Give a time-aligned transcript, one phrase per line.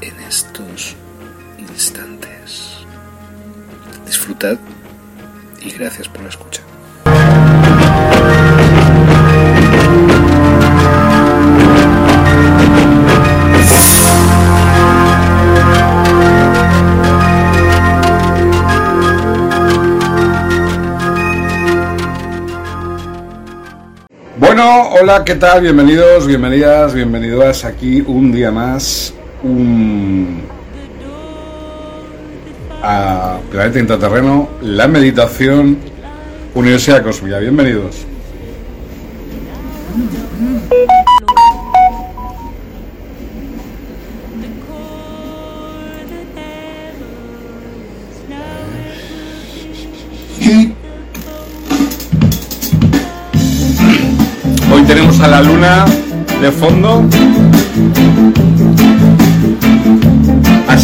[0.00, 0.96] en estos
[1.58, 2.84] instantes.
[4.06, 4.58] Disfrutad
[5.60, 6.62] y gracias por la escucha.
[24.36, 25.62] Bueno, hola, ¿qué tal?
[25.62, 30.42] Bienvenidos, bienvenidas, bienvenidas aquí un día más un...
[32.82, 35.78] a Planeta Intraterreno, la meditación,
[36.54, 37.38] Universidad Cósmica.
[37.38, 38.06] Bienvenidos.
[54.72, 55.84] Hoy tenemos a la luna
[56.40, 57.04] de fondo.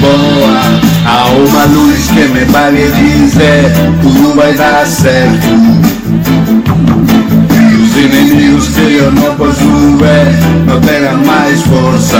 [0.00, 0.60] boa,
[1.06, 3.72] há uma luz que me vale dizer:
[4.02, 5.46] tudo vai dar certo.
[7.50, 12.18] E os inimigos que eu não posso ver não terão mais força.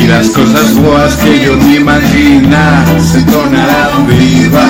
[0.00, 4.62] E as coisas boas que eu me imaginar se tornarão vivas.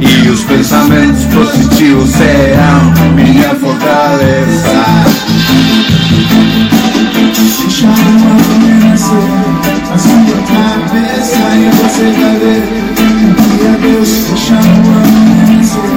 [0.00, 4.76] E os pensamentos positivos serão minha fortaleza.
[7.66, 9.26] Manhã nascer
[9.92, 12.62] A sua cabeça e você vai ver
[13.34, 14.10] E a Deus
[14.50, 15.90] uma manhã nascer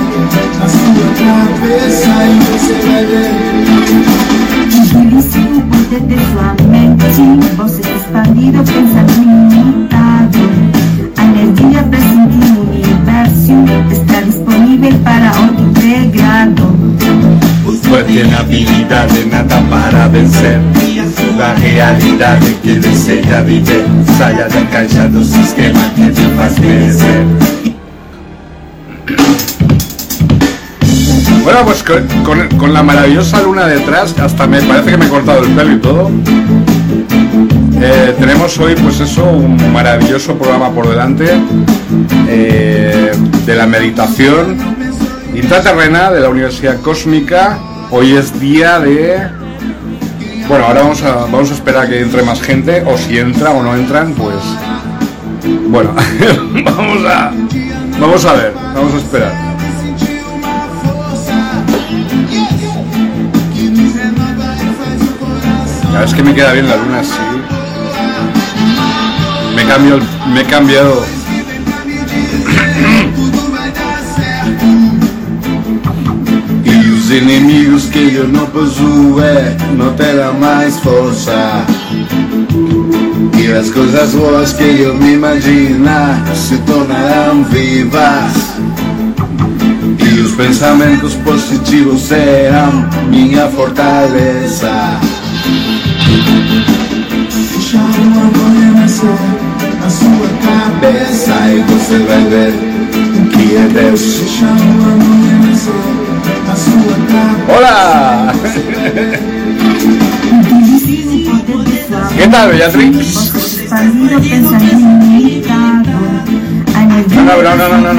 [0.59, 3.31] A sua cabeça e você vai ver
[4.67, 7.23] Desligue-se o poder de sua mente
[7.55, 10.39] Você está expandido, pensando ilimitado
[11.17, 13.53] A energia presente no universo
[13.91, 16.65] Está disponível para autoempregado
[17.63, 20.59] Pues tiene habilidade nada para vencer
[21.39, 23.85] La realidade que viver
[24.19, 26.53] da caixa do sistema que te faz
[31.41, 31.81] Bueno, pues
[32.57, 35.77] con la maravillosa luna detrás, hasta me parece que me he cortado el pelo y
[35.77, 36.11] todo.
[37.81, 41.39] Eh, tenemos hoy, pues eso, un maravilloso programa por delante
[42.27, 43.13] eh,
[43.45, 44.57] de la meditación
[45.33, 47.57] intraterrena de la Universidad Cósmica.
[47.91, 49.38] Hoy es día de.
[50.49, 53.51] Bueno, ahora vamos a, vamos a esperar a que entre más gente, o si entra
[53.51, 54.35] o no entran, pues.
[55.69, 55.93] Bueno,
[56.65, 57.31] vamos a.
[57.99, 59.31] Vamos a ver, vamos a esperar.
[66.03, 67.19] Es que me queda bien la luna así.
[69.55, 69.99] Me cambio,
[70.33, 71.18] me he cambiado.
[77.09, 81.65] Os inimigos que eu não posso ver não terão mais força.
[83.35, 88.51] E as coisas boas que eu me imaginar se tornarão vivas.
[89.97, 94.99] E os pensamentos positivos serão minha fortaleza.
[97.51, 99.09] Deixa uma manhã nascer
[99.83, 102.53] A sua cabeça e você vai ver
[103.19, 103.99] o que é Deus.
[103.99, 105.98] Deixa uma amanhecer a sua cabeça.
[107.47, 108.33] ¡Hola!
[112.17, 113.31] ¿Qué tal, Beatriz?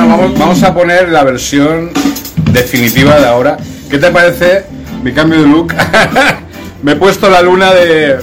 [0.08, 1.90] Vamos, vamos a poner la versión
[2.52, 3.56] definitiva de ahora.
[3.88, 4.64] ¿Qué te parece
[5.02, 5.74] mi cambio de look?
[6.82, 8.18] Me he puesto la luna de...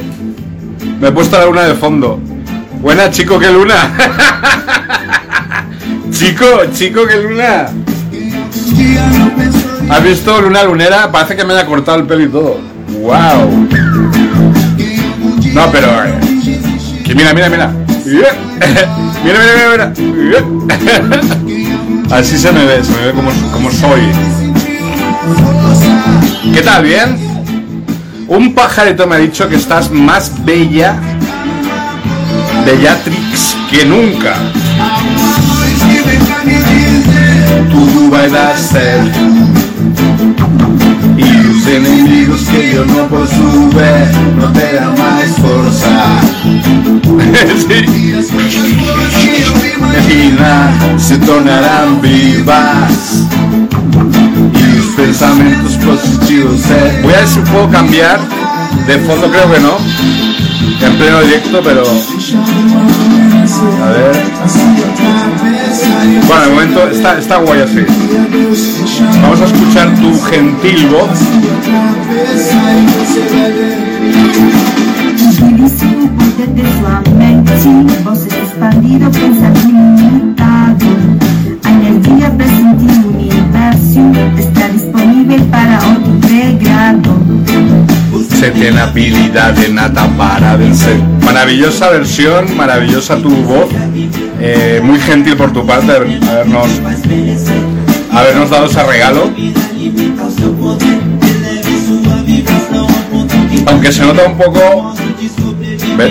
[1.00, 2.20] Me he puesto la luna de fondo.
[2.82, 3.94] Buena, chico, qué luna.
[6.12, 7.68] chico, chico, qué luna.
[9.90, 11.12] ¿Has visto luna lunera?
[11.12, 12.60] Parece que me haya cortado el pelo y todo.
[13.02, 13.68] ¡Wow!
[15.54, 15.88] No, pero...
[16.06, 16.20] eh,
[17.06, 17.72] Que mira, mira, mira.
[18.06, 18.30] Mira,
[19.24, 19.40] mira,
[19.74, 20.46] mira, mira.
[22.18, 24.02] Así se me ve, se me ve como, como soy.
[26.54, 26.84] ¿Qué tal?
[26.84, 27.18] ¿Bien?
[28.28, 30.96] Un pajarito me ha dicho que estás más bella,
[32.66, 34.36] Bellatrix, que nunca.
[37.72, 39.20] Tudo vai dar certo.
[41.68, 43.44] Os inimigos que eu não posso
[43.76, 44.08] ver
[44.40, 45.90] não terão mais força.
[49.76, 53.26] Imaginar se tornarão vivas.
[54.56, 58.18] E os pensamentos positivos é Voy a ver si puedo cambiar
[58.86, 59.78] de fondo, creo que no.
[60.86, 61.84] En pleno directo, pero...
[63.84, 64.16] A ver...
[66.28, 67.86] Bueno, de momento está, está guay así.
[69.22, 71.10] Vamos a escuchar tu gentil voz.
[88.38, 90.98] Se tiene habilidad de nata para vencer.
[91.24, 93.70] Maravillosa versión, maravillosa tu voz.
[94.40, 96.68] Eh, muy gentil por tu parte haber- habernos,
[98.12, 99.32] habernos dado ese regalo.
[103.66, 104.94] Aunque se nota un poco.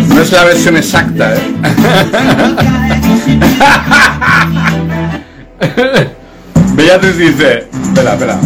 [0.08, 1.40] No es la versión exacta, ¿eh?
[6.74, 7.68] Beatriz dice.
[7.88, 8.38] Espera, espera.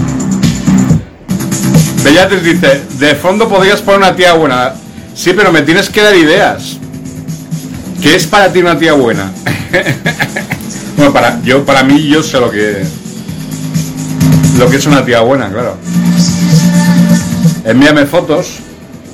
[2.04, 4.72] Bellatres dice, de fondo podrías poner una tía buena.
[5.14, 6.76] Sí, pero me tienes que dar ideas.
[8.02, 9.30] ¿Qué es para ti una tía buena?
[10.96, 12.84] bueno, para, yo, para mí yo sé lo que
[14.58, 15.76] lo que es una tía buena, claro.
[17.64, 18.58] Envíame fotos.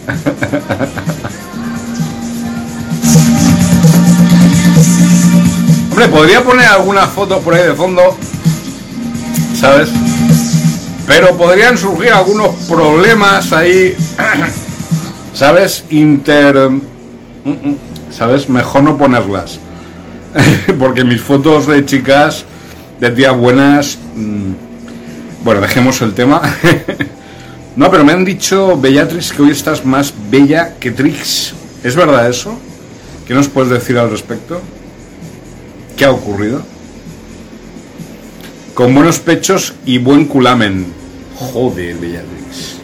[5.90, 8.16] Hombre, podría poner alguna foto por ahí de fondo,
[9.58, 9.88] ¿sabes?
[11.06, 13.96] Pero podrían surgir algunos problemas ahí,
[15.32, 15.84] ¿sabes?
[15.90, 16.68] Inter...
[16.68, 16.80] mm,
[17.44, 17.76] mm,
[18.10, 18.48] ¿Sabes?
[18.48, 19.60] Mejor no ponerlas.
[20.78, 22.44] Porque mis fotos de chicas,
[23.00, 23.98] de tías buenas...
[24.14, 24.52] mm,
[25.44, 26.40] Bueno, dejemos el tema.
[27.76, 31.52] No, pero me han dicho, Bellatrix, que hoy estás más bella que Trix.
[31.84, 32.58] ¿Es verdad eso?
[33.28, 34.62] ¿Qué nos puedes decir al respecto?
[35.94, 36.62] ¿Qué ha ocurrido?
[38.72, 40.86] Con buenos pechos y buen culamen.
[41.34, 42.76] Joder, Bellatrix.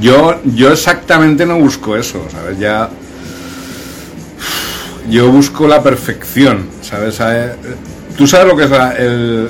[0.00, 2.60] Yo, yo exactamente no busco eso, ¿sabes?
[2.60, 2.88] Ya.
[5.10, 7.18] Yo busco la perfección, ¿sabes?
[8.16, 9.48] Tú sabes lo que es la- el.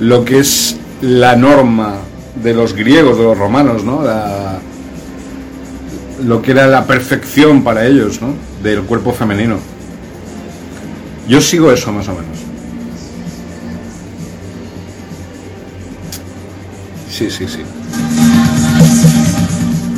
[0.00, 1.96] Lo que es la norma
[2.42, 4.02] de los griegos, de los romanos, ¿no?
[4.02, 4.58] La-
[6.24, 8.34] lo que era la perfección para ellos, ¿no?
[8.62, 9.56] Del cuerpo femenino.
[11.28, 12.38] Yo sigo eso más o menos.
[17.10, 17.60] Sí, sí, sí.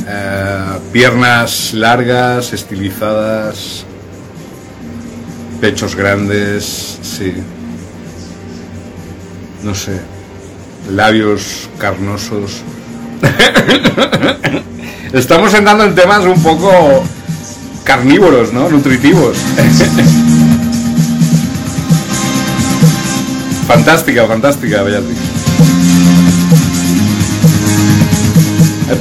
[0.06, 3.84] Eh, piernas largas, estilizadas,
[5.60, 7.34] pechos grandes, sí.
[9.62, 10.00] No sé.
[10.90, 12.62] Labios carnosos.
[15.12, 17.04] Estamos entrando en temas un poco
[17.84, 18.68] carnívoros, ¿no?
[18.68, 19.36] Nutritivos.
[23.68, 25.31] fantástica, fantástica, Beatriz.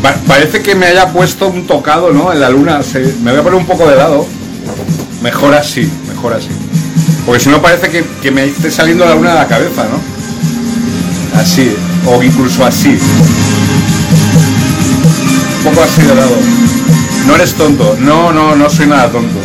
[0.02, 2.32] Pa- parece que me haya puesto un tocado, ¿no?
[2.32, 2.80] En la luna.
[3.24, 4.26] Me voy a poner un poco de lado.
[5.22, 6.50] Mejor así, mejor así.
[7.26, 11.40] Porque si no parece que, que me esté saliendo la luna de la cabeza, ¿no?
[11.40, 11.72] Así,
[12.06, 12.98] o incluso así.
[15.58, 16.36] Un poco así de lado.
[17.28, 17.96] No eres tonto.
[18.00, 19.38] No, no, no soy nada tonto.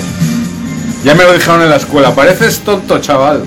[1.05, 2.15] Ya me lo dijeron en la escuela.
[2.15, 3.45] Pareces tonto, chaval.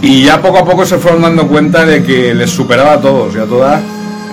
[0.00, 3.34] Y ya poco a poco se fueron dando cuenta de que les superaba a todos
[3.34, 3.80] y a todas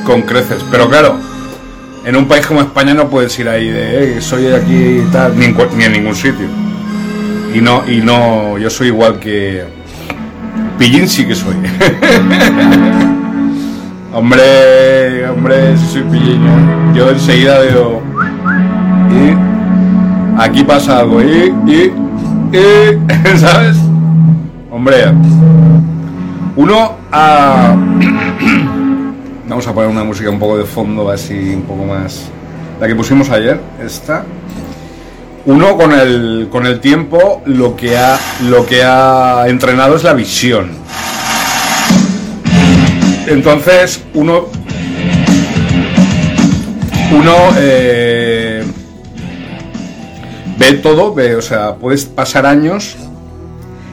[0.09, 0.65] con creces.
[0.71, 1.17] Pero claro,
[2.05, 5.37] En un país como España no puedes ir ahí de, "Eh, soy aquí y tal,
[5.37, 6.47] ni en, ningún sitio.
[7.53, 9.65] Y no, y no, yo soy igual que...
[10.79, 11.53] Pillín sí que soy.
[14.13, 16.41] hombre, hombre, soy pillín.
[16.47, 16.93] ¿eh?
[16.95, 18.01] Yo enseguida veo...
[19.11, 21.21] Y aquí pasa algo.
[21.21, 21.91] Y, y,
[22.57, 22.97] y,
[23.37, 23.75] ¿sabes?
[24.71, 25.11] Hombre,
[26.55, 27.75] uno a...
[29.49, 32.29] Vamos a poner una música un poco de fondo, así un poco más...
[32.79, 34.23] La que pusimos ayer, esta.
[35.47, 40.13] Uno con el, con el tiempo lo que, ha, lo que ha entrenado es la
[40.13, 40.69] visión.
[43.25, 44.45] Entonces, uno...
[47.11, 47.33] Uno...
[47.57, 48.63] eh,
[50.59, 52.97] ve todo, ve, o sea, puedes pasar años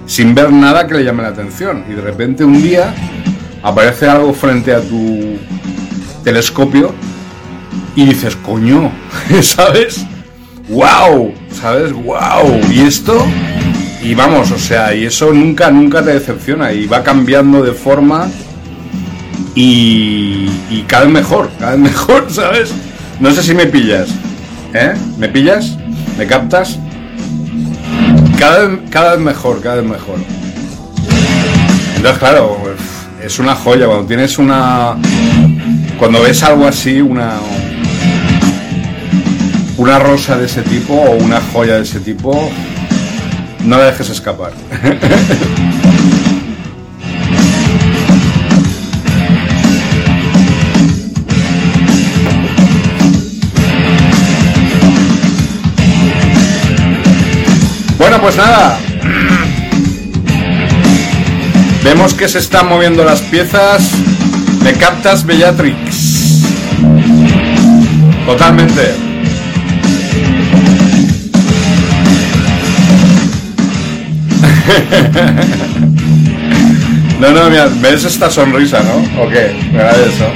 [0.05, 1.87] sin ver nada que le llame la atención.
[1.89, 2.95] Y de repente un día
[3.63, 5.36] aparece algo frente a tu
[6.27, 6.93] telescopio
[7.95, 8.91] y dices, coño,
[9.43, 10.05] ¿sabes?
[10.69, 11.33] ¡Wow!
[11.53, 11.93] ¿Sabes?
[11.93, 12.61] ¡Wow!
[12.69, 13.25] ¿Y esto?
[14.03, 18.29] Y vamos, o sea, y eso nunca, nunca te decepciona y va cambiando de forma
[19.55, 20.49] y,
[20.89, 22.73] cada vez mejor, cada vez mejor, ¿sabes?
[23.21, 24.09] No sé si me pillas,
[24.75, 24.95] ¿eh?
[25.19, 25.79] ¿Me pillas?
[26.19, 26.77] ¿Me captas?
[28.37, 30.19] Cada cada vez mejor, cada vez mejor.
[31.95, 32.59] Entonces, claro,
[33.23, 34.97] es una joya cuando tienes una.
[35.99, 37.35] Cuando ves algo así, una.
[39.79, 42.51] Una rosa de ese tipo o una joya de ese tipo,
[43.65, 44.53] no la dejes escapar.
[57.99, 58.79] Bueno, pues nada.
[61.83, 63.91] Vemos que se están moviendo las piezas.
[64.67, 66.43] ¿Me captas, Bellatrix?
[68.27, 68.83] Totalmente.
[77.19, 79.23] No, no, mira, ¿ves esta sonrisa, no?
[79.23, 79.57] ¿O qué?
[79.73, 80.27] Me da eso.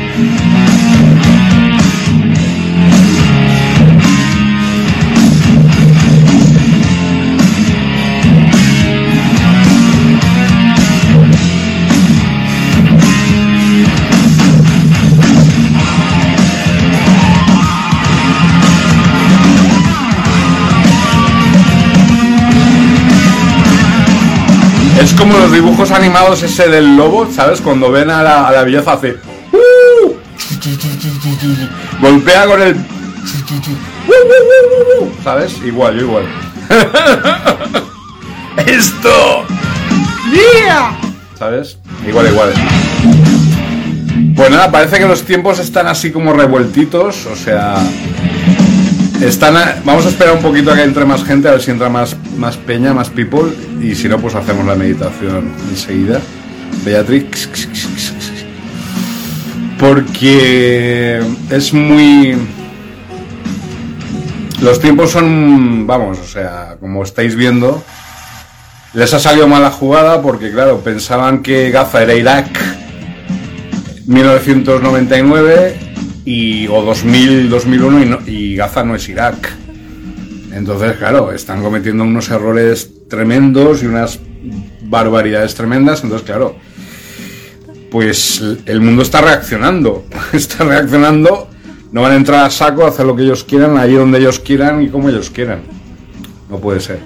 [25.01, 27.61] Es como los dibujos animados ese del lobo, ¿sabes?
[27.61, 29.17] Cuando ven a la, a la belleza hace...
[29.53, 30.13] "Uh".
[32.01, 32.77] Golpea con el...
[35.25, 35.57] ¿Sabes?
[35.65, 36.25] Igual, yo igual.
[38.67, 39.45] ¡Esto!
[41.39, 41.79] ¿Sabes?
[42.07, 42.53] Igual, igual.
[44.37, 47.75] Pues nada, parece que los tiempos están así como revueltitos, o sea...
[49.21, 51.71] Están a- vamos a esperar un poquito a que entre más gente, a ver si
[51.71, 56.21] entra más, más peña, más people, y si no, pues hacemos la meditación enseguida.
[56.85, 57.49] Beatrix.
[59.79, 62.37] Porque es muy...
[64.63, 67.83] Los tiempos son, vamos, o sea, como estáis viendo,
[68.93, 72.47] les ha salido mala jugada porque, claro, pensaban que Gaza era Irak
[74.07, 75.90] 1999
[76.25, 79.51] y, o 2000, 2001 y, no- y Gaza no es Irak.
[80.53, 84.19] Entonces, claro, están cometiendo unos errores tremendos y unas
[84.83, 86.03] barbaridades tremendas.
[86.03, 86.57] Entonces, claro,
[87.91, 90.05] pues el mundo está reaccionando.
[90.33, 91.49] Está reaccionando.
[91.93, 94.39] No van a entrar a saco a hacer lo que ellos quieran, ahí donde ellos
[94.39, 95.63] quieran y como ellos quieran.
[96.49, 97.01] No puede ser.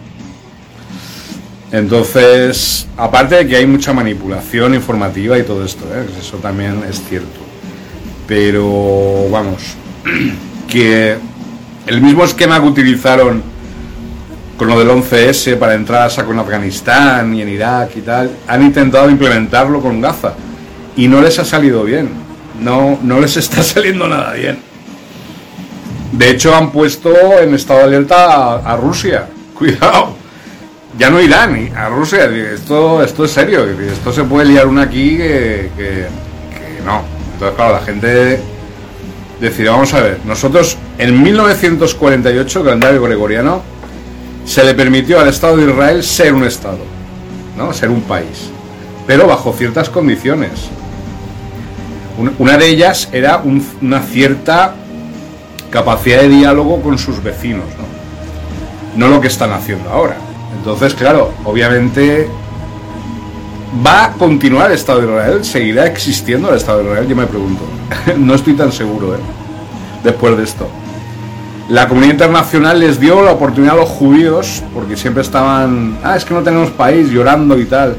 [1.72, 6.04] Entonces, aparte de que hay mucha manipulación informativa y todo esto, ¿eh?
[6.20, 7.40] eso también es cierto.
[8.26, 9.74] Pero vamos,
[10.68, 11.16] que
[11.86, 13.42] el mismo esquema que utilizaron
[14.56, 18.30] con lo del 11S para entrar a saco en Afganistán y en Irak y tal,
[18.46, 20.34] han intentado implementarlo con Gaza
[20.96, 22.08] y no les ha salido bien.
[22.60, 24.58] No, no les está saliendo nada bien.
[26.12, 29.26] De hecho, han puesto en estado de alerta a, Rusia.
[29.58, 30.14] Cuidado.
[30.96, 32.26] Ya no Irán, a Rusia.
[32.26, 33.64] Esto, esto es serio.
[33.64, 36.06] Esto se puede liar una aquí que- que
[36.86, 37.02] no.
[37.34, 38.40] Entonces, claro, la gente
[39.40, 43.62] decide, vamos a ver, nosotros en 1948, calendario gregoriano,
[44.46, 46.78] se le permitió al Estado de Israel ser un Estado,
[47.56, 47.72] ¿no?
[47.72, 48.50] Ser un país,
[49.06, 50.50] pero bajo ciertas condiciones.
[52.38, 54.74] Una- de ellas era un- una cierta
[55.70, 59.04] capacidad de diálogo con sus vecinos, ¿no?
[59.06, 60.16] No lo que están haciendo ahora.
[60.56, 62.28] Entonces, claro, obviamente
[63.84, 67.26] va a continuar el Estado de Israel, seguirá existiendo el Estado de Israel, yo me
[67.26, 67.64] pregunto.
[68.18, 69.20] no estoy tan seguro, ¿eh?
[70.02, 70.68] después de esto.
[71.68, 76.24] La comunidad internacional les dio la oportunidad a los judíos, porque siempre estaban, ah, es
[76.24, 77.96] que no tenemos país, llorando y tal.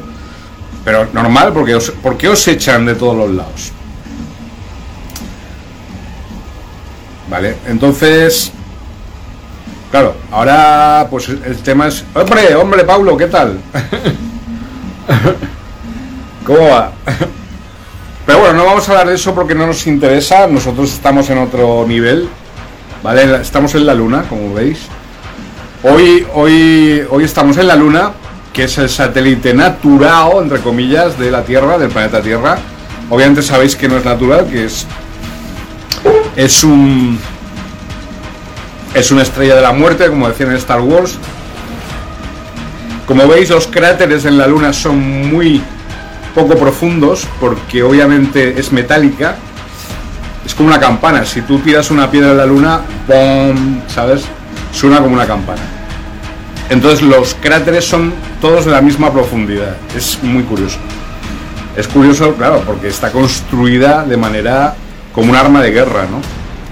[0.83, 3.71] Pero normal, porque os, ¿por qué os echan de todos los lados?
[7.27, 8.51] Vale, entonces,
[9.89, 13.57] claro, ahora pues el tema es, hombre, hombre, Pablo, ¿qué tal?
[16.45, 16.91] ¿Cómo va?
[18.25, 21.39] Pero bueno, no vamos a hablar de eso porque no nos interesa, nosotros estamos en
[21.39, 22.29] otro nivel,
[23.01, 23.41] ¿vale?
[23.41, 24.81] Estamos en la luna, como veis.
[25.83, 28.11] Hoy, hoy, hoy estamos en la luna,
[28.53, 32.57] que es el satélite natural, entre comillas, de la Tierra, del planeta Tierra.
[33.09, 34.85] Obviamente sabéis que no es natural, que es
[36.35, 37.17] es un
[38.93, 41.17] es una estrella de la muerte, como decían en Star Wars.
[43.07, 45.61] Como veis, los cráteres en la Luna son muy
[46.35, 49.35] poco profundos, porque obviamente es metálica.
[50.45, 51.25] Es como una campana.
[51.25, 53.81] Si tú tiras una piedra en la Luna, ¡bom!
[53.87, 54.25] ¿sabes?
[54.71, 55.61] Suena como una campana.
[56.69, 59.77] Entonces los cráteres son todos de la misma profundidad.
[59.95, 60.77] Es muy curioso.
[61.75, 64.75] Es curioso, claro, porque está construida de manera
[65.13, 66.21] como un arma de guerra, ¿no?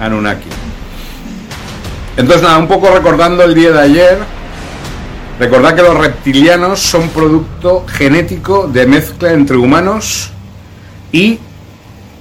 [0.04, 0.50] Anunnaki.
[2.16, 4.20] Entonces, nada, un poco recordando el día de ayer,
[5.40, 10.32] recordad que los reptilianos son producto genético de mezcla entre humanos
[11.12, 11.40] y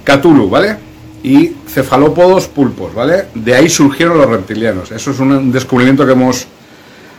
[0.03, 0.77] Cthulhu, ¿vale?
[1.23, 3.25] Y cefalópodos pulpos, ¿vale?
[3.33, 4.91] De ahí surgieron los reptilianos.
[4.91, 6.47] Eso es un descubrimiento que hemos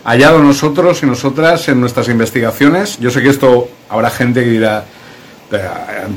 [0.05, 2.99] hallado nosotros y nosotras en nuestras investigaciones.
[2.99, 4.85] Yo sé que esto habrá gente que dirá,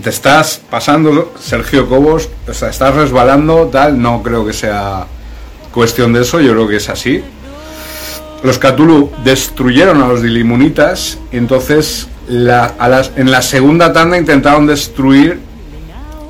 [0.03, 5.05] te estás pasando, Sergio Cobos, estás resbalando, tal, no creo que sea
[5.71, 7.23] cuestión de eso, yo creo que es así.
[8.47, 15.37] Los Cthulhu destruyeron a los Dilimunitas, entonces en la segunda tanda intentaron destruir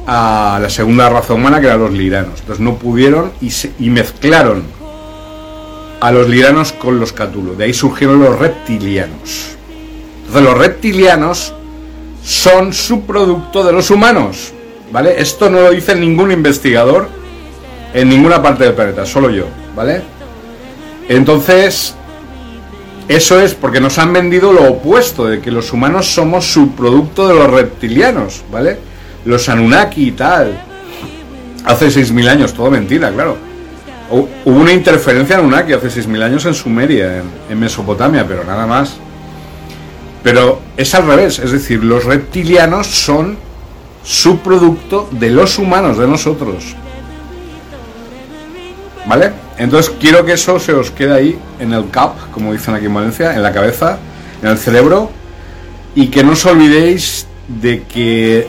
[0.07, 2.39] a la segunda raza humana, que eran los liranos.
[2.39, 4.63] Entonces no pudieron y, mezclaron
[6.01, 7.55] a los liranos con los Cthulhu.
[7.55, 9.55] De ahí surgieron los reptilianos.
[10.25, 11.53] Entonces los reptilianos
[12.23, 14.53] son subproducto de los humanos.
[14.91, 15.21] ¿Vale?
[15.21, 17.09] Esto no lo dice ningún investigador
[17.93, 20.01] en ninguna parte del planeta, solo yo, ¿vale?
[21.09, 21.93] Entonces,
[23.07, 27.35] eso es porque nos han vendido lo opuesto, de que los humanos somos subproducto de
[27.35, 28.77] los reptilianos, ¿vale?
[29.23, 30.59] Los Anunnaki y tal.
[31.63, 33.37] Hace 6.000 años, todo mentira, claro.
[34.09, 38.97] Hubo una interferencia Anunnaki hace 6.000 años en Sumeria, en Mesopotamia, pero nada más.
[40.23, 43.37] Pero es al revés, es decir, los reptilianos son
[44.03, 46.75] subproducto de los humanos, de nosotros.
[49.05, 49.46] ¿Vale?
[49.57, 52.93] Entonces quiero que eso se os quede ahí en el cap, como dicen aquí en
[52.93, 53.97] Valencia, en la cabeza,
[54.41, 55.09] en el cerebro,
[55.95, 58.47] y que no os olvidéis de que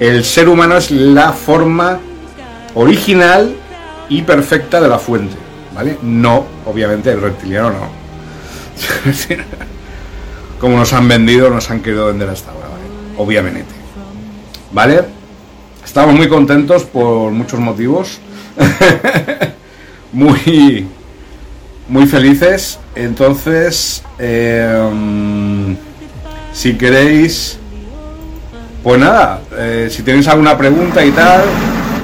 [0.00, 1.98] el ser humano es la forma
[2.74, 3.54] original
[4.08, 5.36] y perfecta de la fuente,
[5.74, 5.98] ¿vale?
[6.02, 8.06] No, obviamente, el reptiliano no.
[10.60, 12.84] como nos han vendido, nos han querido vender hasta ahora, ¿vale?
[13.18, 13.74] Obviamente.
[14.72, 15.02] ¿Vale?
[15.84, 18.20] Estamos muy contentos por muchos motivos.
[20.16, 20.88] muy,
[21.88, 22.78] muy felices.
[22.94, 25.76] Entonces, em,
[26.52, 27.58] si queréis,
[28.82, 31.42] pues nada, eh, si tenéis alguna pregunta y tal.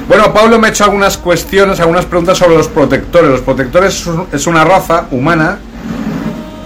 [0.07, 3.31] Bueno, Pablo me ha hecho algunas cuestiones, algunas preguntas sobre los protectores.
[3.31, 5.57] Los protectores es una raza humana,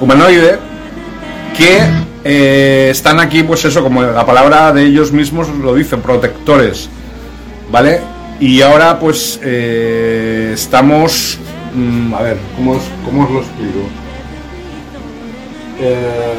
[0.01, 0.59] humanoide,
[1.55, 1.79] que
[2.25, 6.89] eh, están aquí, pues eso, como la palabra de ellos mismos lo dice, protectores,
[7.71, 8.16] ¿vale?
[8.39, 11.39] Y ahora pues eh, estamos,
[11.73, 13.79] mm, a ver, ¿cómo os, cómo os lo explico?
[15.79, 16.33] Eh,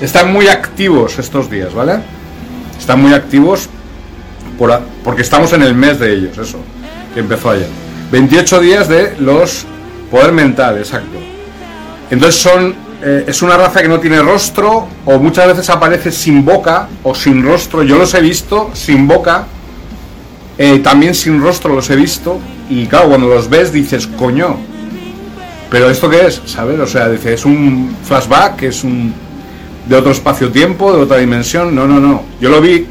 [0.00, 2.00] están muy activos estos días, ¿vale?
[2.78, 3.68] Están muy activos
[4.58, 6.58] por, porque estamos en el mes de ellos, eso,
[7.14, 7.68] que empezó ayer.
[8.12, 9.64] 28 días de los
[10.10, 11.18] poder mental, exacto.
[12.10, 12.74] Entonces son
[13.06, 17.14] eh, es una raza que no tiene rostro o muchas veces aparece sin boca o
[17.14, 17.82] sin rostro.
[17.82, 19.46] Yo los he visto sin boca,
[20.58, 22.38] eh, también sin rostro los he visto
[22.68, 24.56] y claro, cuando los ves dices, coño,
[25.70, 26.40] pero ¿esto qué es?
[26.46, 26.78] ¿Sabes?
[26.78, 29.12] O sea, dices, es un flashback, es un
[29.86, 31.74] de otro espacio-tiempo, de otra dimensión.
[31.74, 32.22] No, no, no.
[32.40, 32.86] Yo lo vi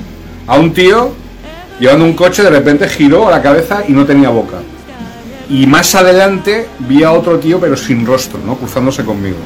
[0.47, 1.13] a un tío
[1.80, 4.58] llevando un coche, de repente giró a la cabeza y no tenía boca.
[5.49, 8.56] Y más adelante vi a otro tío, pero sin rostro, ¿no?
[8.56, 9.38] Cruzándose conmigo.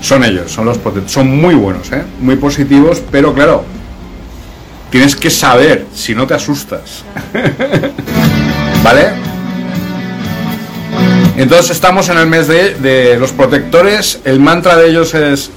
[0.00, 0.78] Son ellos, son los.
[1.06, 2.02] Son muy buenos, ¿eh?
[2.20, 3.64] muy positivos, pero claro,
[4.90, 7.04] tienes que saber si no te asustas.
[8.82, 9.08] ¿Vale?
[11.36, 14.20] Entonces estamos en el mes de, los protectores.
[14.24, 15.50] El mantra de ellos es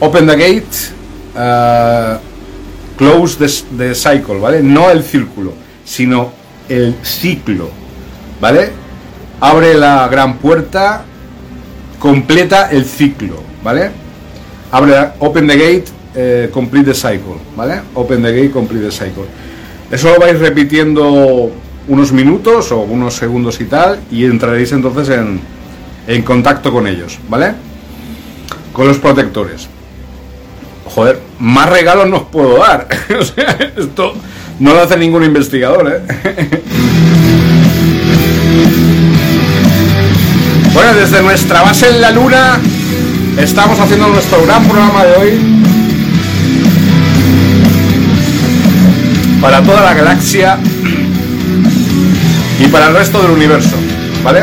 [0.00, 0.64] Open the Gate,
[1.34, 2.18] uh,
[2.96, 4.62] Close the, the, Cycle, ¿vale?
[4.62, 5.52] No el círculo,
[5.84, 6.32] sino
[6.68, 7.70] el ciclo.
[8.40, 8.70] ¿vale?
[9.40, 11.04] Abre la gran puerta,
[11.98, 13.90] completa el ciclo, ¿vale?
[14.70, 15.84] Abre, open the gate,
[16.14, 17.80] eh, complete the cycle, ¿vale?
[17.94, 19.24] Open the gate, complete the cycle.
[19.90, 21.50] Eso lo vais repitiendo
[21.88, 25.40] unos minutos o unos segundos y tal, y entraréis entonces en,
[26.06, 27.52] en contacto con ellos, ¿vale?
[28.72, 29.68] Con los protectores.
[30.84, 32.88] Joder, más regalos no os puedo dar.
[33.76, 34.14] esto
[34.58, 36.00] no lo hace ningún investigador, ¿eh?
[40.74, 42.58] bueno, desde nuestra base en la Luna
[43.38, 45.57] estamos haciendo nuestro gran programa de hoy.
[49.40, 50.58] Para toda la galaxia
[52.58, 53.76] y para el resto del universo,
[54.24, 54.42] ¿vale?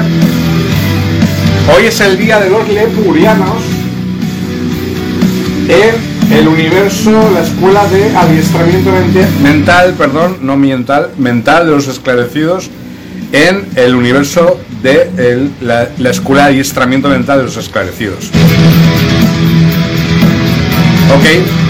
[1.75, 3.61] Hoy es el día de los lepurianos
[5.67, 8.91] en el universo, la escuela de adiestramiento
[9.43, 12.69] mental, perdón, no mental, mental de los esclarecidos
[13.33, 18.31] en el universo de la, la escuela de adiestramiento mental de los esclarecidos.
[21.13, 21.64] Ok.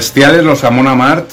[0.00, 1.28] Bestiales los Amon Mart.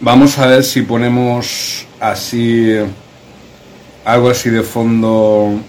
[0.00, 2.74] Vamos a ver si ponemos así
[4.02, 5.60] algo así de fondo.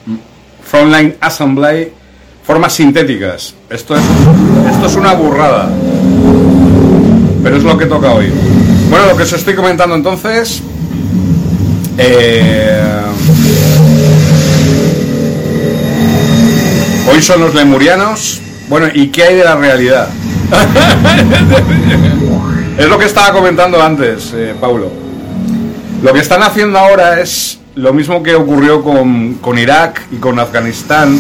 [0.64, 1.92] Frontline Assembly,
[2.48, 3.54] formas sintéticas.
[3.70, 4.02] Esto es,
[4.72, 5.70] esto es una burrada.
[7.44, 8.32] Pero es lo que toca hoy.
[8.90, 10.64] Bueno, lo que os estoy comentando entonces.
[11.98, 13.02] eh,
[17.12, 18.40] hoy son los lemurianos.
[18.70, 20.08] Bueno, ¿y qué hay de la realidad?
[22.78, 24.92] es lo que estaba comentando antes, eh, Paulo.
[26.04, 30.40] Lo que están haciendo ahora es lo mismo que ocurrió con, con Irak y con
[30.40, 31.20] Afganistán.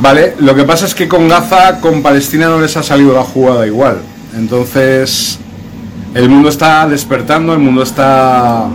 [0.00, 3.22] Vale, lo que pasa es que con Gaza, con Palestina no les ha salido la
[3.22, 3.98] jugada igual.
[4.36, 5.38] Entonces,
[6.14, 8.66] el mundo está despertando, el mundo está...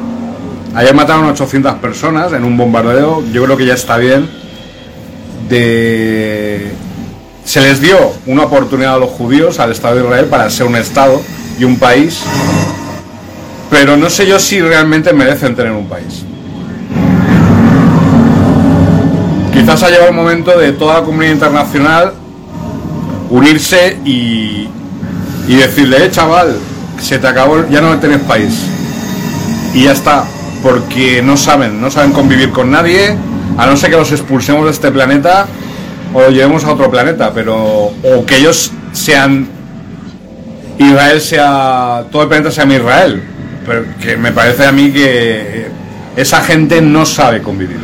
[0.76, 4.30] Ayer mataron 800 personas en un bombardeo, yo creo que ya está bien.
[5.50, 6.72] De...
[7.48, 10.76] Se les dio una oportunidad a los judíos, al Estado de Israel, para ser un
[10.76, 11.22] Estado
[11.58, 12.20] y un país,
[13.70, 16.26] pero no sé yo si realmente merecen tener un país.
[19.54, 22.14] Quizás ha llegado el momento de toda la comunidad internacional
[23.30, 24.68] unirse y,
[25.48, 26.54] y decirle, eh, chaval,
[27.02, 28.60] se te acabó, ya no tenés país.
[29.74, 30.26] Y ya está,
[30.62, 33.16] porque no saben, no saben convivir con nadie,
[33.58, 35.48] a no ser que los expulsemos de este planeta
[36.14, 39.48] o lo llevemos a otro planeta, pero o que ellos sean
[40.80, 43.24] Israel sea todo el planeta sea mi Israel,
[43.66, 45.68] pero que me parece a mí que
[46.16, 47.78] esa gente no sabe convivir.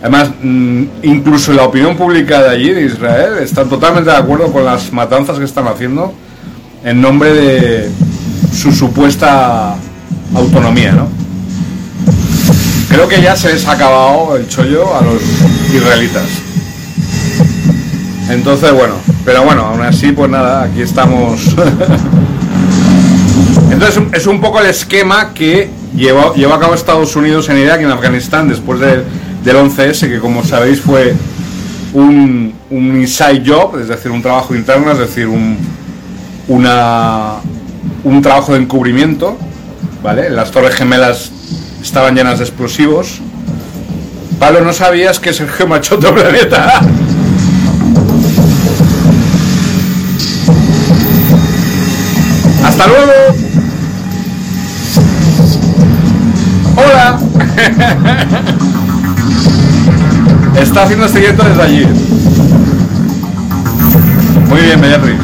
[0.00, 4.64] Además, mm, incluso la opinión pública de allí, de Israel, está totalmente de acuerdo con
[4.64, 6.14] las matanzas que están haciendo
[6.84, 7.90] en nombre de
[8.52, 9.74] su supuesta
[10.34, 11.08] autonomía, ¿no?
[12.88, 15.20] Creo que ya se les ha acabado el chollo a los
[15.74, 16.24] israelitas.
[18.28, 21.54] Entonces, bueno, pero bueno, aún así, pues nada, aquí estamos.
[23.70, 27.84] Entonces, es un poco el esquema que llevó, a cabo Estados Unidos en Irak y
[27.84, 29.02] en Afganistán después de-
[29.44, 31.14] del 11S, que como sabéis fue
[31.92, 35.56] un, un inside job, es decir, un trabajo interno, es decir, un,
[36.48, 37.34] una,
[38.04, 39.36] un trabajo de encubrimiento,
[40.02, 40.30] ¿vale?
[40.30, 41.30] Las Torres Gemelas
[41.82, 43.20] estaban llenas de explosivos.
[44.40, 46.80] Pablo, ¿no sabías que Sergio Machoto Planeta?
[52.78, 53.12] ¡Hasta luego!
[56.76, 57.18] ¡Hola!
[60.60, 61.86] Está haciendo este directo desde allí.
[64.50, 65.16] Muy bien, Beatriz.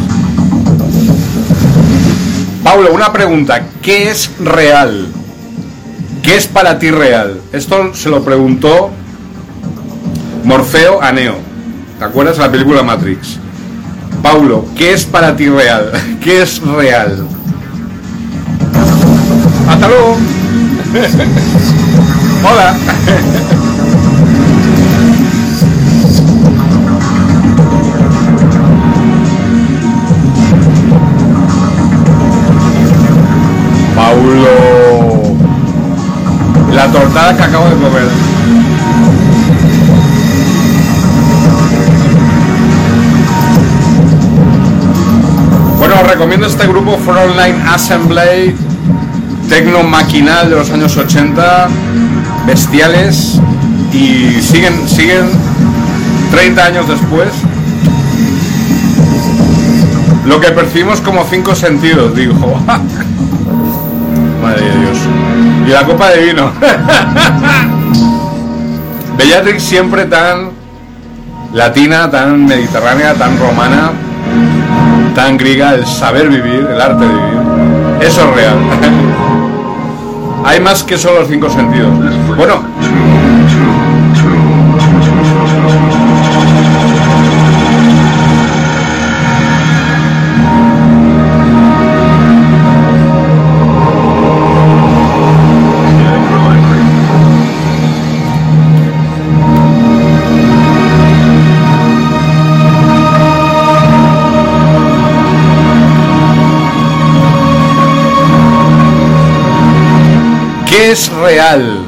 [2.65, 3.67] Paulo, una pregunta.
[3.83, 5.09] ¿Qué es real?
[6.23, 7.39] ¿Qué es para ti real?
[7.53, 8.91] Esto se lo preguntó
[10.45, 11.37] Morfeo a Neo.
[11.99, 13.37] ¿Te acuerdas de la película Matrix?
[14.23, 15.93] Paulo, ¿qué es para ti real?
[16.23, 17.29] ¿Qué es real?
[19.83, 20.17] Hasta luego.
[22.45, 22.77] Hola.
[33.97, 35.23] Paulo.
[36.73, 38.09] La tortada que acabo de comer.
[45.79, 48.72] Bueno, os recomiendo este grupo Frontline Assembly
[49.53, 51.69] tecno maquinal de los años 80,
[52.47, 53.39] bestiales,
[53.93, 55.29] y siguen, siguen
[56.31, 57.29] 30 años después.
[60.25, 62.33] Lo que percibimos como cinco sentidos, digo.
[64.43, 64.97] Madre de Dios.
[65.67, 66.51] Y la copa de vino.
[69.19, 70.53] Bellatrix siempre tan
[71.53, 73.93] latina, tan mediterránea, tan romana,
[75.15, 77.43] tan griega, el saber vivir, el arte de vivir.
[78.01, 78.57] Eso es real.
[80.45, 81.91] Hay más que solo los cinco sentidos.
[82.37, 82.63] Bueno,
[110.93, 111.85] es real?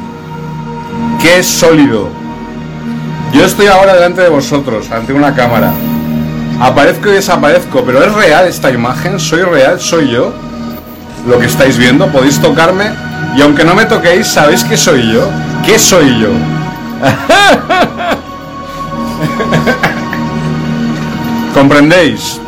[1.21, 2.09] ¿Qué es sólido?
[3.35, 5.75] Yo estoy ahora delante de vosotros, ante una cámara.
[6.59, 9.21] Aparezco y desaparezco, pero ¿es real esta imagen?
[9.21, 9.79] ¿Soy real?
[9.79, 10.33] ¿Soy yo?
[11.29, 12.93] Lo que estáis viendo, podéis tocarme
[13.37, 15.29] y aunque no me toquéis, ¿sabéis que soy yo?
[15.67, 16.31] ¿Qué soy yo?
[21.53, 22.41] ¿Comprendéis?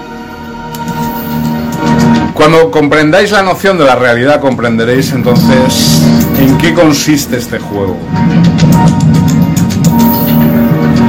[2.32, 6.05] Cuando comprendáis la noción de la realidad, comprenderéis entonces
[6.38, 7.96] en qué consiste este juego.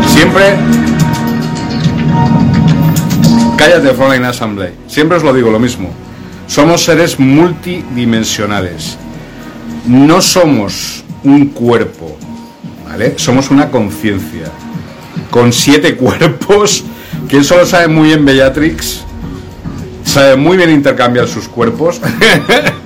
[0.07, 0.55] Siempre...
[3.57, 4.69] Cállate, Frontline Assembly.
[4.87, 5.89] Siempre os lo digo lo mismo.
[6.47, 8.97] Somos seres multidimensionales.
[9.85, 12.17] No somos un cuerpo,
[12.87, 13.17] ¿vale?
[13.17, 14.51] Somos una conciencia.
[15.31, 16.83] Con siete cuerpos,
[17.27, 19.07] que eso lo sabe muy bien Bellatrix
[20.07, 22.01] sabe muy bien intercambiar sus cuerpos.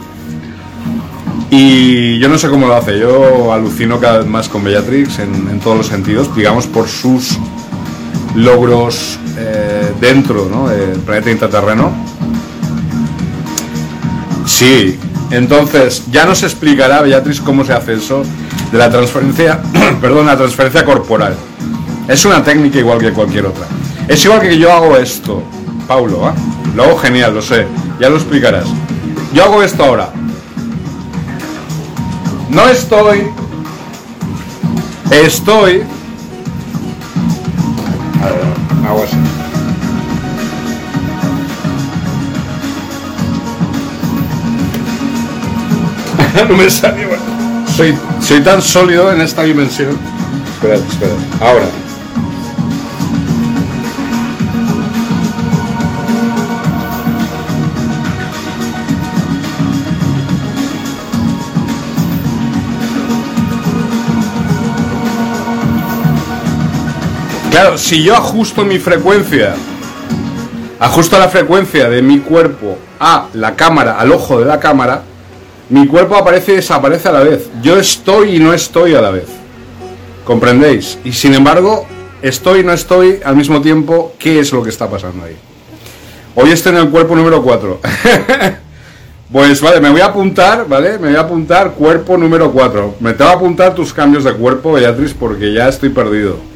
[1.54, 5.60] y yo no sé cómo lo hace, yo alucino cada vez más con Bellatrix en,
[5.60, 7.38] todos los sentidos, digamos por sus
[8.36, 11.92] logros eh, dentro del planeta intraterreno.
[14.46, 14.98] Sí,
[15.30, 18.24] entonces ya nos explicará Bellatrix cómo se hace eso
[18.72, 19.60] de la transferencia,
[20.02, 21.36] perdón, la transferencia corporal.
[22.08, 23.66] Es una técnica igual que cualquier otra.
[24.08, 25.44] Es igual que yo hago esto,
[25.86, 26.34] Paulo, ¿ah?
[26.78, 27.68] Lo hago genial, lo sé.
[28.00, 28.66] Ya lo explicarás.
[29.34, 30.12] Yo hago esto ahora.
[32.52, 33.32] No estoy.
[35.10, 35.84] Estoy.
[38.22, 38.44] A ver,
[38.86, 39.16] hago así.
[46.50, 47.08] no me sale.
[47.76, 49.98] Soy, soy tan sólido en esta dimensión.
[50.54, 51.14] Espera, espera.
[51.40, 51.81] Ahora.
[67.62, 69.54] Claro, si yo ajusto mi frecuencia,
[70.80, 75.04] ajusto la frecuencia de mi cuerpo a la cámara, al ojo de la cámara,
[75.70, 77.52] mi cuerpo aparece y desaparece a la vez.
[77.62, 79.28] Yo estoy y no estoy a la vez.
[80.26, 80.98] ¿Comprendéis?
[81.04, 81.86] Y sin embargo,
[82.24, 84.16] estoy y no estoy al mismo tiempo.
[84.18, 85.36] ¿Qué es lo que está pasando ahí?
[86.34, 87.80] Hoy estoy en el cuerpo número 4.
[89.32, 90.98] pues vale, me voy a apuntar, ¿vale?
[90.98, 92.96] Me voy a apuntar cuerpo número 4.
[93.00, 96.51] Me te voy a apuntar tus cambios de cuerpo, Beatriz, porque ya estoy perdido.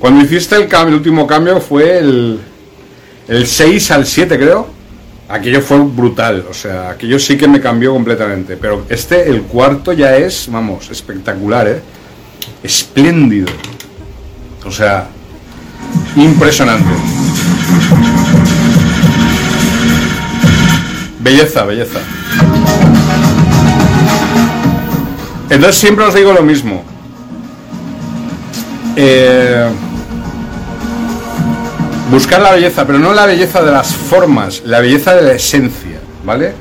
[0.00, 2.40] Cuando hiciste el cambio, el último cambio fue el,
[3.28, 4.68] el 6 al 7, creo.
[5.28, 8.56] Aquello fue brutal, o sea, aquello sí que me cambió completamente.
[8.56, 11.80] Pero este, el cuarto, ya es, vamos, espectacular, ¿eh?
[12.62, 13.48] Espléndido.
[14.64, 15.08] O sea,
[16.14, 16.90] impresionante.
[21.18, 21.98] Belleza, belleza.
[25.50, 26.84] Entonces siempre os digo lo mismo.
[28.94, 29.68] Eh,
[32.10, 36.00] buscar la belleza, pero no la belleza de las formas, la belleza de la esencia,
[36.24, 36.54] ¿vale?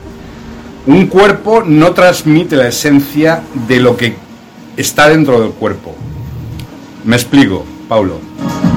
[0.87, 4.15] Un cuerpo no transmite la esencia de lo que
[4.77, 5.95] está dentro del cuerpo.
[7.03, 8.19] Me explico, Paulo.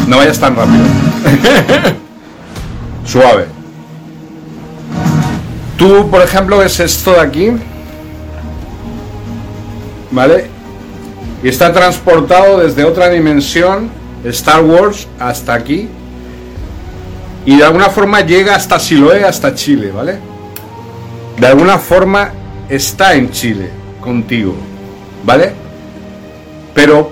[0.06, 0.84] No vayas tan rápido.
[3.04, 3.46] Suave.
[5.76, 7.50] Tú, por ejemplo, ves esto de aquí.
[10.10, 10.46] ¿Vale?
[11.42, 13.90] Y está transportado desde otra dimensión,
[14.24, 15.88] Star Wars, hasta aquí,
[17.44, 20.18] y de alguna forma llega hasta Siloé, hasta Chile, ¿vale?
[21.38, 22.30] De alguna forma
[22.68, 23.70] está en Chile
[24.00, 24.54] contigo,
[25.24, 25.52] ¿vale?
[26.74, 27.10] Pero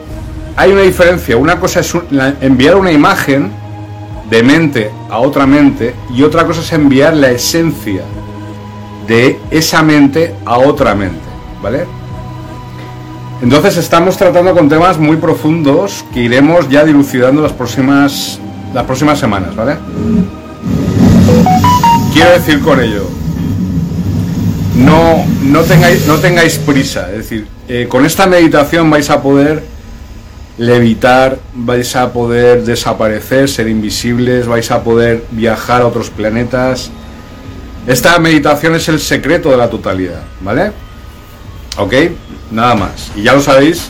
[0.56, 1.36] hay una diferencia.
[1.36, 1.94] Una cosa es
[2.40, 3.52] enviar una imagen
[4.30, 8.02] de mente a otra mente y otra cosa es enviar la esencia
[9.06, 11.20] de esa mente a otra mente,
[11.62, 11.84] ¿vale?
[13.42, 18.40] Entonces estamos tratando con temas muy profundos que iremos ya dilucidando las próximas,
[18.76, 19.78] las próximas semanas, ¿vale?
[22.12, 23.08] Quiero decir con ello,
[24.76, 29.64] no, no, tengáis, no tengáis prisa, es decir, eh, con esta meditación vais a poder
[30.58, 36.90] levitar, vais a poder desaparecer, ser invisibles, vais a poder viajar a otros planetas.
[37.86, 40.72] Esta meditación es el secreto de la totalidad, ¿vale?
[41.78, 41.94] ¿Ok?
[42.50, 43.10] Nada más.
[43.16, 43.88] Y ya lo sabéis,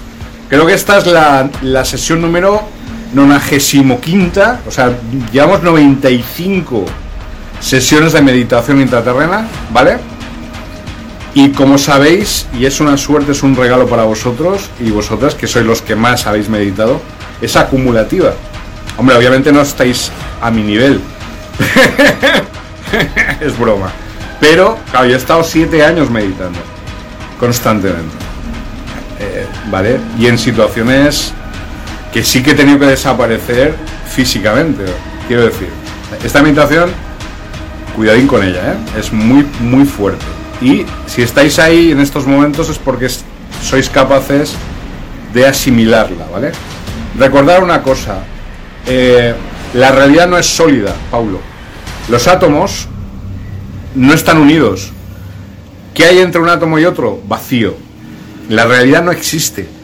[0.49, 2.76] creo que esta es la, la sesión número
[3.15, 4.93] 95, o sea,
[5.33, 6.85] llevamos 95
[7.61, 9.99] sesiones de meditación intraterrena, ¿vale?
[11.35, 15.47] Y como sabéis, y es una suerte, es un regalo para vosotros y vosotras, que
[15.47, 17.01] sois los que más habéis meditado,
[17.41, 18.33] es acumulativa.
[18.97, 21.01] Hombre, obviamente no estáis a mi nivel.
[23.41, 23.93] es broma.
[24.41, 26.59] Pero, claro, yo he estado siete años meditando.
[27.39, 28.15] Constantemente.
[29.19, 29.99] Eh, ¿Vale?
[30.19, 31.33] Y en situaciones
[32.17, 33.75] que sí que he tenido que desaparecer
[34.09, 34.87] físicamente.
[35.29, 35.69] Quiero decir,
[36.25, 36.89] esta meditación,
[37.95, 38.99] cuidadín con ella, ¿eh?
[38.99, 40.25] Es muy, muy fuerte.
[40.63, 43.11] Y si estáis ahí en estos momentos es porque
[43.63, 44.55] sois capaces
[45.35, 46.53] de asimilarla, ¿vale?
[47.19, 48.21] Recordar una cosa,
[48.87, 49.35] eh,
[49.75, 51.39] la realidad no es sólida, Paulo.
[52.09, 52.89] Los átomos
[53.95, 54.91] no están unidos.
[55.93, 57.21] ¿Qué hay entre un átomo y otro?
[57.29, 57.75] Vacío.
[58.49, 59.76] La realidad no existe.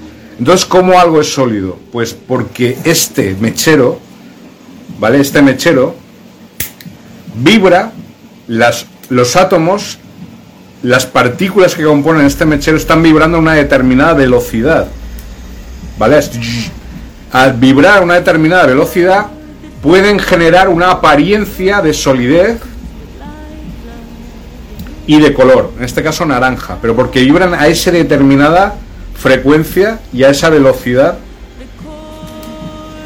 [0.43, 1.79] Entonces, ¿cómo algo es sólido?
[1.93, 4.01] Pues porque este mechero,
[4.99, 5.21] ¿vale?
[5.21, 5.95] Este mechero
[7.37, 7.93] vibra,
[8.49, 9.99] los átomos
[10.83, 14.89] las partículas que componen este mechero están vibrando a una determinada velocidad.
[15.97, 16.19] ¿Vale?
[17.31, 19.29] Al vibrar a una determinada velocidad
[19.81, 22.59] pueden generar una apariencia de solidez
[25.07, 28.75] y de color, en este caso naranja, pero porque vibran a esa determinada
[29.23, 31.17] frecuencia y a esa velocidad.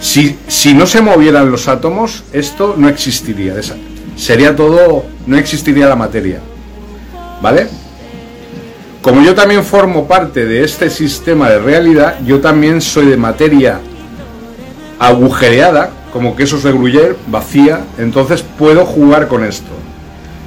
[0.01, 3.55] Si, si no se movieran los átomos, esto no existiría.
[4.17, 6.41] Sería todo, no existiría la materia.
[7.43, 7.69] ¿Vale?
[9.03, 13.79] Como yo también formo parte de este sistema de realidad, yo también soy de materia
[14.99, 19.71] agujereada, como quesos de Gruyère, vacía, entonces puedo jugar con esto.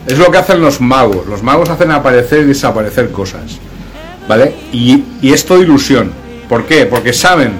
[0.08, 1.27] Es lo que hacen los magos.
[1.27, 3.60] Los magos hacen aparecer y desaparecer cosas.
[4.29, 4.53] ¿Vale?
[4.71, 6.11] Y, y es todo ilusión.
[6.47, 6.85] ¿Por qué?
[6.85, 7.53] Porque saben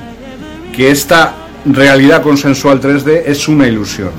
[0.71, 1.34] que esta
[1.65, 4.12] realidad consensual 3D es una ilusión.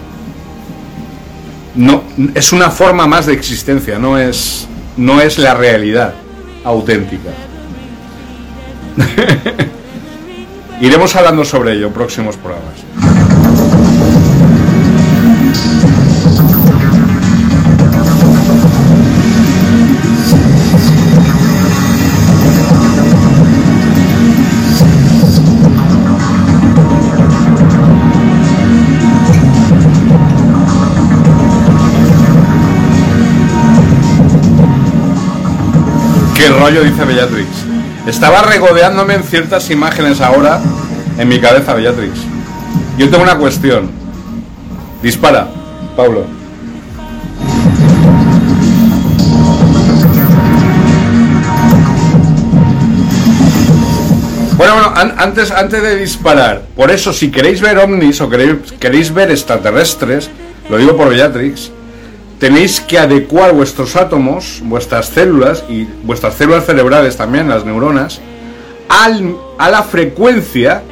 [1.77, 2.03] No,
[2.35, 6.15] es una forma más de existencia, no es, no es la realidad
[6.65, 7.31] auténtica.
[10.81, 12.75] Iremos hablando sobre ello en próximos programas.
[36.41, 37.49] ¿Qué rollo dice Bellatrix?
[38.07, 40.59] Estaba regodeándome en ciertas imágenes ahora
[41.19, 42.15] en mi cabeza, Bellatrix.
[42.97, 43.91] Yo tengo una cuestión.
[45.03, 45.49] Dispara,
[45.95, 46.25] Pablo.
[54.57, 58.57] Bueno, bueno, an- antes, antes de disparar, por eso si queréis ver ovnis o queréis,
[58.79, 60.31] queréis ver extraterrestres,
[60.69, 61.71] lo digo por Bellatrix,
[62.41, 68.21] tenéis que adecuar vuestros átomos, vuestras células y vuestras células cerebrales también, las neuronas,
[68.89, 70.83] a la frecuencia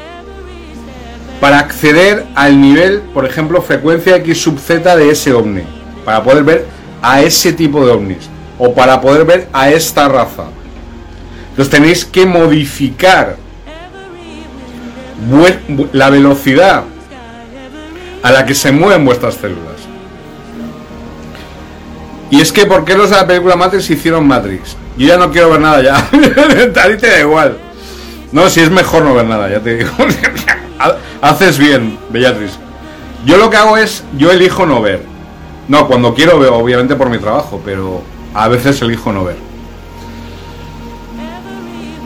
[1.41, 5.63] para acceder al nivel, por ejemplo, frecuencia X sub Z de ese ovni,
[6.05, 6.67] para poder ver
[7.01, 8.29] a ese tipo de ovnis,
[8.59, 10.45] o para poder ver a esta raza.
[11.51, 13.37] Entonces tenéis que modificar
[15.93, 16.85] la velocidad
[18.23, 19.78] a la que se mueven vuestras células.
[22.31, 24.77] Y es que, ¿por qué los de la película Matrix hicieron Matrix?
[24.97, 25.97] Yo ya no quiero ver nada ya.
[26.83, 27.57] a ti te da igual.
[28.33, 29.91] No, si es mejor no ver nada, ya te digo.
[31.23, 32.59] Haces bien, Bellatrix.
[33.25, 35.03] Yo lo que hago es, yo elijo no ver.
[35.69, 38.03] No, cuando quiero veo, obviamente por mi trabajo, pero
[38.35, 39.37] a veces elijo no ver.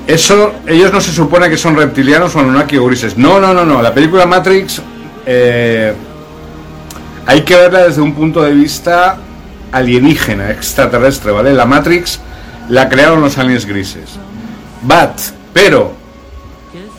[0.06, 3.16] Eso, ellos no se supone que son reptilianos o Anunnaki o grises.
[3.16, 3.82] No, no, no, no.
[3.82, 4.80] La película Matrix
[5.26, 5.94] eh,
[7.26, 9.18] hay que verla desde un punto de vista
[9.72, 11.52] alienígena, extraterrestre, ¿vale?
[11.52, 12.20] La Matrix
[12.68, 14.10] la crearon los aliens grises.
[14.82, 15.20] But,
[15.52, 15.92] pero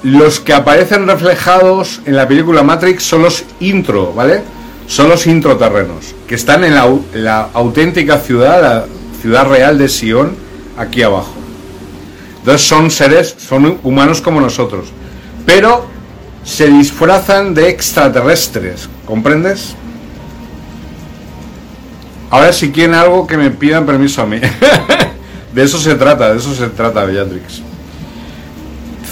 [0.03, 4.41] los que aparecen reflejados en la película Matrix son los intro, ¿vale?
[4.87, 8.85] Son los introterrenos, que están en la, la auténtica ciudad, la
[9.21, 10.35] ciudad real de Sion,
[10.77, 11.33] aquí abajo.
[12.39, 14.87] Entonces son seres, son humanos como nosotros.
[15.45, 15.85] Pero
[16.43, 19.75] se disfrazan de extraterrestres, ¿comprendes?
[22.33, 24.39] Ahora si quieren algo que me pidan permiso a mí.
[25.53, 27.61] de eso se trata, de eso se trata, Beatrix.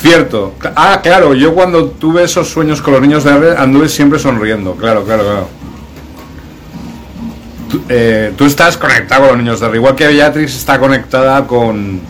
[0.02, 0.56] Cierto.
[0.76, 4.74] Ah, claro, yo cuando tuve esos sueños con los niños de R anduve siempre sonriendo.
[4.74, 5.50] Claro, claro, claro.
[7.70, 12.02] Tú, eh, estás conectado con los niños de R, igual que Beatrix está conectada con...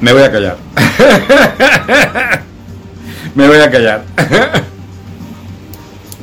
[0.00, 0.58] Me voy a callar.
[3.34, 4.04] Me voy a callar.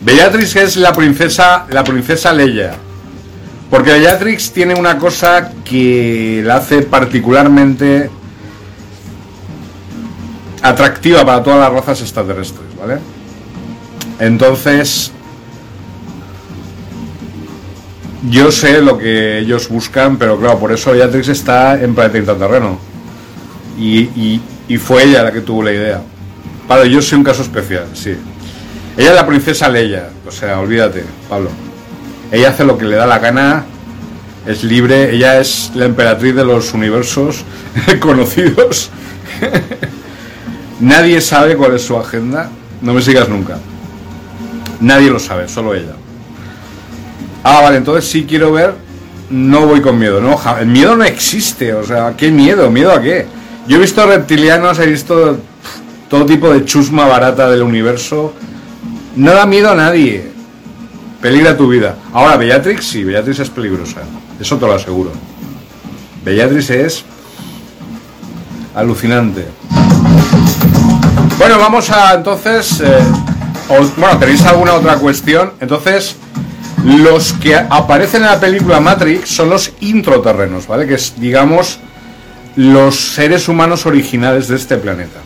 [0.01, 2.71] Beatrix es la princesa, la princesa Leia.
[3.71, 8.09] Porque Beatrix tiene una cosa que la hace particularmente
[10.61, 12.99] atractiva para todas las razas extraterrestres, ¿vale?
[14.19, 15.13] Entonces,
[18.29, 22.77] yo sé lo que ellos buscan, pero claro, por eso Beatrix está en planeta intraterreno.
[23.79, 26.01] Y, y, y fue ella la que tuvo la idea.
[26.67, 28.17] Pablo, yo soy un caso especial, sí.
[28.97, 31.49] Ella es la princesa Leia, o sea, olvídate, Pablo.
[32.31, 33.65] Ella hace lo que le da la gana,
[34.45, 37.43] es libre, ella es la emperatriz de los universos
[37.99, 38.89] conocidos.
[40.79, 42.49] Nadie sabe cuál es su agenda,
[42.81, 43.57] no me sigas nunca.
[44.79, 45.93] Nadie lo sabe, solo ella.
[47.43, 48.73] Ah, vale, entonces sí quiero ver,
[49.29, 52.69] no voy con miedo, no, el miedo no existe, o sea, ¿qué miedo?
[52.71, 53.25] ¿Miedo a qué?
[53.67, 55.37] Yo he visto reptilianos, he visto
[56.09, 58.33] todo tipo de chusma barata del universo.
[59.15, 60.30] No da miedo a nadie.
[61.21, 61.95] Peligra tu vida.
[62.13, 64.01] Ahora, Beatrix sí, Beatrix es peligrosa.
[64.39, 65.11] Eso te lo aseguro.
[66.25, 67.05] Beatrix es
[68.75, 69.45] alucinante.
[71.37, 72.81] Bueno, vamos a entonces.
[72.81, 73.03] Eh,
[73.97, 75.53] bueno, ¿tenéis alguna otra cuestión?
[75.59, 76.15] Entonces,
[76.83, 80.87] los que aparecen en la película Matrix son los introterrenos, ¿vale?
[80.87, 81.79] Que es, digamos,
[82.55, 85.19] los seres humanos originales de este planeta.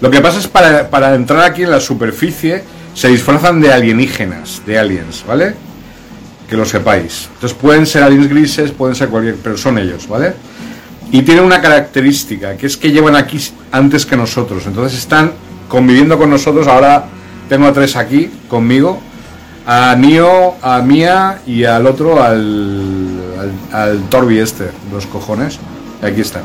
[0.00, 2.64] Lo que pasa es para, para entrar aquí en la superficie
[2.96, 5.54] se disfrazan de alienígenas, de aliens, ¿vale?
[6.48, 7.28] Que lo sepáis.
[7.34, 10.32] Entonces pueden ser aliens grises, pueden ser cualquier, pero son ellos, ¿vale?
[11.12, 13.38] Y tienen una característica, que es que llevan aquí
[13.70, 14.66] antes que nosotros.
[14.66, 15.32] Entonces están
[15.68, 16.66] conviviendo con nosotros.
[16.66, 17.04] Ahora
[17.50, 18.98] tengo a tres aquí conmigo.
[19.66, 25.58] A Nio, a Mia y al otro, al, al, al Torbi este, los cojones.
[26.02, 26.44] Aquí están.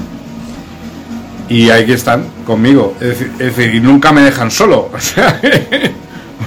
[1.48, 2.96] Y aquí están conmigo.
[3.00, 4.90] Es decir, es decir, y nunca me dejan solo.
[4.94, 5.40] O sea.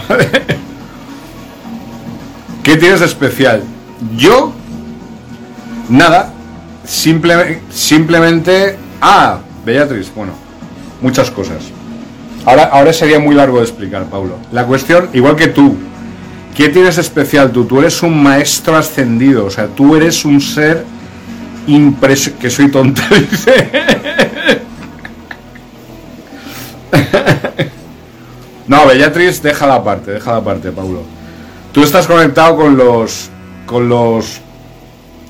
[2.62, 3.62] ¿Qué tienes de especial?
[4.16, 4.52] Yo,
[5.88, 6.32] nada.
[6.84, 8.76] Simple, simplemente.
[9.00, 10.32] Ah, Beatriz, bueno,
[11.00, 11.64] muchas cosas.
[12.44, 14.36] Ahora, ahora sería muy largo de explicar, Paulo.
[14.52, 15.76] La cuestión, igual que tú,
[16.54, 17.64] ¿qué tienes de especial tú?
[17.64, 20.84] Tú eres un maestro ascendido, o sea, tú eres un ser
[21.66, 22.42] impresionante.
[22.42, 23.70] Que soy tonta, dice.
[28.66, 31.02] No, Beatriz, deja la parte, deja la parte, Paulo.
[31.72, 33.30] Tú estás conectado con los
[33.66, 34.40] con los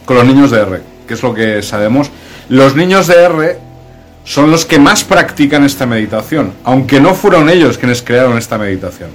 [0.05, 2.11] con los niños de R, que es lo que sabemos.
[2.49, 3.59] Los niños de R
[4.25, 9.11] son los que más practican esta meditación, aunque no fueron ellos quienes crearon esta meditación.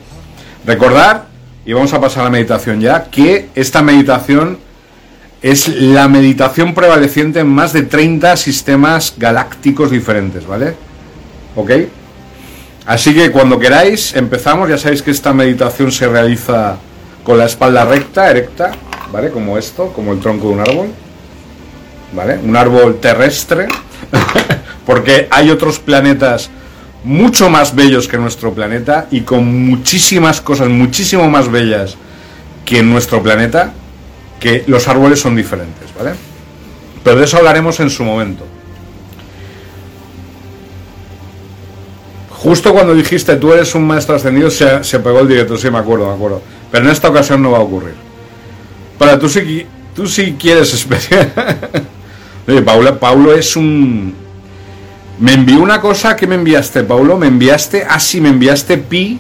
[0.65, 1.25] Recordar,
[1.65, 4.57] y vamos a pasar a la meditación ya, que esta meditación
[5.41, 10.73] es la meditación prevaleciente en más de 30 sistemas galácticos diferentes, ¿vale?
[11.55, 11.71] ¿Ok?
[12.89, 16.77] Así que cuando queráis empezamos, ya sabéis que esta meditación se realiza
[17.23, 18.71] con la espalda recta, erecta,
[19.11, 19.29] ¿vale?
[19.29, 20.87] Como esto, como el tronco de un árbol,
[22.13, 22.39] ¿vale?
[22.39, 23.67] Un árbol terrestre,
[24.87, 26.49] porque hay otros planetas
[27.03, 31.95] mucho más bellos que nuestro planeta y con muchísimas cosas muchísimo más bellas
[32.65, 33.71] que en nuestro planeta,
[34.39, 36.15] que los árboles son diferentes, ¿vale?
[37.03, 38.47] Pero de eso hablaremos en su momento.
[42.41, 45.77] Justo cuando dijiste tú eres un maestro ascendido, se, se pegó el directo, sí, me
[45.77, 46.41] acuerdo, me acuerdo.
[46.71, 47.95] Pero en esta ocasión no va a ocurrir.
[48.97, 51.33] Para tú sí, tú sí quieres especial.
[52.47, 54.13] Oye, Paula, Paulo es un.
[55.19, 57.17] Me envió una cosa que me enviaste, Paulo.
[57.17, 57.85] Me enviaste.
[57.87, 59.19] Ah, me enviaste pi.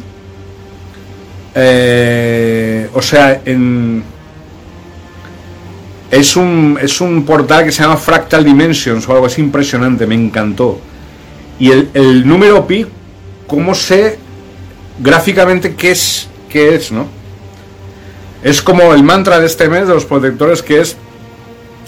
[1.55, 4.01] Eh, o sea, en.
[6.09, 10.15] Es un, es un portal que se llama Fractal Dimensions o algo así impresionante, me
[10.15, 10.79] encantó.
[11.59, 12.85] Y el, el número pi
[13.49, 14.17] cómo sé
[14.99, 17.07] gráficamente qué es, qué es, ¿no?
[18.41, 20.95] Es como el mantra de este mes de los protectores que es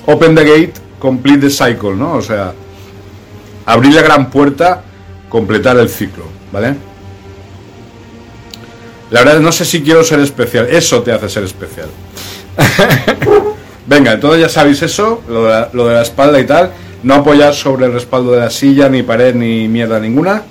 [0.08, 2.16] Open the gate, complete the cycle, ¿no?
[2.16, 2.54] O sea,
[3.66, 4.84] abrir la gran puerta,
[5.30, 6.76] completar el ciclo, ¿vale?
[9.12, 11.90] La verdad no sé si quiero ser especial, eso te hace ser especial.
[13.86, 16.72] Venga, entonces ya sabéis eso, lo de, la, lo de la espalda y tal.
[17.04, 20.44] no apoyar sobre el respaldo de la silla, ni pared, ni mierda ninguna.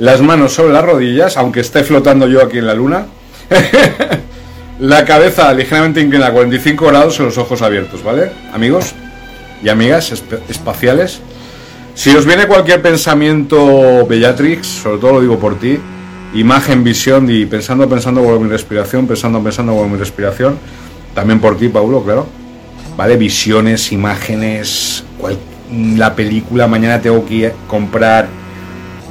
[0.00, 3.04] Las manos sobre las rodillas, aunque esté flotando yo aquí en la luna.
[4.80, 8.32] la cabeza ligeramente inclinada a 45 grados y los ojos abiertos, ¿vale?
[8.54, 8.94] Amigos
[9.62, 11.20] y amigas esp- espaciales.
[11.94, 15.78] Si os viene cualquier pensamiento, Bellatrix, sobre todo lo digo por ti,
[16.32, 20.56] imagen, visión y pensando, pensando, vuelvo mi respiración, pensando, pensando, vuelvo mi respiración,
[21.14, 22.26] también por ti, Paulo, claro.
[22.96, 23.18] ¿Vale?
[23.18, 25.04] Visiones, imágenes,
[25.70, 28.28] la película, mañana tengo que comprar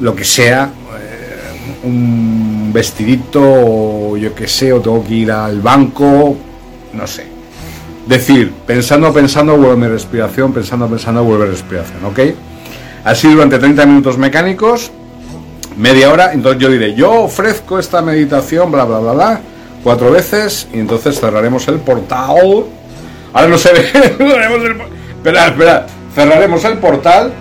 [0.01, 0.71] lo que sea,
[1.83, 6.35] un vestidito, o yo qué sé, o tengo que ir al banco,
[6.93, 7.27] no sé.
[8.07, 12.19] Decir, pensando, pensando, vuelvo a mi respiración, pensando, pensando, mi respiración, ¿ok?
[13.03, 14.91] Así durante 30 minutos mecánicos,
[15.77, 19.41] media hora, entonces yo diré, yo ofrezco esta meditación, bla, bla, bla, bla,
[19.83, 22.65] cuatro veces, y entonces cerraremos el portal.
[23.33, 23.83] Ahora no se ve,
[24.17, 24.75] cerraremos el
[26.13, 27.31] cerraremos el portal.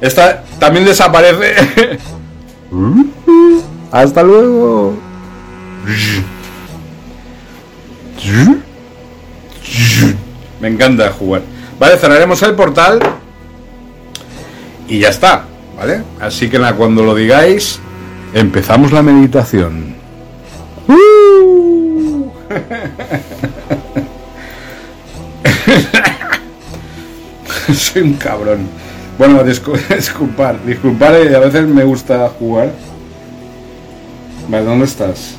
[0.00, 1.98] Esta también desaparece.
[3.92, 4.94] Hasta luego.
[10.60, 11.42] Me encanta jugar.
[11.78, 12.98] Vale, cerraremos el portal
[14.88, 15.44] y ya está,
[15.76, 16.02] ¿vale?
[16.20, 17.78] Así que nada, cuando lo digáis,
[18.32, 19.94] empezamos la meditación.
[20.88, 22.30] ¡Uh!
[27.74, 28.68] Soy un cabrón.
[29.18, 32.72] Bueno, discu- disculpar, disculpar, eh, a veces me gusta jugar.
[34.48, 35.34] Vale, ¿dónde estás?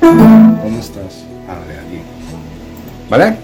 [0.00, 1.24] ¿Dónde estás?
[1.68, 2.00] De aquí.
[3.10, 3.36] ¿Vale?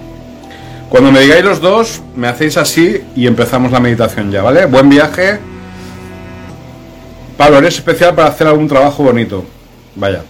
[0.88, 4.66] Cuando me digáis los dos, me hacéis así y empezamos la meditación ya, ¿vale?
[4.66, 5.38] Buen viaje.
[7.36, 9.44] Pablo, eres especial para hacer algún trabajo bonito.
[9.96, 10.22] Vaya.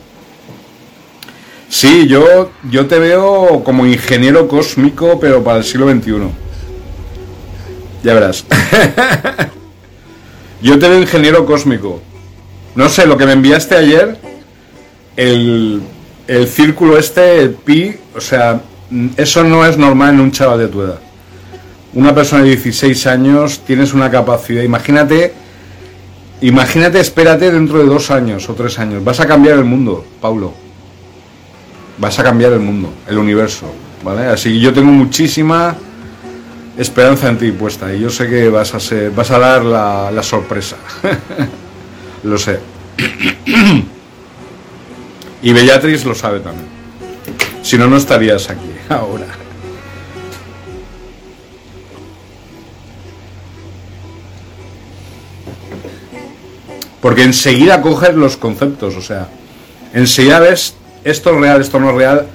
[1.69, 6.13] Sí, yo, yo te veo como ingeniero cósmico, pero para el siglo XXI.
[8.03, 8.45] Ya verás.
[10.63, 12.01] yo te veo ingeniero cósmico.
[12.75, 14.17] No sé, lo que me enviaste ayer,
[15.17, 15.83] el,
[16.27, 18.61] el círculo este, el pi, o sea,
[18.91, 20.99] mm, eso no es normal en un chaval de tu edad.
[21.93, 25.35] Una persona de 16 años, tienes una capacidad, imagínate,
[26.41, 30.55] imagínate, espérate dentro de dos años o tres años, vas a cambiar el mundo, Paulo.
[31.99, 33.71] Vas a cambiar el mundo, el universo,
[34.03, 34.27] ¿vale?
[34.27, 35.77] Así que yo tengo muchísima
[36.79, 40.11] esperanza en ti puesta y yo sé que vas a ser, vas a dar la,
[40.11, 40.77] la sorpresa.
[42.23, 42.61] lo sé.
[45.43, 46.67] y Bellatrix lo sabe también.
[47.63, 49.27] Si no, no estarías aquí ahora.
[57.01, 59.29] Porque enseguida coges los conceptos, o sea,
[59.93, 62.27] enseguida ves esto es real, esto no es real,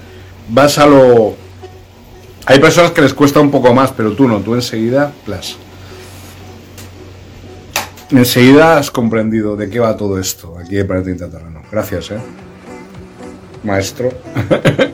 [0.50, 1.36] vas a lo...
[2.46, 5.56] Hay personas que les cuesta un poco más, pero tú no, tú enseguida, plas.
[8.12, 11.62] Enseguida has comprendido de qué va todo esto aquí de Planeta Intraterreno.
[11.70, 12.20] Gracias, eh.
[13.64, 14.10] Maestro.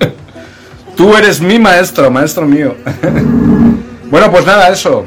[0.97, 2.75] tú eres mi maestro, maestro mío.
[4.09, 5.05] bueno, pues nada, eso.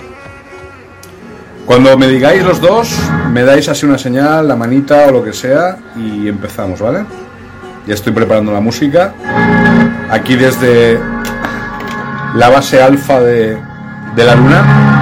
[1.66, 2.96] Cuando me digáis los dos,
[3.32, 7.04] me dais así una señal, la manita o lo que sea, y empezamos, ¿vale?
[7.88, 9.14] Ya estoy preparando la música.
[10.11, 11.00] Aquí desde
[12.36, 13.59] la base alfa de
[14.14, 14.95] la luna.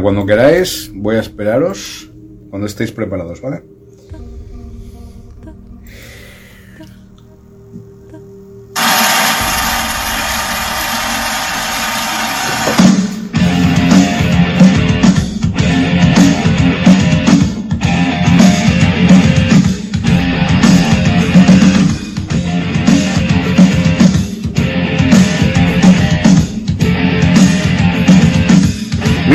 [0.00, 2.10] Cuando queráis, voy a esperaros
[2.50, 3.62] cuando estéis preparados, ¿vale?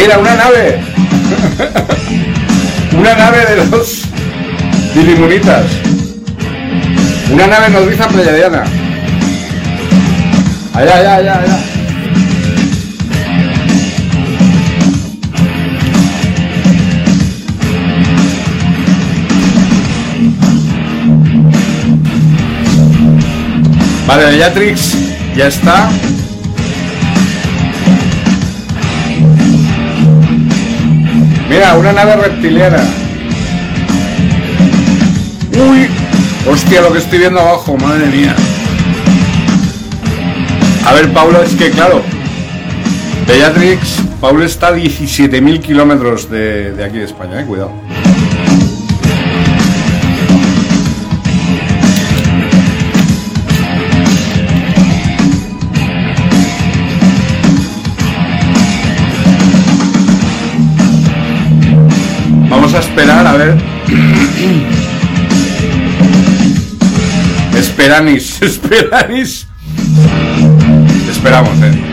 [0.01, 0.79] Mira, una nave.
[2.97, 4.01] una nave de los
[4.95, 5.65] Dilimunitas.
[7.31, 8.63] Una nave nodriza pleiadiana.
[10.73, 11.59] Allá, allá, allá, allá.
[24.07, 24.97] Vale, Bellatrix
[25.35, 25.91] ya está.
[31.51, 32.81] Mira, una nave reptiliana.
[35.51, 35.89] Uy,
[36.49, 38.33] hostia, lo que estoy viendo abajo, madre mía.
[40.85, 42.01] A ver, Paulo, es que claro,
[43.27, 47.73] Bellatrix, Paulo está a 17.000 kilómetros de, aquí de España, eh, cuidado.
[62.73, 63.57] A ver.
[67.57, 69.47] Esperanis, esperanis.
[71.09, 71.90] Esperamos, eh.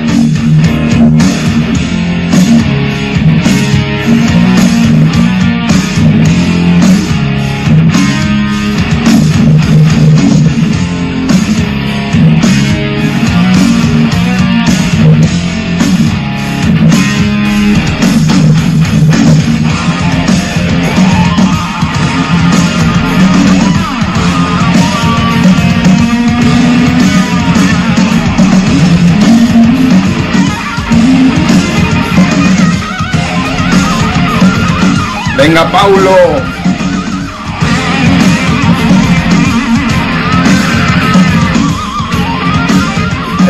[35.49, 36.11] Venga, Paulo.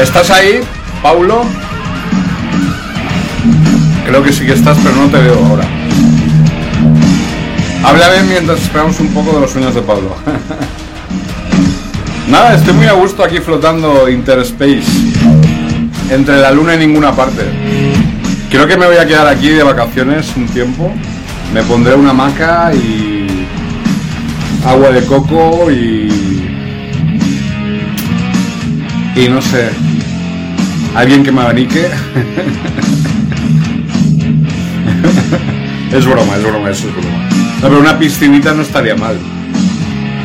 [0.00, 0.60] ¿Estás ahí,
[1.02, 1.42] Paulo?
[4.06, 5.64] Creo que sí que estás, pero no te veo ahora.
[7.82, 10.14] Háblame mientras esperamos un poco de los sueños de Pablo.
[12.28, 14.84] Nada, estoy muy a gusto aquí flotando Interspace.
[16.10, 17.42] Entre la luna y ninguna parte.
[18.52, 20.92] Creo que me voy a quedar aquí de vacaciones un tiempo.
[21.52, 23.46] Me pondré una hamaca y
[24.64, 26.08] agua de coco y
[29.16, 29.70] y no sé,
[30.94, 31.86] alguien que me abanique.
[35.92, 37.28] es broma, es broma, eso es broma.
[37.60, 39.18] No, pero una piscinita no estaría mal.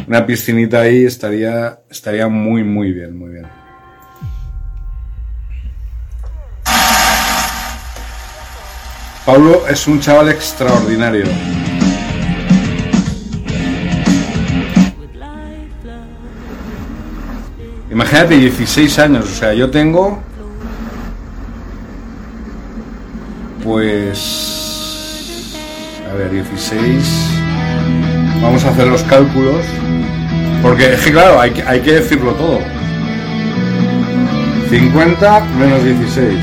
[0.08, 3.18] Una piscinita ahí estaría estaría muy muy bien,
[9.26, 11.26] Pablo es un chaval extraordinario.
[17.92, 20.20] Imagínate, 16 años, o sea, yo tengo...
[23.64, 25.54] Pues...
[26.12, 27.30] A ver, 16...
[28.42, 29.64] Vamos a hacer los cálculos.
[30.62, 32.60] Porque es que claro, hay, que- hay que decirlo todo.
[34.70, 36.40] 50 menos 16.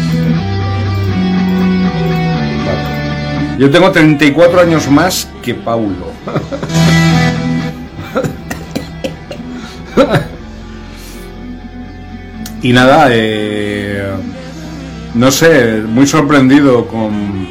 [3.61, 6.11] Yo tengo 34 años más que Paulo.
[12.62, 14.12] y nada, eh,
[15.12, 17.46] no sé, muy sorprendido con,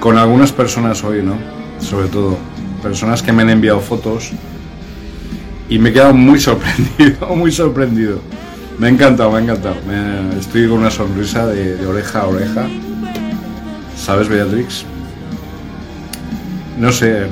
[0.00, 1.36] con algunas personas hoy, ¿no?
[1.80, 2.38] Sobre todo,
[2.82, 4.30] personas que me han enviado fotos
[5.68, 8.20] y me he quedado muy sorprendido, muy sorprendido.
[8.78, 9.76] Me ha encantado, me ha encantado.
[10.40, 12.66] Estoy con una sonrisa de, de oreja a oreja.
[13.98, 14.86] ¿Sabes, Beatrix?
[16.78, 17.26] No sé.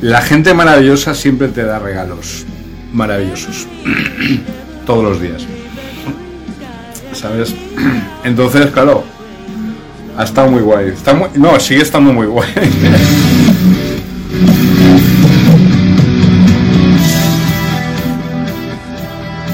[0.00, 2.46] La, gente maravillosa siempre te da regalos
[2.92, 3.66] maravillosos.
[4.86, 5.42] Todos los días.
[7.12, 7.54] ¿Sabes?
[8.24, 9.04] Entonces, claro.
[10.16, 10.88] Ha estado muy guay.
[10.88, 12.48] Está muy, no, sigue estando muy guay.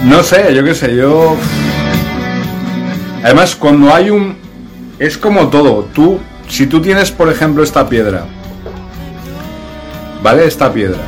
[0.07, 1.37] No sé, yo qué sé, yo.
[3.25, 4.37] Además, cuando hay un.
[5.01, 5.83] Es como todo.
[5.93, 8.25] Tú, si tú tienes, por ejemplo, esta piedra.
[10.23, 10.47] ¿Vale?
[10.47, 11.01] Esta piedra.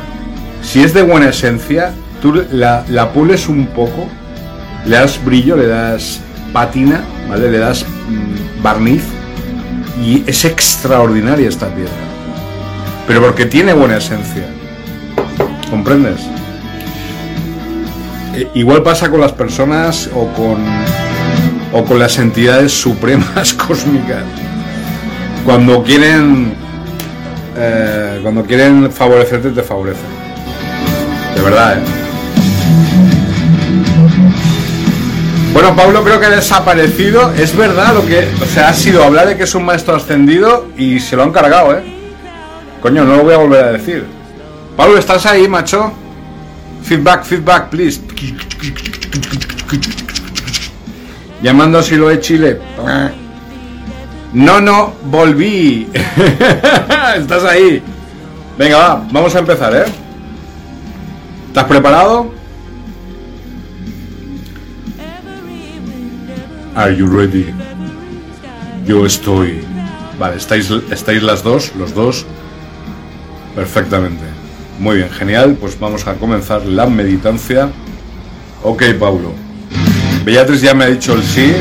[0.61, 4.07] Si es de buena esencia, tú la, la pules un poco,
[4.85, 6.19] le das brillo, le das
[6.53, 7.51] patina, ¿vale?
[7.51, 9.03] Le das mm, barniz.
[10.01, 11.91] Y es extraordinaria esta piedra.
[13.07, 14.47] Pero porque tiene buena esencia.
[15.69, 16.21] ¿Comprendes?
[18.35, 20.57] Eh, Igual pasa con las personas o con,
[21.73, 24.23] o con las entidades supremas cósmicas.
[25.45, 26.53] Cuando quieren,
[27.57, 30.05] eh, cuando quieren favorecerte, te favorecen.
[31.35, 31.81] De verdad, ¿eh?
[35.53, 37.33] Bueno, Pablo creo que ha desaparecido.
[37.33, 40.67] Es verdad lo que, o sea, ha sido hablar de que es un maestro ascendido
[40.77, 41.83] y se lo han cargado, ¿eh?
[42.81, 44.05] Coño, no lo voy a volver a decir.
[44.77, 45.91] Pablo, ¿estás ahí, macho?
[46.83, 47.99] Feedback, feedback, please.
[51.41, 52.59] Llamando si lo he Chile.
[54.33, 55.89] No, no, volví.
[57.17, 57.81] Estás ahí.
[58.57, 59.85] Venga, va, vamos a empezar, ¿eh?
[61.47, 62.31] ¿Estás preparado?
[66.75, 67.53] Are you ready?
[68.85, 69.61] Yo estoy.
[70.19, 72.25] Vale, estáis, estáis las dos, los dos.
[73.55, 74.23] Perfectamente.
[74.79, 75.57] Muy bien, genial.
[75.59, 77.69] Pues vamos a comenzar la meditancia.
[78.63, 79.33] Ok, Paulo.
[80.23, 81.53] Beatriz ya me ha dicho el sí.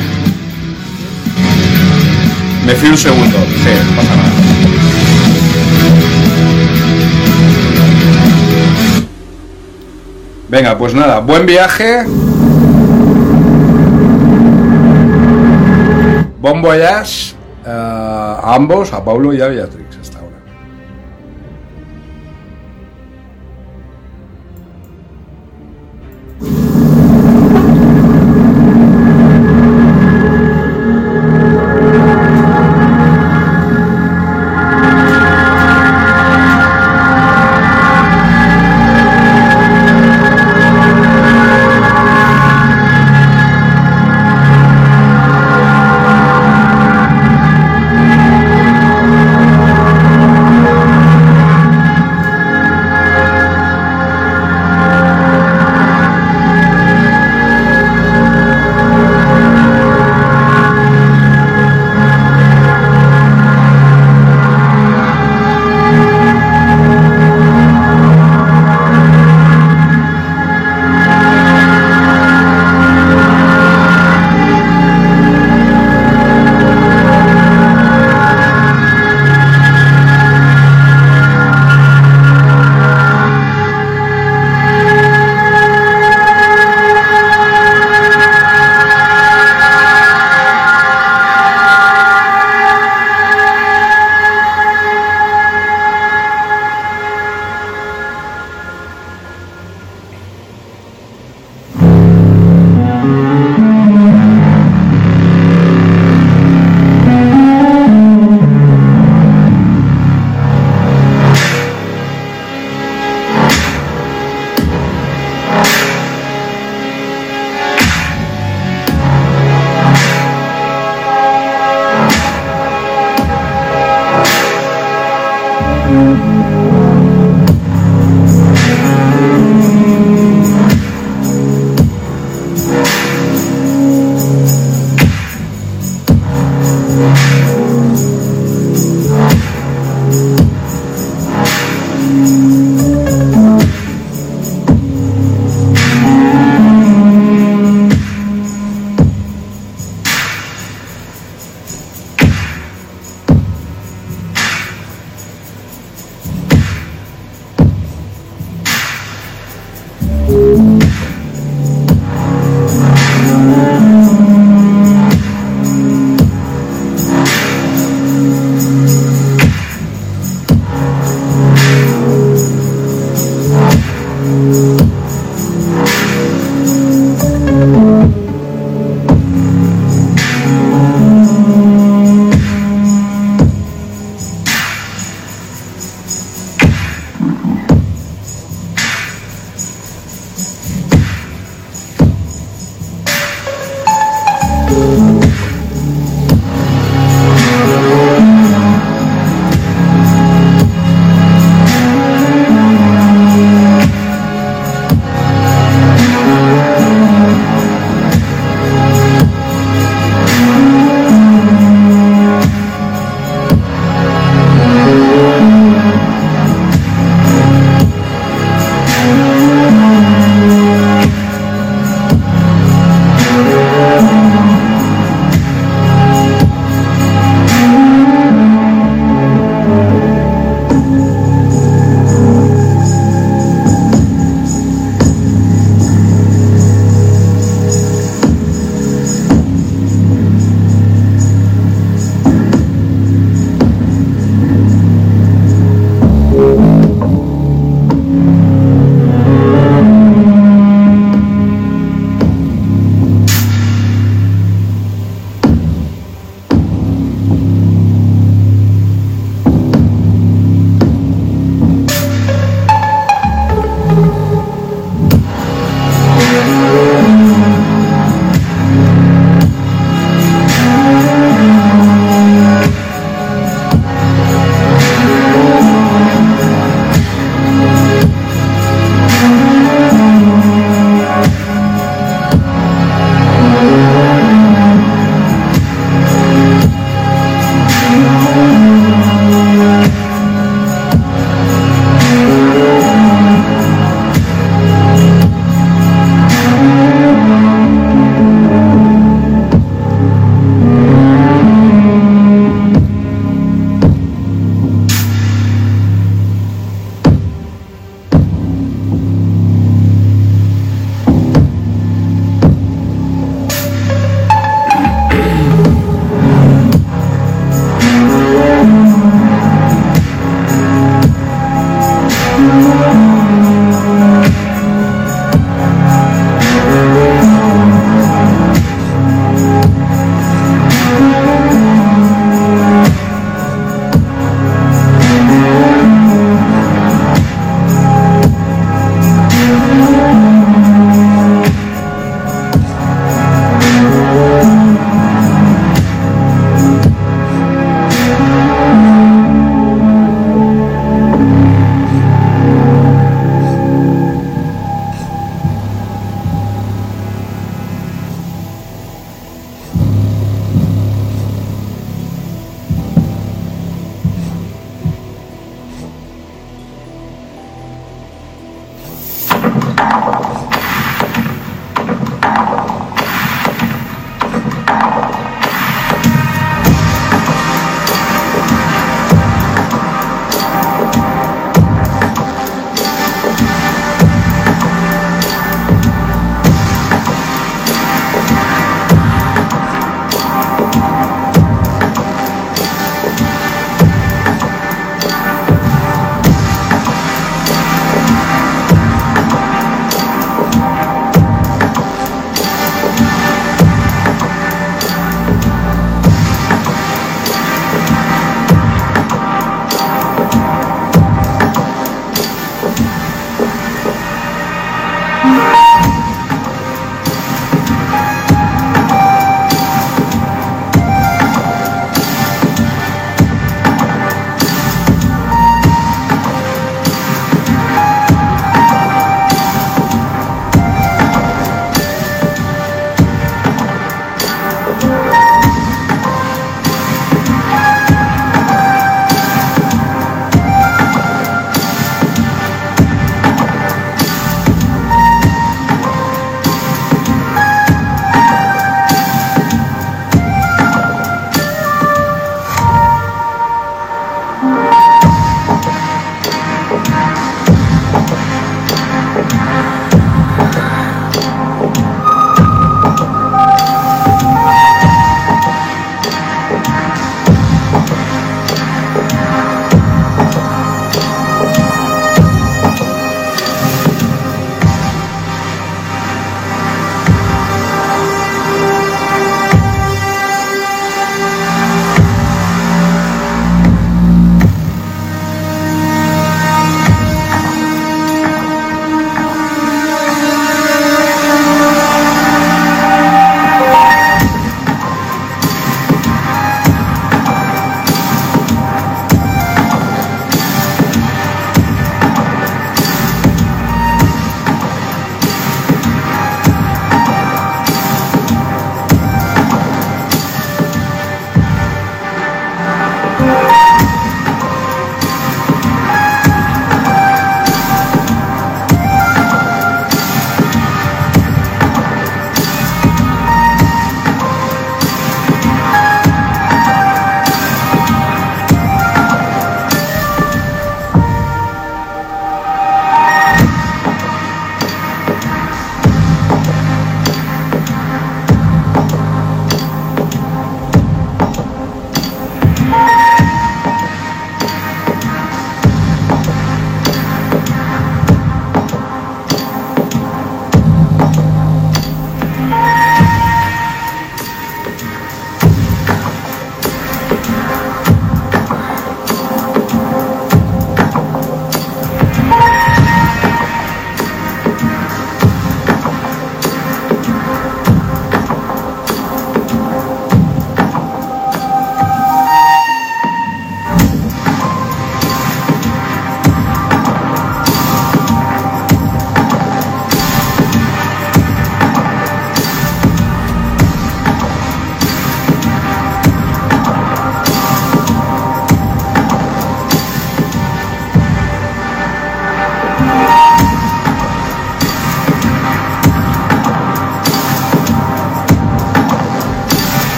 [2.68, 3.38] Me fui un segundo.
[3.64, 4.30] Sí, no pasa nada.
[10.50, 12.04] Venga, pues nada, buen viaje.
[16.42, 19.87] Bon voyage eh, a ambos, a Paulo y a Beatrix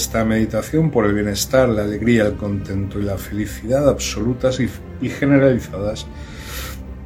[0.00, 6.06] esta meditación por el bienestar, la alegría, el contento y la felicidad absolutas y, generalizadas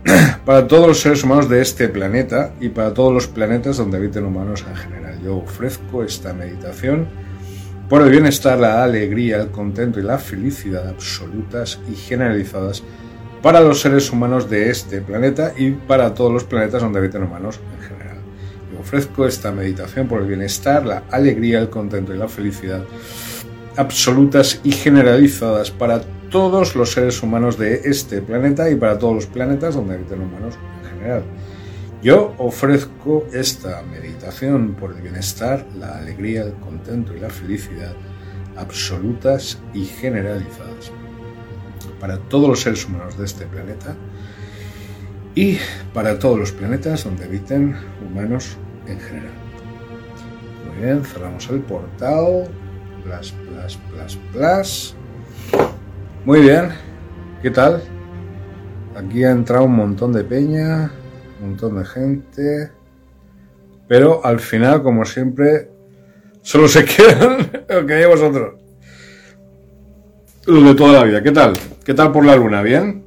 [0.44, 4.24] para todos los seres humanos de este planeta y para todos los planetas donde habiten
[4.24, 5.19] humanos en general.
[5.24, 7.09] Yo ofrezco esta meditación
[7.89, 12.82] por el bienestar, la alegría, el contento y la felicidad absolutas y generalizadas
[13.40, 17.59] para los seres humanos de este planeta y para todos los planetas donde habiten humanos
[18.93, 22.85] ofrezco esta meditación por el bienestar, la alegría, el contento y la felicidad
[23.78, 29.27] absolutas y generalizadas para todos los seres humanos de este planeta y para todos los
[29.27, 31.23] planetas donde habiten humanos en general.
[32.02, 37.94] Yo ofrezco esta meditación por el bienestar, la alegría, el contento y la felicidad
[38.59, 40.93] absolutas y generalizadas
[41.98, 43.97] para todos los seres humanos de este planeta
[45.35, 45.56] y
[45.94, 47.74] para todos los planetas donde habiten
[48.06, 48.59] humanos
[48.93, 49.32] en general.
[50.66, 52.44] Muy bien, cerramos el portal.
[53.05, 54.94] Plas, plas, plas, plas.
[56.24, 56.69] Muy bien,
[57.43, 57.82] ¿qué tal?
[58.97, 60.93] Aquí ha entrado un montón de peña,
[61.40, 62.70] un montón de gente,
[63.89, 65.69] pero al final, como siempre,
[66.43, 68.55] solo se quedan lo que hay vosotros.
[70.47, 71.52] Los de toda la vida, ¿qué tal?
[71.85, 72.62] ¿Qué tal por la luna?
[72.62, 73.05] ¿Bien?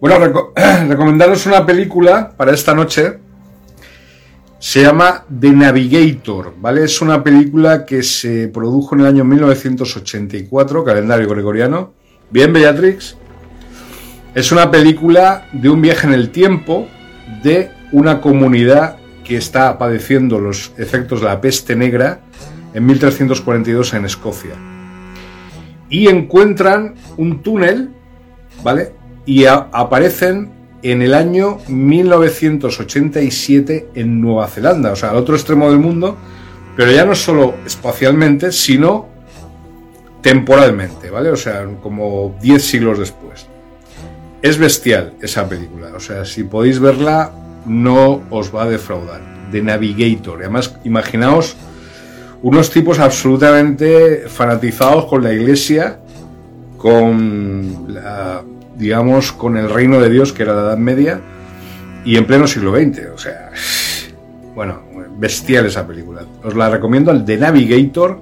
[0.00, 0.52] Bueno, reco-
[0.88, 3.18] recomendaros una película para esta noche.
[4.60, 6.82] Se llama The Navigator, ¿vale?
[6.82, 11.92] Es una película que se produjo en el año 1984, calendario gregoriano.
[12.28, 13.16] Bien, Beatrix.
[14.34, 16.88] Es una película de un viaje en el tiempo
[17.44, 22.20] de una comunidad que está padeciendo los efectos de la peste negra
[22.74, 24.54] en 1342 en Escocia.
[25.88, 27.90] Y encuentran un túnel,
[28.64, 28.92] ¿vale?
[29.24, 35.78] Y aparecen en el año 1987 en Nueva Zelanda, o sea, al otro extremo del
[35.78, 36.16] mundo,
[36.76, 39.08] pero ya no solo espacialmente, sino
[40.22, 41.30] temporalmente, ¿vale?
[41.30, 43.46] O sea, como 10 siglos después.
[44.40, 47.32] Es bestial esa película, o sea, si podéis verla,
[47.66, 49.20] no os va a defraudar.
[49.50, 51.56] The Navigator, además, imaginaos
[52.42, 55.98] unos tipos absolutamente fanatizados con la iglesia,
[56.76, 58.44] con la,
[58.78, 61.20] digamos, con el reino de Dios, que era la Edad Media,
[62.04, 63.10] y en pleno siglo XX.
[63.14, 63.50] O sea,
[64.54, 64.82] bueno,
[65.18, 66.22] bestial esa película.
[66.44, 68.20] Os la recomiendo, el The Navigator.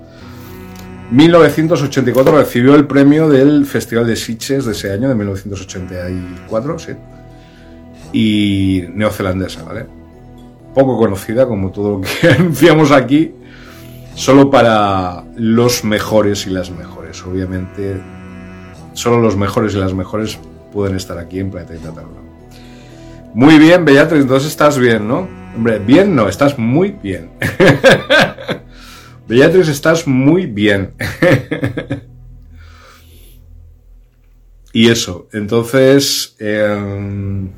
[1.11, 6.93] 1984 recibió el premio del Festival de Sitges de ese año, de 1984, sí.
[8.13, 9.87] Y neozelandesa, ¿vale?
[10.75, 13.33] Poco conocida, como todo lo que anunciamos aquí,
[14.15, 17.25] solo para los mejores y las mejores.
[17.25, 18.01] Obviamente,
[18.97, 20.39] solo los mejores y las mejores
[20.73, 22.21] pueden estar aquí en Planeta Itataruna.
[23.35, 25.29] Muy bien, Beatriz, entonces estás bien, ¿no?
[25.55, 27.31] Hombre, bien no, estás muy bien.
[29.29, 30.95] Beatriz, estás muy bien.
[34.73, 37.49] y eso, entonces, eh,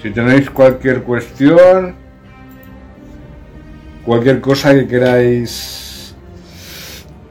[0.00, 1.96] si tenéis cualquier cuestión,
[4.04, 5.91] cualquier cosa que queráis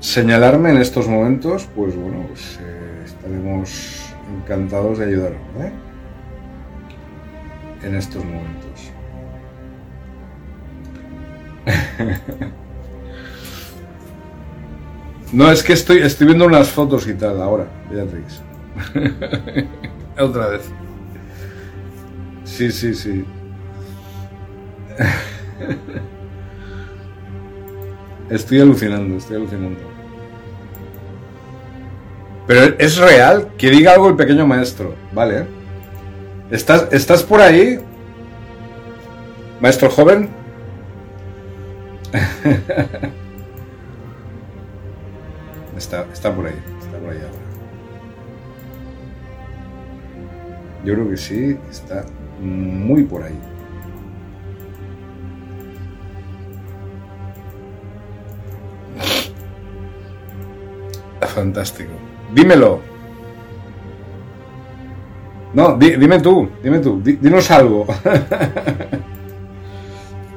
[0.01, 5.71] señalarme en estos momentos, pues bueno, pues, eh, estaremos encantados de ayudaros, ¿eh?
[7.83, 8.91] En estos momentos.
[15.33, 18.41] No, es que estoy, estoy viendo unas fotos y tal ahora, Beatrix.
[20.19, 20.63] Otra vez.
[22.43, 23.23] Sí, sí, sí.
[28.29, 29.90] Estoy alucinando, estoy alucinando.
[32.47, 35.45] Pero es real que diga algo el pequeño maestro, ¿vale?
[36.49, 37.79] ¿Estás, ¿estás por ahí?
[39.59, 40.29] Maestro joven.
[45.81, 47.41] Está, está por ahí, está por ahí ahora.
[50.85, 52.05] Yo creo que sí, está
[52.39, 53.39] muy por ahí.
[61.33, 62.10] Fantástico.
[62.33, 62.79] Dímelo.
[65.53, 67.85] No, di- dime tú, dime tú, di- dinos algo.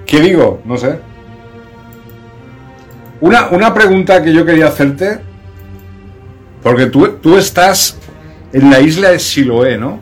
[0.06, 0.60] ¿Qué digo?
[0.64, 0.98] No sé.
[3.20, 5.20] Una, una pregunta que yo quería hacerte,
[6.62, 7.96] porque tú, tú estás
[8.52, 9.98] en la isla de Siloé, ¿no?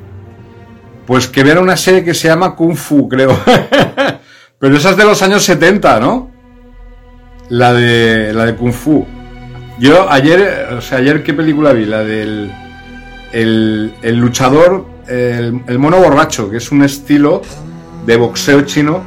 [1.06, 3.36] Pues que vean una serie que se llama Kung Fu, creo.
[4.58, 6.30] Pero esa es de los años 70, ¿no?
[7.50, 9.06] La de, la de Kung Fu.
[9.78, 12.52] Yo ayer, o sea, ayer qué película vi, la del
[13.32, 17.42] el, luchador, el, mono borracho, que es un estilo
[18.06, 19.02] de boxeo chino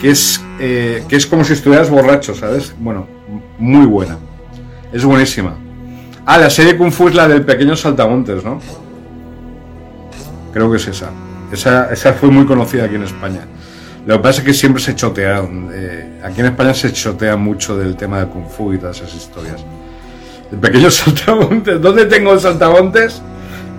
[0.00, 2.74] que es, eh, que es como si estuvieras borracho, ¿sabes?
[2.78, 3.06] Bueno,
[3.58, 4.18] muy buena.
[4.92, 5.54] Es buenísima.
[6.24, 8.60] Ah, la serie Kung Fu es la del pequeño saltamontes, ¿no?
[10.52, 11.10] Creo que es esa.
[11.52, 13.42] Esa, esa fue muy conocida aquí en España.
[14.06, 15.70] Lo que pasa es que siempre se chotearon.
[15.72, 19.14] eh, aquí en España se chotea mucho del tema del Kung Fu y todas esas
[19.14, 19.62] historias.
[20.52, 21.80] El pequeño saltamontes.
[21.80, 23.22] ¿Dónde tengo el saltamontes?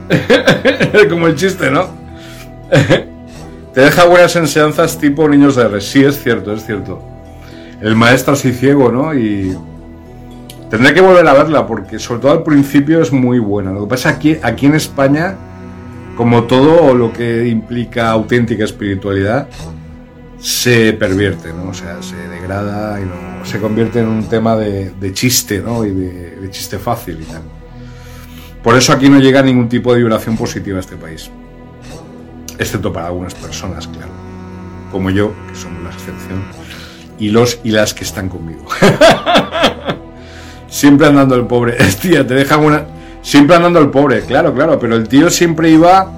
[1.10, 1.88] como el chiste, ¿no?
[3.73, 5.81] Te deja buenas enseñanzas tipo niños de R.
[5.81, 7.02] Sí, es cierto, es cierto.
[7.81, 9.14] El maestro así ciego, ¿no?
[9.14, 9.57] Y
[10.69, 13.72] tendré que volver a verla porque sobre todo al principio es muy buena.
[13.72, 15.35] Lo que pasa aquí, aquí en España,
[16.18, 19.48] como todo lo que implica auténtica espiritualidad,
[20.41, 21.69] se pervierte, ¿no?
[21.69, 25.85] O sea, se degrada y no, se convierte en un tema de, de chiste, ¿no?
[25.85, 27.43] Y de, de chiste fácil y tal.
[28.63, 31.30] Por eso aquí no llega ningún tipo de vibración positiva a este país
[32.61, 34.11] excepto para algunas personas, claro,
[34.91, 36.43] como yo, que somos la excepción,
[37.18, 38.65] y los y las que están conmigo.
[40.68, 42.85] siempre andando el pobre, tía, te dejan una,
[43.22, 46.11] siempre andando el pobre, claro, claro, pero el tío siempre iba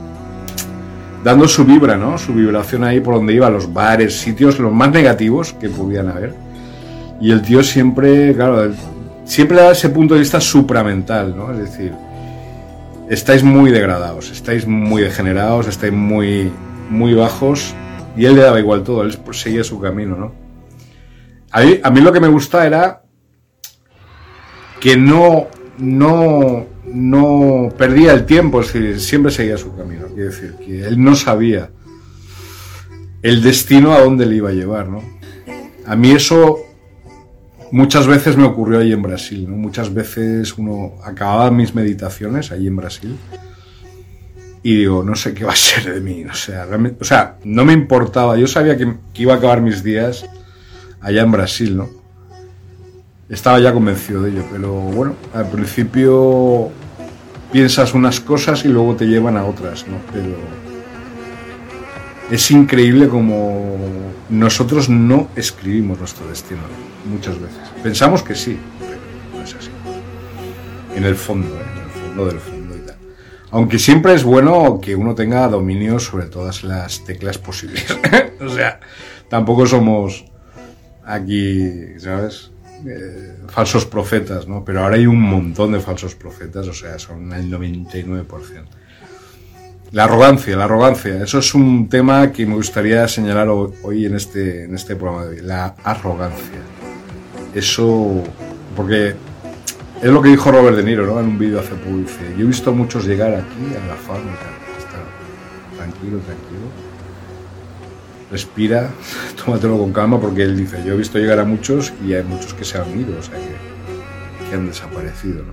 [1.24, 2.18] dando su vibra, ¿no?
[2.18, 6.34] Su vibración ahí por donde iba, los bares, sitios los más negativos que podían haber.
[7.22, 8.72] Y el tío siempre, claro,
[9.24, 11.52] siempre da ese punto de vista supramental, ¿no?
[11.54, 11.94] Es decir,
[13.10, 16.52] estáis muy degradados, estáis muy degenerados, estáis muy,
[16.90, 17.74] muy bajos.
[18.18, 20.34] Y él le daba igual todo, él seguía su camino, ¿no?
[21.52, 23.04] A mí, a mí lo que me gusta era
[24.80, 25.48] que no,
[25.78, 30.06] no, no perdía el tiempo, es siempre seguía su camino.
[30.14, 31.72] Quiero decir, que él no sabía
[33.24, 35.02] el destino a dónde le iba a llevar, ¿no?
[35.86, 36.60] A mí eso
[37.72, 39.56] muchas veces me ocurrió ahí en Brasil, ¿no?
[39.56, 43.18] Muchas veces uno acababa mis meditaciones allí en Brasil
[44.62, 47.38] y digo, no sé qué va a ser de mí, o sea, realmente, o sea
[47.44, 50.26] no me importaba, yo sabía que, que, iba a acabar mis días
[51.02, 51.90] allá en Brasil, ¿no?
[53.30, 56.72] Estaba ya convencido de ello, pero bueno, al principio
[57.54, 59.98] piensas unas cosas y luego te llevan a otras, ¿no?
[60.12, 60.36] Pero
[62.32, 63.78] es increíble como
[64.30, 66.62] nosotros no escribimos nuestro destino
[67.06, 67.60] muchas veces.
[67.84, 69.00] Pensamos que sí, pero
[69.38, 69.70] no es así.
[70.96, 71.62] En el fondo, ¿eh?
[71.76, 72.96] en el fondo del fondo y tal.
[73.52, 77.86] Aunque siempre es bueno que uno tenga dominio sobre todas las teclas posibles.
[78.42, 78.80] o sea,
[79.30, 80.26] tampoco somos
[81.06, 82.53] aquí, ¿sabes?
[82.86, 84.64] Eh, falsos profetas, ¿no?
[84.66, 88.26] Pero ahora hay un montón de falsos profetas, o sea, son el 99%.
[89.92, 91.24] La arrogancia, la arrogancia.
[91.24, 95.30] Eso es un tema que me gustaría señalar hoy en este, en este programa de
[95.36, 95.42] hoy.
[95.42, 96.60] La arrogancia.
[97.54, 98.24] Eso,
[98.76, 99.14] porque
[100.02, 101.20] es lo que dijo Robert De Niro, ¿no?
[101.20, 101.98] En un vídeo hace poco.
[102.38, 104.32] Yo he visto muchos llegar aquí a la fama
[105.84, 106.93] tranquilo, tranquilo.
[108.34, 108.90] Respira,
[109.46, 112.56] tómatelo con calma porque él dice, yo he visto llegar a muchos y hay muchos
[112.56, 115.44] que se han ido, o sea, que, que han desaparecido.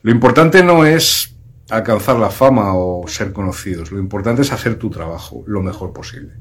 [0.00, 1.36] Lo importante no es
[1.68, 3.92] alcanzar la fama o ser conocidos.
[3.92, 6.32] Lo importante es hacer tu trabajo lo mejor posible.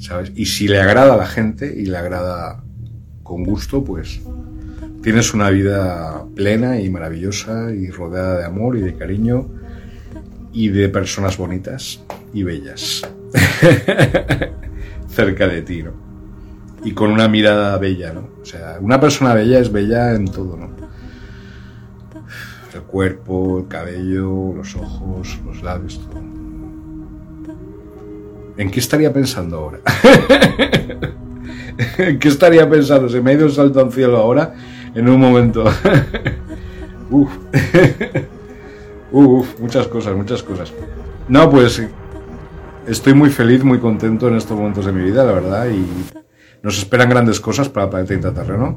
[0.00, 0.32] ¿Sabes?
[0.34, 2.64] Y si le agrada a la gente y le agrada
[3.22, 4.20] con gusto, pues
[5.04, 9.48] tienes una vida plena y maravillosa y rodeada de amor y de cariño
[10.52, 12.00] y de personas bonitas
[12.34, 13.02] y bellas
[15.08, 15.92] cerca de ti, ¿no?
[16.84, 18.28] Y con una mirada bella, ¿no?
[18.40, 20.76] O sea, una persona bella es bella en todo, ¿no?
[22.76, 26.20] el cuerpo, el cabello, los ojos, los labios, todo.
[28.58, 29.78] ¿En qué estaría pensando ahora?
[31.98, 33.08] ¿En qué estaría pensando?
[33.08, 34.54] Se me ha ido el salto al cielo ahora
[34.94, 35.64] en un momento.
[37.10, 37.30] Uf.
[39.12, 40.72] Uf, muchas cosas, muchas cosas.
[41.28, 41.82] No, pues
[42.86, 45.86] estoy muy feliz, muy contento en estos momentos de mi vida, la verdad, y
[46.62, 48.76] nos esperan grandes cosas para Planeta Intraterreno.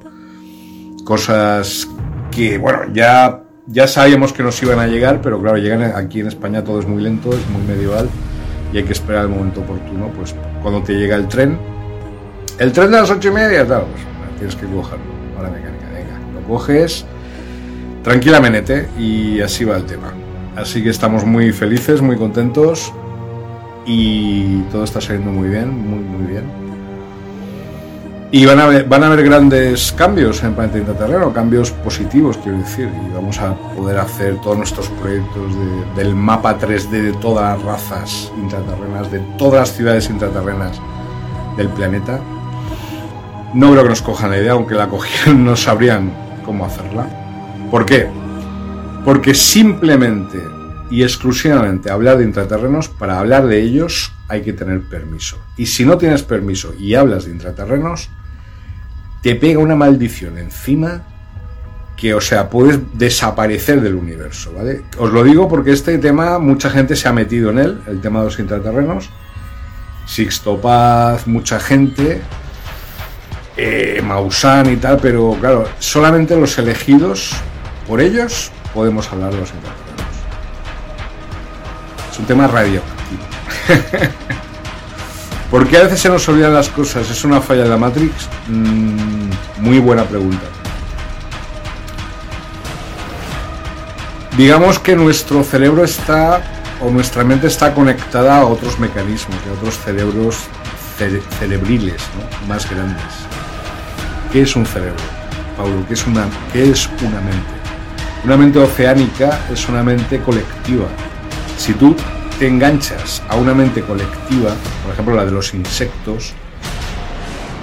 [1.03, 1.87] Cosas
[2.31, 6.27] que, bueno, ya ya sabíamos que nos iban a llegar, pero claro, llegan aquí en
[6.27, 8.09] España todo es muy lento, es muy medieval
[8.73, 11.57] y hay que esperar el momento oportuno, pues cuando te llega el tren,
[12.57, 14.03] el tren de las ocho y media, claro, pues
[14.37, 15.05] tienes que cogerlo,
[15.37, 17.05] ahora mecánica, venga, lo coges
[18.03, 20.13] tranquilamente y así va el tema.
[20.55, 22.91] Así que estamos muy felices, muy contentos
[23.91, 26.43] y todo está saliendo muy bien, muy, muy bien.
[28.31, 32.59] Y van a, haber, van a haber grandes cambios en Planeta Intraterreno, cambios positivos, quiero
[32.59, 37.57] decir, y vamos a poder hacer todos nuestros proyectos de, del mapa 3D de todas
[37.57, 40.79] las razas intraterrenas, de todas las ciudades intraterrenas
[41.57, 42.19] del planeta.
[43.55, 46.11] No creo que nos cojan la idea, aunque la cogieran no sabrían
[46.45, 47.07] cómo hacerla.
[47.71, 48.07] ¿Por qué?
[49.03, 50.58] Porque simplemente
[50.89, 55.37] y exclusivamente hablar de intraterrenos, para hablar de ellos hay que tener permiso.
[55.57, 58.09] Y si no tienes permiso y hablas de intraterrenos,
[59.21, 61.03] te pega una maldición encima
[61.97, 64.83] que, o sea, puedes desaparecer del universo, ¿vale?
[64.97, 68.19] Os lo digo porque este tema mucha gente se ha metido en él, el tema
[68.19, 69.09] de los intraterrenos.
[70.05, 72.21] Sixto Paz, mucha gente,
[73.57, 77.33] eh, Maussan y tal, pero claro, solamente los elegidos
[77.85, 79.78] por ellos podemos hablar de los intraterrenos.
[82.19, 83.21] Un tema radioactivo.
[85.51, 87.09] ¿Por qué a veces se nos olvidan las cosas?
[87.09, 88.29] ¿Es una falla de la Matrix?
[88.47, 90.45] Mm, muy buena pregunta.
[94.37, 96.41] Digamos que nuestro cerebro está,
[96.81, 100.37] o nuestra mente está conectada a otros mecanismos, a otros cerebros
[101.39, 102.01] cerebriles
[102.47, 103.03] más grandes.
[104.31, 105.01] ¿Qué es un cerebro?
[105.57, 107.59] Paulo, ¿qué es, una, ¿qué es una mente?
[108.23, 110.85] Una mente oceánica es una mente colectiva.
[111.59, 111.93] Si tú
[112.39, 116.33] te enganchas a una mente colectiva, por ejemplo la de los insectos,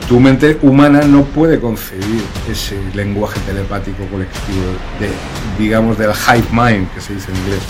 [0.06, 4.66] tu mente humana no puede concebir ese lenguaje telepático colectivo
[5.00, 5.08] de,
[5.58, 7.62] digamos, del hive mind, que se dice en inglés,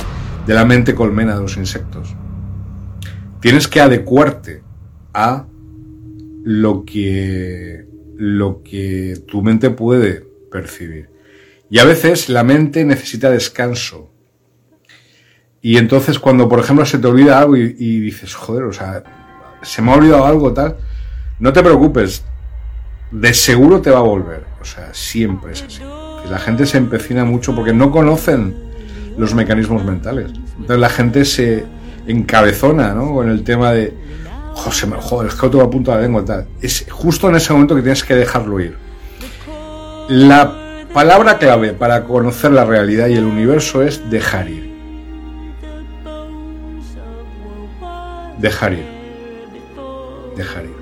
[0.49, 2.13] de la mente colmena de los insectos.
[3.41, 4.65] Tienes que adecuarte
[5.15, 5.47] a
[6.43, 7.87] lo que,
[8.17, 11.09] lo que tu mente puede percibir.
[11.71, 14.11] Y a veces la mente necesita descanso.
[15.67, 19.03] Y entonces cuando, por ejemplo, se te olvida algo y, dices, joder, o sea,
[19.63, 20.77] se me ha olvidado algo tal,
[21.41, 22.23] no te preocupes,
[23.11, 24.45] de seguro te va a volver.
[24.61, 25.83] O sea, siempre es así.
[26.31, 28.55] La gente se empecina mucho porque no conocen
[29.19, 30.31] los mecanismos mentales.
[30.53, 31.65] Entonces la gente se
[32.07, 33.13] encabezona ¿no?
[33.13, 33.93] con el tema de,
[34.55, 36.47] joder, es que otro a punto de la lengua tal.
[36.63, 38.77] Es justo en ese momento que tienes que dejarlo ir.
[40.11, 44.76] La palabra clave para conocer la realidad y el universo es dejar ir.
[48.39, 48.87] Dejar ir.
[50.37, 50.77] Dejar ir.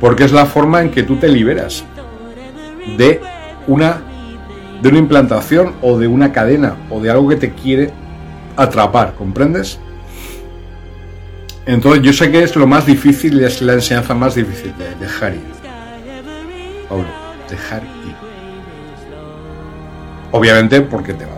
[0.00, 1.84] Porque es la forma en que tú te liberas
[2.96, 3.20] de
[3.66, 4.02] una
[4.82, 7.90] de una implantación o de una cadena o de algo que te quiere
[8.56, 9.78] atrapar, ¿comprendes?
[11.64, 15.34] Entonces yo sé que es lo más difícil es la enseñanza más difícil de dejar
[15.34, 15.56] ir.
[17.50, 18.14] Dejar ir.
[20.30, 21.35] Obviamente porque te va.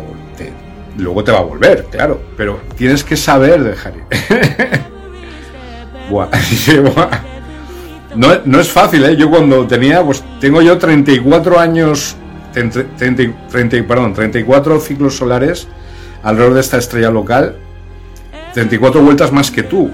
[0.99, 2.20] Luego te va a volver, claro.
[2.37, 4.05] Pero tienes que saber dejar ir.
[6.11, 6.27] Buah,
[6.95, 7.11] buah.
[8.15, 9.16] No, no, es fácil, ¿eh?
[9.16, 12.16] Yo cuando tenía, pues tengo yo 34 años,
[12.53, 12.85] 30,
[13.49, 15.69] 30, perdón, 34 ciclos solares
[16.23, 17.57] alrededor de esta estrella local,
[18.55, 19.91] 34 vueltas más que tú.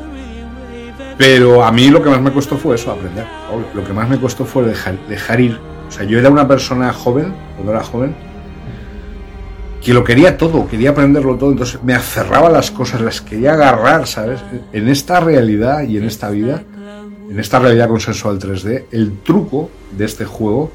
[1.18, 3.26] Pero a mí lo que más me costó fue eso, aprender.
[3.74, 5.58] Lo que más me costó fue dejar, dejar ir.
[5.88, 8.14] O sea, yo era una persona joven, cuando era joven,
[9.84, 13.52] que lo quería todo, quería aprenderlo todo, entonces me aferraba a las cosas, las quería
[13.52, 14.40] agarrar, ¿sabes?
[14.72, 16.62] En esta realidad y en esta vida
[17.30, 20.72] en esta realidad consensual 3D, el truco de este juego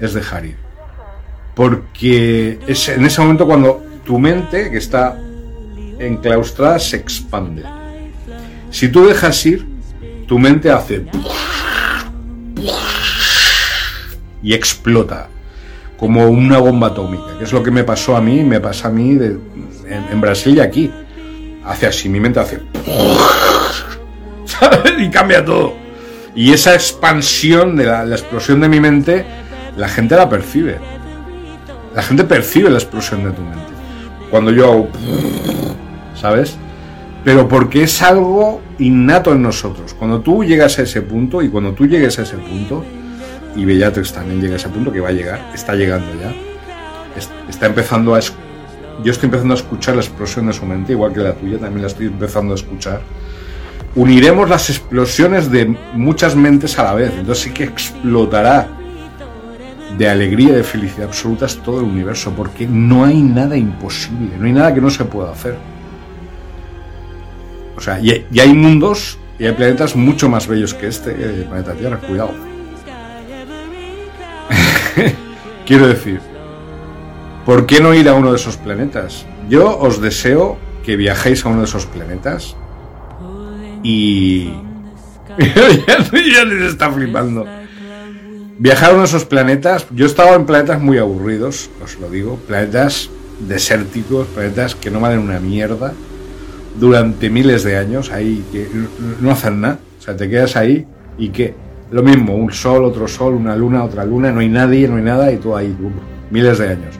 [0.00, 0.56] es dejar ir.
[1.54, 5.18] Porque es en ese momento cuando tu mente, que está
[5.98, 7.64] enclaustrada, se expande.
[8.70, 9.66] Si tú dejas ir,
[10.26, 11.06] tu mente hace
[14.42, 15.28] y explota
[15.96, 18.90] como una bomba atómica, que es lo que me pasó a mí, me pasa a
[18.90, 19.38] mí de,
[19.86, 20.90] en, en Brasil y aquí.
[21.64, 22.60] Hace así, mi mente hace
[24.98, 25.74] y cambia todo.
[26.34, 29.24] Y esa expansión de la, la, explosión de mi mente,
[29.76, 30.78] la gente la percibe.
[31.94, 33.72] La gente percibe la explosión de tu mente.
[34.30, 34.88] Cuando yo hago...
[36.20, 36.56] ¿Sabes?
[37.24, 39.94] Pero porque es algo innato en nosotros.
[39.94, 42.84] Cuando tú llegas a ese punto, y cuando tú llegues a ese punto,
[43.56, 46.34] y Bellatrix también llega a ese punto que va a llegar, está llegando ya,
[47.48, 48.20] está empezando a...
[49.02, 51.82] Yo estoy empezando a escuchar la explosión de su mente, igual que la tuya, también
[51.82, 53.00] la estoy empezando a escuchar
[53.96, 57.12] uniremos las explosiones de muchas mentes a la vez.
[57.16, 58.68] Entonces sí que explotará
[59.96, 64.52] de alegría, de felicidad absoluta todo el universo, porque no hay nada imposible, no hay
[64.52, 65.56] nada que no se pueda hacer.
[67.76, 71.74] O sea, y, hay mundos y hay planetas mucho más bellos que este, el planeta
[71.74, 72.32] Tierra, cuidado.
[75.66, 76.20] Quiero decir,
[77.46, 79.26] ¿por qué no ir a uno de esos planetas?
[79.48, 82.56] Yo os deseo que viajéis a uno de esos planetas
[83.82, 84.52] y.
[85.38, 87.46] ya les está flipando.
[88.58, 89.86] Viajaron a esos planetas.
[89.90, 92.36] Yo he estado en planetas muy aburridos, os lo digo.
[92.46, 93.10] Planetas
[93.40, 95.92] desérticos, planetas que no valen una mierda.
[96.78, 98.68] Durante miles de años, ahí que
[99.20, 99.78] no hacen nada.
[99.98, 100.86] O sea, te quedas ahí
[101.18, 101.54] y que
[101.94, 105.04] lo mismo, un sol, otro sol, una luna, otra luna, no hay nadie, no hay
[105.04, 105.72] nada y tú ahí,
[106.28, 106.98] miles de años.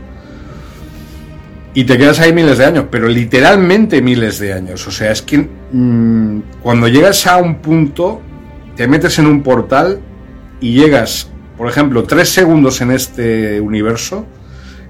[1.74, 4.86] Y te quedas ahí miles de años, pero literalmente miles de años.
[4.86, 8.22] O sea, es que mm, cuando llegas a un punto,
[8.76, 9.98] te metes en un portal
[10.60, 14.24] y llegas, por ejemplo, tres segundos en este universo,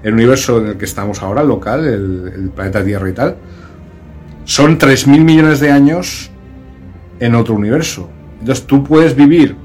[0.03, 3.37] el universo en el que estamos ahora, local, el, el planeta Tierra y tal,
[4.43, 6.29] son 3.000 millones de años
[7.19, 8.07] en otro universo.
[8.39, 9.64] Entonces tú puedes vivir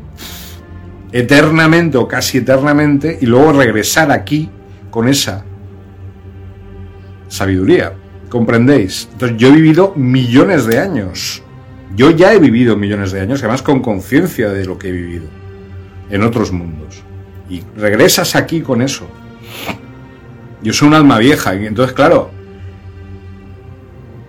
[1.12, 4.48] eternamente o casi eternamente y luego regresar aquí
[4.90, 5.44] con esa
[7.28, 7.94] sabiduría.
[8.28, 9.08] ¿Comprendéis?
[9.12, 11.42] Entonces yo he vivido millones de años.
[11.96, 15.26] Yo ya he vivido millones de años, además con conciencia de lo que he vivido
[16.10, 17.02] en otros mundos.
[17.48, 19.08] Y regresas aquí con eso.
[20.62, 22.30] Yo soy un alma vieja y entonces, claro,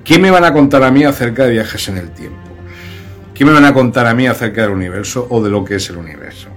[0.04, 2.40] ¿qué me van a contar a mí acerca de viajes en el tiempo?
[3.34, 5.90] ¿Qué me van a contar a mí acerca del universo o de lo que es
[5.90, 6.50] el universo?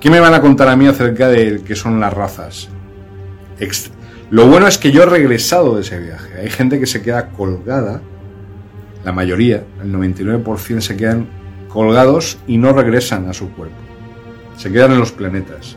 [0.00, 2.68] ¿Qué me van a contar a mí acerca de qué son las razas?
[4.30, 6.40] Lo bueno es que yo he regresado de ese viaje.
[6.40, 8.00] Hay gente que se queda colgada,
[9.04, 11.28] la mayoría, el 99% se quedan
[11.68, 13.76] colgados y no regresan a su cuerpo.
[14.56, 15.76] Se quedan en los planetas.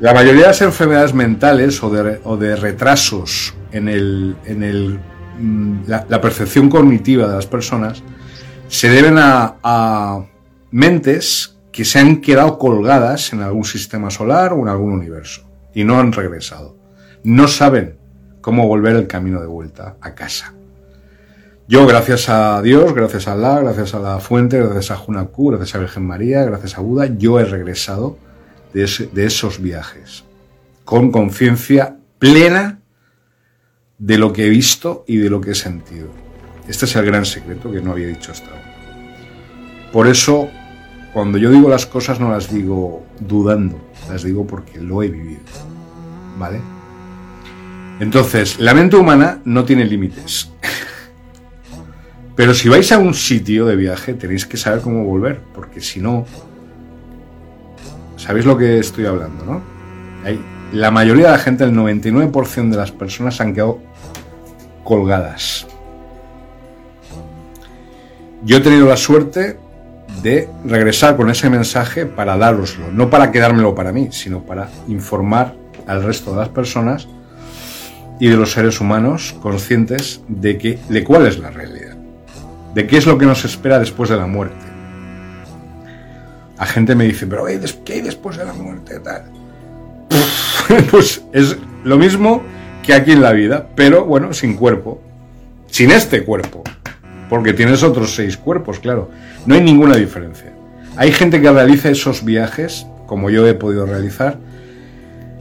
[0.00, 4.98] La mayoría de las enfermedades mentales o de, retrasos en, el, en el,
[5.38, 8.02] mm, la, percepción cognitiva de las personas
[8.66, 10.24] se deben a
[10.72, 15.84] mentes que se han quedado colgadas en algún sistema solar o en algún universo y
[15.84, 16.76] no han regresado.
[17.24, 17.96] No saben
[18.40, 20.52] cómo volver el camino de vuelta a casa.
[21.66, 25.74] Yo, gracias a Dios, gracias a Allah, gracias a la fuente, gracias a Hunaku, gracias
[25.74, 28.18] a Virgen María, gracias a Buda, yo he regresado
[28.74, 30.24] de, de esos viajes
[30.84, 32.80] con conciencia plena
[33.98, 36.08] de lo que he visto y de lo que he sentido.
[36.68, 38.72] Este es el gran secreto que no había dicho hasta ahora.
[39.92, 40.50] Por eso,
[41.12, 43.78] cuando yo digo las cosas no las digo dudando,
[44.08, 45.42] las digo porque lo he vivido.
[46.38, 46.60] ¿Vale?
[48.00, 50.50] Entonces, la mente humana no tiene límites.
[52.36, 56.00] Pero si vais a un sitio de viaje, tenéis que saber cómo volver, porque si
[56.00, 56.24] no,
[58.16, 59.62] sabéis lo que estoy hablando, ¿no?
[60.72, 63.78] La mayoría de la gente, el 99% de las personas han quedado
[64.82, 65.66] colgadas.
[68.44, 69.58] Yo he tenido la suerte
[70.22, 75.54] de regresar con ese mensaje para daroslo, no para quedármelo para mí, sino para informar
[75.86, 77.08] al resto de las personas
[78.20, 81.96] y de los seres humanos conscientes de que de cuál es la realidad,
[82.74, 84.66] de qué es lo que nos espera después de la muerte.
[86.58, 89.00] La gente me dice, pero "Oye, des- ¿qué hay después de la muerte?
[89.00, 89.24] Tal.
[90.90, 92.42] pues es lo mismo
[92.84, 95.00] que aquí en la vida, pero bueno, sin cuerpo,
[95.68, 96.62] sin este cuerpo,
[97.32, 99.08] porque tienes otros seis cuerpos, claro.
[99.46, 100.52] No hay ninguna diferencia.
[100.98, 104.36] Hay gente que realiza esos viajes, como yo he podido realizar,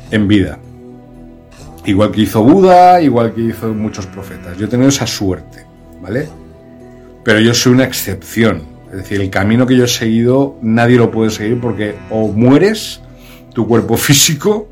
[0.10, 0.58] en vida.
[1.84, 4.58] Igual que hizo Buda, igual que hizo muchos profetas.
[4.58, 5.66] Yo he tenido esa suerte,
[6.02, 6.30] ¿vale?
[7.26, 8.62] Pero yo soy una excepción.
[8.90, 13.02] Es decir, el camino que yo he seguido nadie lo puede seguir porque o mueres
[13.54, 14.70] tu cuerpo físico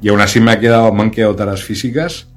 [0.00, 2.28] y aún así me, ha quedado, me han quedado taras físicas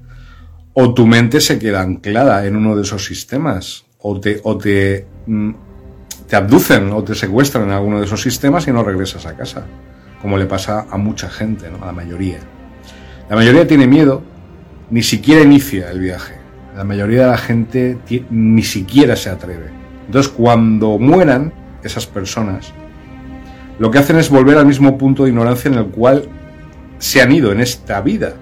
[0.76, 5.08] o tu mente se queda anclada en uno de esos sistemas o te, o te,
[5.26, 5.52] mm,
[6.28, 9.66] te abducen o te secuestran en alguno de esos sistemas y no regresas a casa,
[10.22, 11.82] como le pasa a mucha gente, ¿no?
[11.82, 12.40] a la mayoría.
[13.30, 14.22] La mayoría tiene miedo,
[14.90, 16.36] ni siquiera inicia el viaje.
[16.76, 17.98] La mayoría de la gente
[18.30, 19.70] ni siquiera se atreve.
[20.06, 21.54] Entonces, cuando mueran
[21.84, 22.74] esas personas,
[23.80, 26.28] lo que hacen es volver al mismo punto de ignorancia en el cual
[27.00, 28.34] se han ido en esta vida.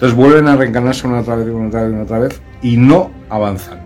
[0.00, 3.10] Entonces vuelven a reencarnarse una otra vez, una otra vez, una otra vez y no
[3.28, 3.80] avanzan.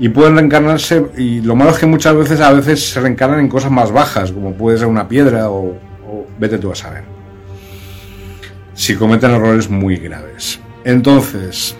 [0.00, 3.48] Y pueden reencarnarse, y lo malo es que muchas veces a veces se reencarnan en
[3.48, 5.78] cosas más bajas, como puede ser una piedra o,
[6.40, 7.04] vete tú a saber.
[8.74, 10.58] Si cometen errores muy graves.
[10.82, 11.76] Entonces,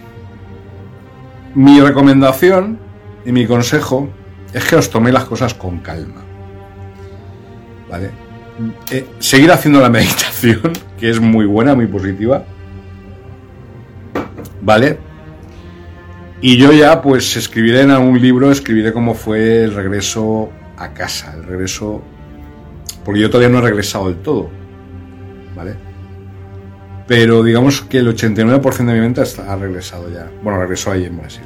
[1.56, 2.78] mi recomendación
[3.26, 4.08] y mi consejo
[4.52, 6.22] es que os toméis las cosas con calma.
[7.90, 8.10] ¿Vale?
[8.92, 12.44] Eh, seguir haciendo la meditación, que es muy buena, muy positiva.
[14.62, 14.98] ¿Vale?
[16.40, 21.34] Y yo ya, pues, escribiré en algún libro, escribiré cómo fue el regreso a casa,
[21.36, 22.02] el regreso...
[23.04, 24.48] Porque yo todavía no he regresado del todo,
[25.56, 25.76] ¿vale?
[27.06, 30.30] Pero digamos que el 89% de mi está, ha regresado ya.
[30.42, 31.42] Bueno, regresó ahí en Brasil.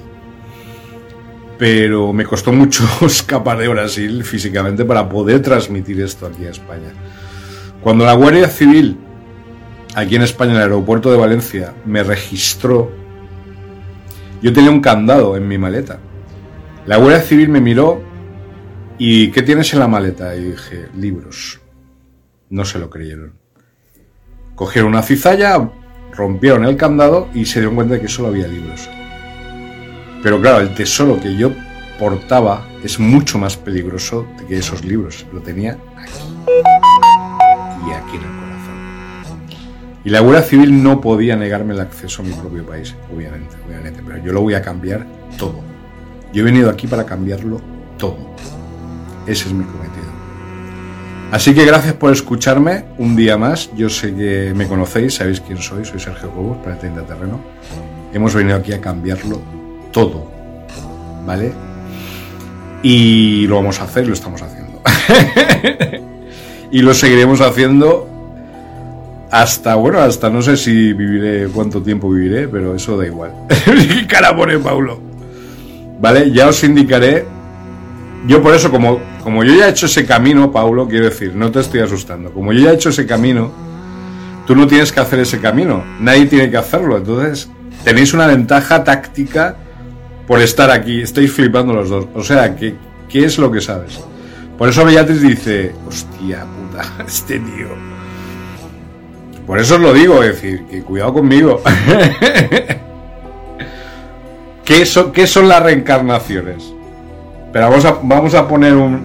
[1.59, 6.93] Pero me costó mucho escapar de Brasil físicamente para poder transmitir esto aquí a España.
[7.83, 8.99] Cuando la Guardia Civil,
[9.95, 12.91] aquí en España, en el aeropuerto de Valencia, me registró,
[14.47, 15.99] yo tenía un candado en mi maleta.
[16.87, 18.01] La Guardia Civil me miró
[18.97, 20.37] ¿y qué tienes en la maleta?
[20.37, 21.61] Y dije, libros.
[22.49, 23.33] No se lo creyeron.
[24.55, 25.69] Cogieron una cizalla,
[26.13, 28.89] rompieron el candado y se dieron cuenta de que solo había libros.
[30.23, 31.51] Pero claro, el tesoro que yo
[31.99, 35.27] portaba es mucho más peligroso que esos libros.
[35.33, 36.21] Lo tenía aquí.
[37.85, 38.46] Y aquí en el.
[40.07, 44.01] Y la Guardia Civil no podía negarme el acceso a mi propio país, obviamente, obviamente.
[44.07, 45.05] Pero yo lo voy a cambiar
[45.37, 45.59] todo.
[46.33, 47.61] Yo he venido aquí para cambiarlo
[47.99, 48.17] todo.
[49.27, 50.07] Ese es mi cometido.
[51.33, 53.69] Así que gracias por escucharme un día más.
[53.75, 57.41] Yo sé que me conocéis, sabéis quién soy, soy Sergio Cobos, Planeta Terreno.
[58.13, 59.41] Hemos venido aquí a cambiarlo
[59.91, 60.31] todo,
[61.27, 61.53] ¿vale?
[62.85, 64.81] Y lo vamos a hacer, lo estamos haciendo.
[66.71, 68.16] y lo seguiremos haciendo
[69.31, 73.33] hasta, bueno, hasta no sé si viviré, cuánto tiempo viviré, pero eso da igual.
[73.49, 75.01] ¿Qué cara pone Paulo?
[76.01, 76.31] ¿Vale?
[76.31, 77.25] Ya os indicaré.
[78.27, 81.51] Yo por eso, como, como yo ya he hecho ese camino, Paulo, quiero decir, no
[81.51, 82.33] te estoy asustando.
[82.33, 83.53] Como yo ya he hecho ese camino,
[84.47, 85.85] tú no tienes que hacer ese camino.
[86.01, 86.97] Nadie tiene que hacerlo.
[86.97, 87.49] Entonces,
[87.85, 89.57] tenéis una ventaja táctica
[90.27, 91.03] por estar aquí.
[91.03, 92.07] Estáis flipando los dos.
[92.15, 92.75] O sea, ¿qué,
[93.09, 94.01] qué es lo que sabes?
[94.59, 97.86] Por eso Beatriz dice, hostia puta, este tío.
[99.47, 101.61] Por eso os lo digo, es decir, que cuidado conmigo.
[104.65, 106.73] ¿Qué son, ¿Qué son las reencarnaciones?
[107.53, 109.03] Pero vamos a, vamos a poner un...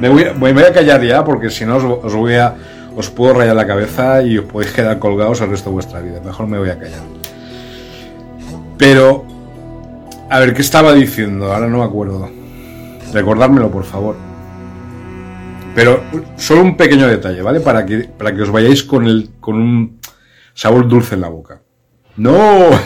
[0.00, 2.54] Me voy, a- callar ya porque si no os, os voy a...
[2.96, 6.20] Os puedo rayar la cabeza y os podéis quedar colgados el resto de vuestra vida.
[6.24, 7.00] Mejor me voy a callar.
[8.76, 9.24] Pero...
[10.30, 11.52] A ver, ¿qué estaba diciendo?
[11.52, 12.28] Ahora no me acuerdo.
[13.12, 14.16] Recordármelo, por favor.
[15.78, 16.02] Pero
[16.36, 17.60] solo un pequeño detalle, ¿vale?
[17.60, 20.00] Para que, para que os vayáis con, el, con un
[20.52, 21.62] sabor dulce en la boca.
[22.16, 22.70] ¡No!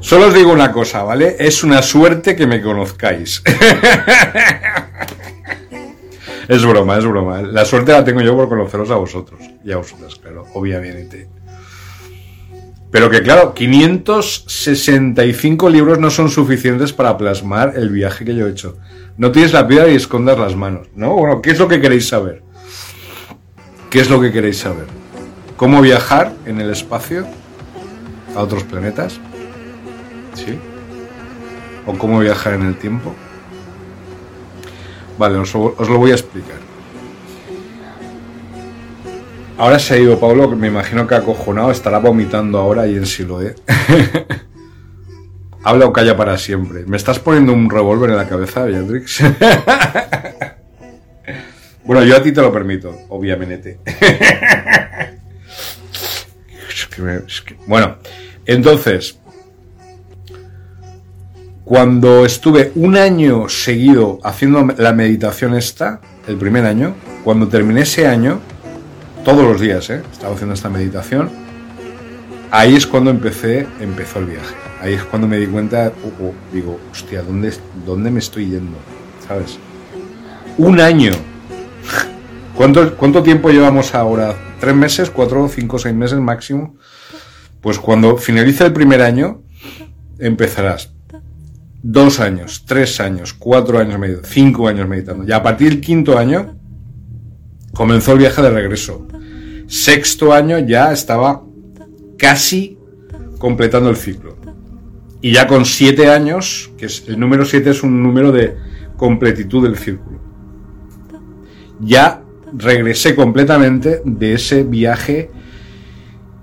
[0.00, 1.36] Solo os digo una cosa, ¿vale?
[1.38, 3.42] Es una suerte que me conozcáis.
[6.48, 7.40] es broma, es broma.
[7.40, 9.40] La suerte la tengo yo por conoceros a vosotros.
[9.64, 11.26] Y a vosotras, claro, obviamente.
[12.90, 18.50] Pero que claro, 565 libros no son suficientes para plasmar el viaje que yo he
[18.50, 18.78] hecho.
[19.18, 21.14] No tienes la piedra y escondas las manos, ¿no?
[21.14, 22.42] Bueno, ¿qué es lo que queréis saber?
[23.90, 24.86] ¿Qué es lo que queréis saber?
[25.56, 27.26] ¿Cómo viajar en el espacio
[28.34, 29.20] a otros planetas?
[30.34, 30.58] ¿Sí?
[31.84, 33.14] ¿O cómo viajar en el tiempo?
[35.18, 36.67] Vale, os, os lo voy a explicar.
[39.58, 43.56] Ahora se ha ido Pablo, me imagino que acojonado, estará vomitando ahora y en Siloé.
[45.64, 46.84] Habla o calla para siempre.
[46.86, 49.20] ¿Me estás poniendo un revólver en la cabeza, Beatrix?
[51.84, 53.80] bueno, yo a ti te lo permito, obviamente.
[57.68, 57.98] Bueno,
[58.44, 59.20] entonces,
[61.62, 68.08] cuando estuve un año seguido haciendo la meditación esta, el primer año, cuando terminé ese
[68.08, 68.40] año,
[69.28, 70.00] todos los días, ¿eh?
[70.10, 71.28] estaba haciendo esta meditación,
[72.50, 74.54] ahí es cuando empecé, empezó el viaje.
[74.80, 75.92] Ahí es cuando me di cuenta,
[76.50, 77.52] digo, hostia, ¿dónde,
[77.84, 78.78] ¿dónde me estoy yendo?
[79.26, 79.58] ¿Sabes?
[80.56, 81.12] Un año.
[82.54, 84.34] ¿Cuánto, ¿Cuánto tiempo llevamos ahora?
[84.60, 85.10] ¿Tres meses?
[85.10, 86.76] ¿Cuatro, cinco, seis meses máximo?
[87.60, 89.42] Pues cuando finalice el primer año,
[90.18, 90.94] empezarás
[91.82, 95.24] dos años, tres años, cuatro años meditando, cinco años meditando.
[95.24, 96.56] Y a partir del quinto año
[97.74, 99.06] comenzó el viaje de regreso.
[99.68, 101.44] Sexto año ya estaba
[102.16, 102.78] casi
[103.38, 104.36] completando el ciclo.
[105.20, 108.56] Y ya con siete años, que es el número siete es un número de
[108.96, 110.18] completitud del círculo.
[111.80, 112.22] Ya
[112.52, 115.30] regresé completamente de ese viaje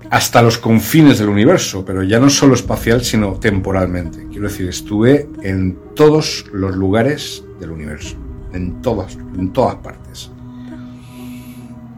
[0.08, 4.28] hasta los confines del universo, pero ya no solo espacial, sino temporalmente.
[4.30, 8.16] Quiero decir, estuve en todos los lugares del universo,
[8.52, 10.30] en todas, en todas partes.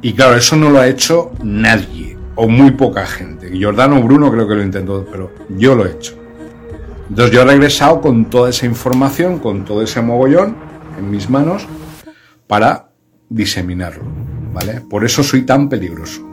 [0.01, 3.51] Y claro, eso no lo ha hecho nadie, o muy poca gente.
[3.51, 6.15] Giordano Bruno creo que lo intentó, pero yo lo he hecho.
[7.09, 10.57] Entonces yo he regresado con toda esa información, con todo ese mogollón
[10.99, 11.67] en mis manos,
[12.47, 12.91] para
[13.29, 14.05] diseminarlo,
[14.53, 14.83] ¿vale?
[14.83, 16.25] Por eso soy tan peligroso.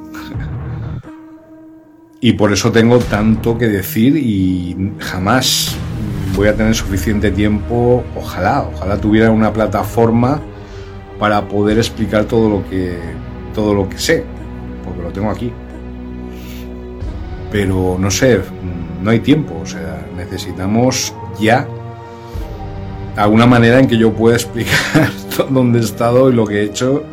[2.22, 5.76] Y por eso tengo tanto que decir y jamás
[6.36, 10.42] voy a tener suficiente tiempo, ojalá, ojalá tuviera una plataforma
[11.20, 12.98] para poder explicar todo lo que
[13.56, 14.24] todo lo que sé,
[14.84, 15.52] porque lo tengo aquí.
[17.52, 18.42] Pero no sé,
[19.02, 21.66] no hay tiempo, o sea, necesitamos ya
[23.16, 25.10] alguna manera en que yo pueda explicar
[25.50, 27.04] dónde he estado y lo que he hecho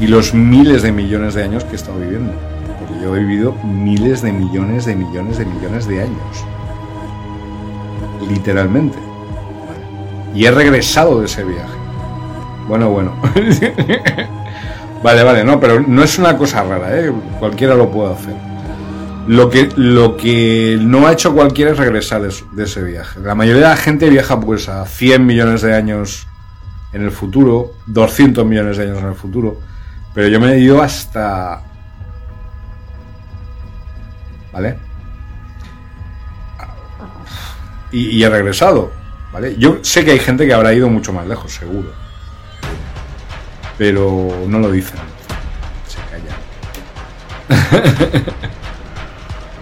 [0.00, 2.32] y los miles de millones de años que he estado viviendo.
[2.78, 6.44] Porque yo he vivido miles de millones de millones de millones de años.
[8.28, 8.98] literalmente.
[10.34, 11.78] Y he regresado de ese viaje.
[12.66, 13.12] Bueno, bueno.
[15.04, 17.12] vale, vale, no, pero no es una cosa rara, ¿eh?
[17.38, 18.34] cualquiera lo puede hacer.
[19.26, 23.20] Lo que, lo que no ha hecho cualquiera es regresar de, ese viaje.
[23.20, 26.26] La mayoría de la gente viaja pues a 100 millones de años
[26.94, 29.60] en el futuro, 200 millones de años en el futuro,
[30.14, 31.62] pero yo me he ido hasta...
[34.54, 34.78] ¿Vale?
[37.92, 38.90] Y, y he regresado,
[39.34, 39.56] ¿vale?
[39.58, 42.03] Yo sé que hay gente que habrá ido mucho más lejos, seguro.
[43.78, 44.98] Pero no lo dicen.
[45.88, 46.36] Se callan.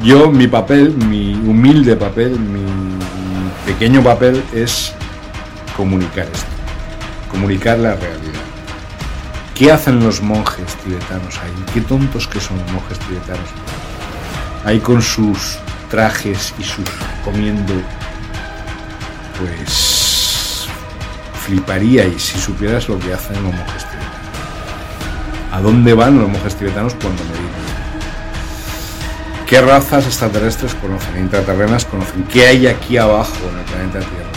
[0.02, 2.64] Yo, mi papel, mi humilde papel, mi
[3.64, 4.92] pequeño papel es
[5.76, 6.50] comunicar esto,
[7.30, 8.40] comunicar la realidad.
[9.54, 11.64] ¿Qué hacen los monjes tibetanos ahí?
[11.72, 13.48] Qué tontos que son los monjes tibetanos.
[14.64, 15.58] Ahí con sus
[15.88, 16.88] trajes y sus
[17.24, 17.74] comiendo,
[19.38, 20.66] pues
[21.44, 23.86] fliparíais si supieras lo que hacen los monjes.
[25.52, 27.62] ¿A dónde van los monjes tibetanos cuando meditan?
[29.46, 31.18] ¿Qué razas extraterrestres conocen?
[31.18, 32.22] Intraterrenas conocen.
[32.24, 34.32] ¿Qué hay aquí abajo en el planeta Tierra?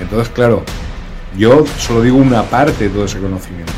[0.00, 0.64] Entonces, claro,
[1.36, 3.72] yo solo digo una parte de todo ese conocimiento.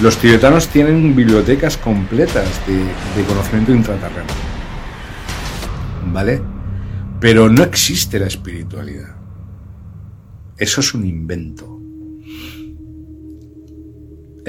[0.00, 4.32] Los tibetanos tienen bibliotecas completas de, de conocimiento intraterreno.
[6.06, 6.40] ¿Vale?
[7.20, 9.14] Pero no existe la espiritualidad.
[10.56, 11.69] Eso es un invento.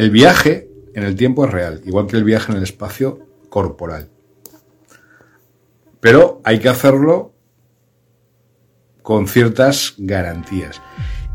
[0.02, 3.20] El viaje en el tiempo es real, igual que el viaje en el espacio
[3.50, 4.10] corporal.
[6.00, 7.36] Pero hay que hacerlo
[9.04, 10.82] con ciertas garantías.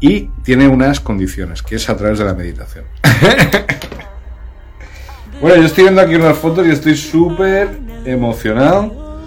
[0.00, 2.86] Y tiene unas condiciones, que es a través de la meditación.
[5.40, 7.68] bueno, yo estoy viendo aquí unas fotos y estoy súper
[8.04, 9.20] emocionado.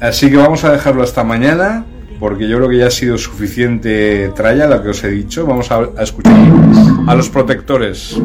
[0.00, 1.84] Así que vamos a dejarlo hasta mañana,
[2.18, 5.46] porque yo creo que ya ha sido suficiente tralla lo que os he dicho.
[5.46, 6.34] Vamos a, a escuchar
[7.06, 8.16] a los protectores.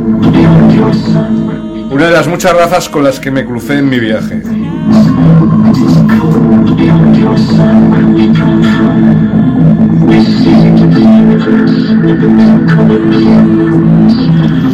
[1.91, 4.41] Una de las muchas razas con las que me crucé en mi viaje.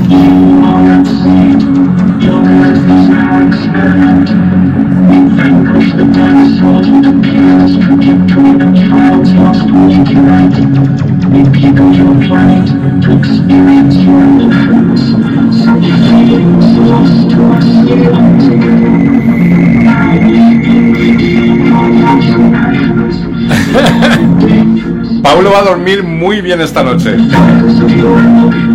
[25.24, 27.18] Pablo va a dormir muy bien esta noche.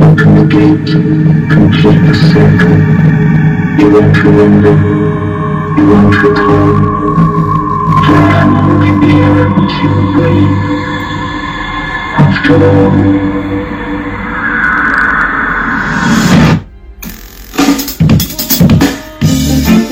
[0.00, 0.92] Open the gate,
[1.50, 2.78] complete the circle.
[3.78, 4.74] You won't remember,
[5.76, 6.70] you won't recall.
[8.04, 10.54] For I am only there until wait.
[12.16, 13.38] After all,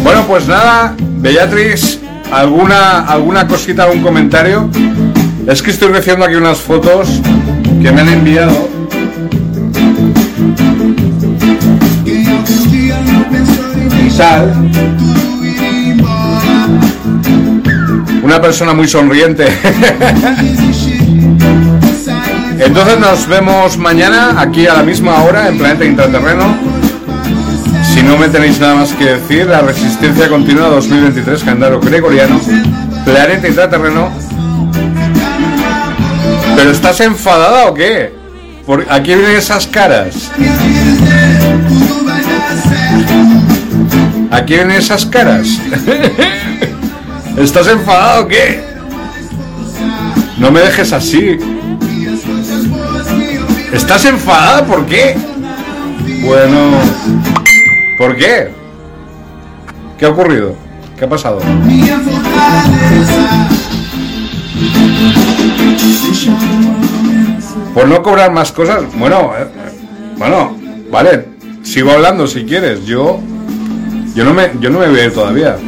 [0.05, 2.01] Bueno, pues nada, Beatriz,
[2.31, 4.71] ¿alguna, alguna cosita, algún comentario?
[5.49, 7.09] Es que estoy recibiendo aquí unas fotos
[7.83, 8.69] que me han enviado.
[14.17, 14.51] Sal,
[18.23, 19.47] una persona muy sonriente.
[22.59, 26.57] Entonces nos vemos mañana aquí a la misma hora en Planeta Intraterreno.
[27.93, 32.41] Si no me tenéis nada más que decir, la resistencia continua 2023, calendario gregoriano,
[33.05, 34.11] planeta intraterreno.
[36.57, 38.15] ¿Pero estás enfadada o qué?
[38.65, 40.31] ¿Por aquí vienen esas caras?
[44.31, 45.47] Aquí vienen esas caras.
[47.37, 48.65] ¿Estás enfadada o qué?
[50.39, 51.39] No me dejes así.
[53.73, 54.65] ¿Estás enfadada?
[54.65, 55.17] ¿Por qué?
[56.23, 56.71] Bueno,
[57.99, 58.51] ¿por qué?
[59.99, 60.55] ¿Qué ha ocurrido?
[60.99, 61.41] ¿Qué ha pasado?
[67.75, 68.85] Por no cobrar más cosas.
[68.99, 69.47] Bueno, eh,
[70.17, 70.57] bueno,
[70.91, 71.29] vale.
[71.63, 72.87] Sigo hablando si quieres.
[72.87, 73.21] Yo,
[74.17, 75.59] yo no me, yo no me ir todavía.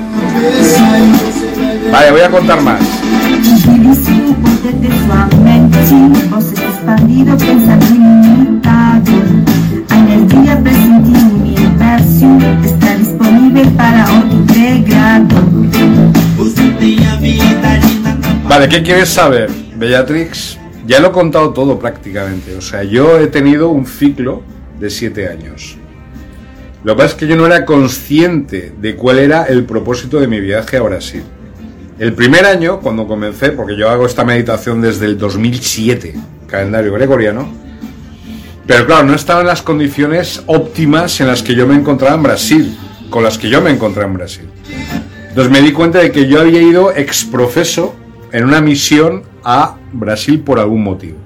[1.93, 2.81] Vale, voy a contar más.
[18.49, 20.59] Vale, ¿qué quieres saber, Bellatrix?
[20.87, 22.57] Ya lo he contado todo prácticamente.
[22.57, 24.43] O sea, yo he tenido un ciclo
[24.81, 25.77] de siete años.
[26.89, 30.27] Lo que pasa es que yo no era consciente de cuál era el propósito de
[30.27, 31.23] mi viaje a Brasil.
[31.99, 36.15] El primer año, cuando comencé, porque yo hago esta meditación desde el 2007,
[36.47, 37.47] calendario gregoriano,
[38.67, 42.23] pero claro, no estaba en las condiciones óptimas en las que yo me encontraba en
[42.23, 42.79] Brasil,
[43.11, 44.49] con las que yo me encontraba en Brasil.
[45.29, 47.95] Entonces me di cuenta de que yo había ido ex profeso
[48.33, 51.19] en una misión a Brasil por algún motivo.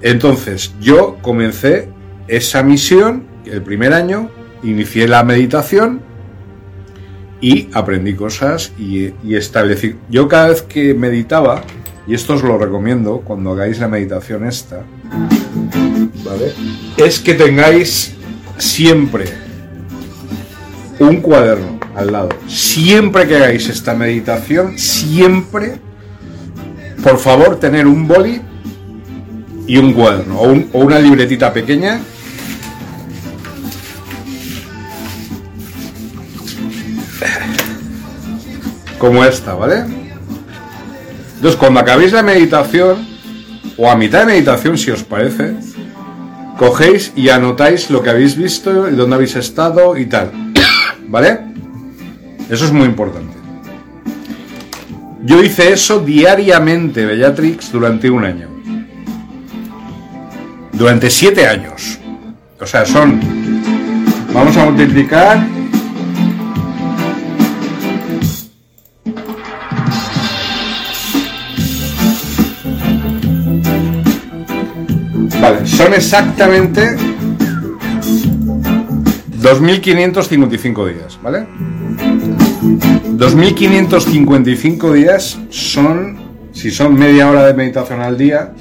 [0.00, 1.88] Entonces yo comencé
[2.28, 4.30] esa misión el primer año,
[4.62, 6.00] inicié la meditación
[7.40, 9.96] y aprendí cosas y, establecí.
[10.08, 11.62] Yo cada vez que meditaba,
[12.06, 14.82] y esto os lo recomiendo cuando hagáis la meditación esta,
[16.24, 16.52] ¿vale?
[16.96, 18.14] Es que tengáis
[18.56, 19.26] siempre
[20.98, 22.28] un cuaderno al lado.
[22.48, 25.76] Siempre que hagáis esta meditación, siempre,
[27.02, 28.40] por favor, tener un boli
[29.66, 32.00] y un cuaderno o una libretita pequeña.
[38.98, 39.84] Como esta, ¿vale?
[41.36, 43.06] Entonces, cuando acabéis la meditación,
[43.76, 45.54] o a mitad de meditación, si os parece,
[46.58, 50.32] cogéis y anotáis lo que habéis visto y dónde habéis estado y tal.
[51.08, 51.40] ¿Vale?
[52.50, 53.36] Eso es muy importante.
[55.24, 58.48] Yo hice eso diariamente, Bellatrix, durante un año.
[60.72, 61.98] Durante siete años.
[62.60, 63.20] O sea, son...
[64.32, 65.57] Vamos a multiplicar...
[75.78, 76.96] son exactamente
[79.40, 81.46] 2.555 días, ¿vale?
[83.16, 86.18] 2.555 días son,
[86.52, 88.52] si son media hora de meditación al día,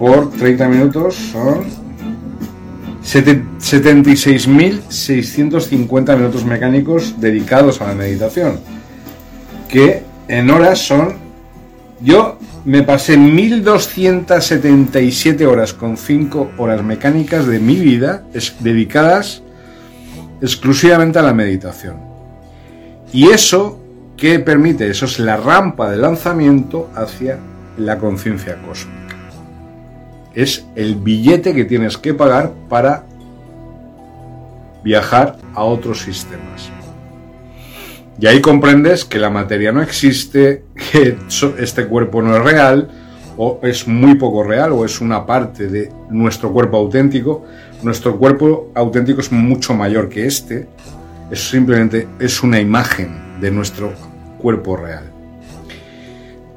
[0.00, 1.60] por 30 minutos son
[3.00, 8.58] sete- 76.650 minutos mecánicos dedicados a la meditación,
[9.68, 11.14] que en horas son,
[12.00, 18.24] yo me pasé 1.277 horas con 5 horas mecánicas de mi vida
[18.60, 19.42] dedicadas
[20.40, 21.98] exclusivamente a la meditación.
[23.12, 23.80] Y eso,
[24.16, 24.90] ¿qué permite?
[24.90, 27.40] Eso es la rampa de lanzamiento hacia
[27.76, 29.16] la conciencia cósmica.
[30.34, 33.04] Es el billete que tienes que pagar para
[34.84, 36.70] viajar a otros sistemas.
[38.20, 41.16] Y ahí comprendes que la materia no existe, que
[41.58, 42.88] este cuerpo no es real,
[43.36, 47.44] o es muy poco real, o es una parte de nuestro cuerpo auténtico.
[47.82, 50.66] Nuestro cuerpo auténtico es mucho mayor que este.
[51.30, 53.92] Es simplemente es una imagen de nuestro
[54.38, 55.04] cuerpo real.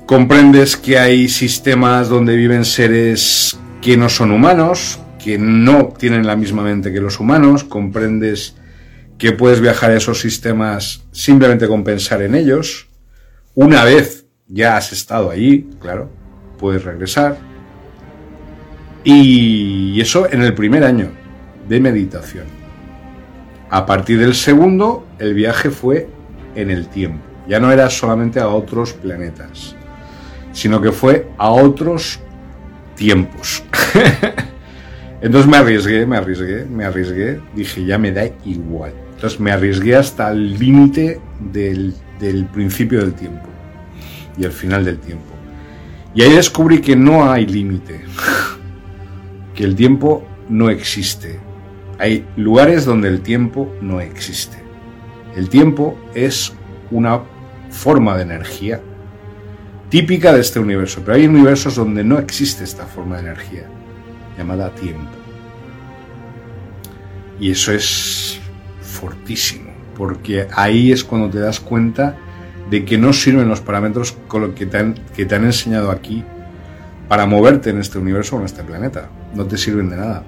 [0.07, 6.35] Comprendes que hay sistemas donde viven seres que no son humanos, que no tienen la
[6.35, 7.63] misma mente que los humanos.
[7.63, 8.55] Comprendes
[9.21, 12.87] que puedes viajar a esos sistemas simplemente con pensar en ellos.
[13.53, 16.09] Una vez ya has estado allí, claro,
[16.57, 17.37] puedes regresar.
[19.03, 21.11] Y eso en el primer año
[21.69, 22.45] de meditación.
[23.69, 26.09] A partir del segundo, el viaje fue
[26.55, 27.23] en el tiempo.
[27.47, 29.75] Ya no era solamente a otros planetas,
[30.51, 32.19] sino que fue a otros
[32.95, 33.63] tiempos.
[35.21, 37.39] Entonces me arriesgué, me arriesgué, me arriesgué.
[37.53, 38.93] Dije, ya me da igual.
[39.21, 41.93] Entonces me arriesgué hasta el límite del,
[42.51, 43.47] principio del tiempo
[44.35, 45.35] y el final del tiempo.
[46.15, 48.01] Y ahí descubrí que no hay límite,
[49.53, 51.39] que el tiempo no existe.
[51.99, 54.57] Hay lugares donde el tiempo no existe.
[55.35, 56.53] El tiempo es
[56.89, 57.21] una
[57.69, 58.81] forma de energía
[59.89, 63.67] típica de este universo, pero hay universos donde no existe esta forma de energía,
[64.35, 65.11] llamada tiempo.
[67.39, 68.40] Y eso es
[69.97, 72.17] porque ahí es cuando te das cuenta
[72.69, 75.91] de que no sirven los parámetros con lo que te han, que te han enseñado
[75.91, 76.23] aquí
[77.07, 79.09] para moverte en este universo o en este planeta.
[79.33, 80.23] No te sirven de nada.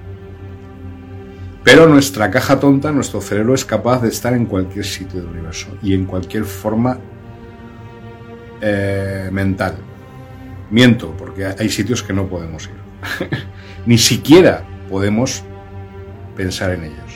[1.63, 5.67] Pero nuestra caja tonta, nuestro cerebro es capaz de estar en cualquier sitio del universo
[5.81, 6.97] y en cualquier forma
[8.59, 9.75] eh, mental.
[10.69, 13.29] Miento, porque hay sitios que no podemos ir.
[13.85, 15.43] Ni siquiera podemos
[16.35, 17.12] pensar en ellos.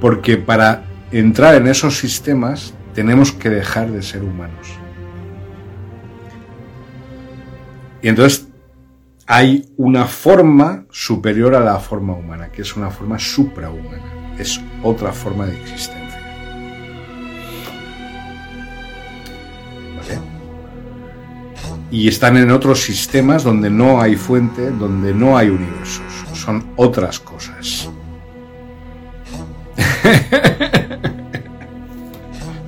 [0.00, 4.68] Porque para entrar en esos sistemas tenemos que dejar de ser humanos.
[8.02, 8.48] Y entonces
[9.26, 15.12] hay una forma superior a la forma humana, que es una forma suprahumana, es otra
[15.12, 16.20] forma de existencia.
[19.96, 20.20] ¿Vale?
[21.90, 26.02] Y están en otros sistemas donde no hay fuente, donde no hay universos,
[26.34, 27.90] son otras cosas.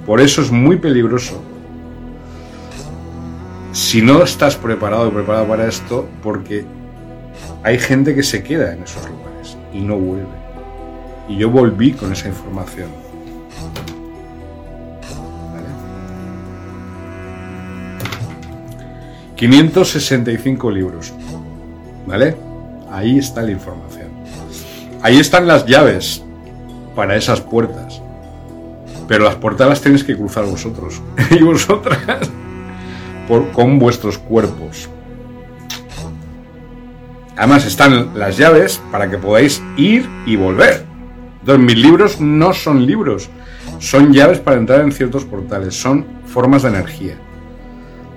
[0.06, 1.40] Por eso es muy peligroso
[3.72, 6.64] si no estás preparado o preparado para esto, porque
[7.62, 10.40] hay gente que se queda en esos lugares y no vuelve.
[11.28, 12.90] Y yo volví con esa información.
[15.52, 15.66] ¿Vale?
[19.36, 21.12] 565 libros.
[22.06, 22.36] ¿Vale?
[22.90, 24.08] Ahí está la información.
[25.02, 26.24] Ahí están las llaves
[26.94, 28.02] para esas puertas.
[29.08, 31.00] Pero las puertas las tenéis que cruzar vosotros.
[31.30, 32.30] y vosotras
[33.52, 34.88] con vuestros cuerpos.
[37.36, 40.84] Además están las llaves para que podáis ir y volver.
[41.40, 43.30] Entonces mis libros no son libros,
[43.78, 47.14] son llaves para entrar en ciertos portales, son formas de energía.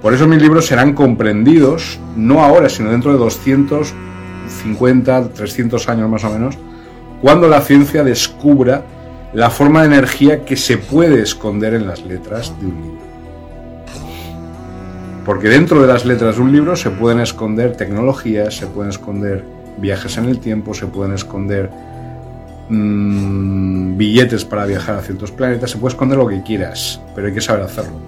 [0.02, 6.26] Por eso mis libros serán comprendidos no ahora, sino dentro de 250, 300 años más
[6.26, 6.58] o menos,
[7.24, 8.84] cuando la ciencia descubra
[9.32, 13.02] la forma de energía que se puede esconder en las letras de un libro.
[15.26, 19.41] Porque dentro de las letras de un libro se pueden esconder tecnologías, se pueden esconder
[19.78, 21.70] viajes en el tiempo, se pueden esconder
[22.68, 27.34] mmm, billetes para viajar a ciertos planetas, se puede esconder lo que quieras, pero hay
[27.34, 28.02] que saber hacerlo.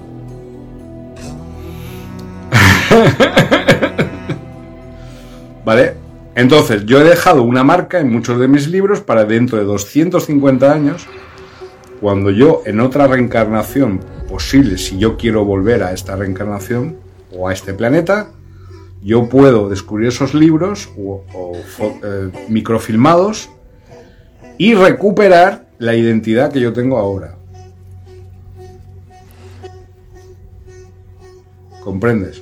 [5.63, 6.04] ¿Vale?
[6.35, 10.71] Entonces, yo he dejado una marca en muchos de mis libros para dentro de 250
[10.71, 11.07] años,
[12.01, 16.97] cuando yo en otra reencarnación posible, si yo quiero volver a esta reencarnación,
[17.37, 18.29] o a este planeta,
[19.03, 21.23] yo puedo descubrir esos libros o,
[22.03, 23.49] eh, microfilmados
[24.57, 27.35] y recuperar la identidad que yo tengo ahora.
[31.83, 32.41] ¿Comprendes?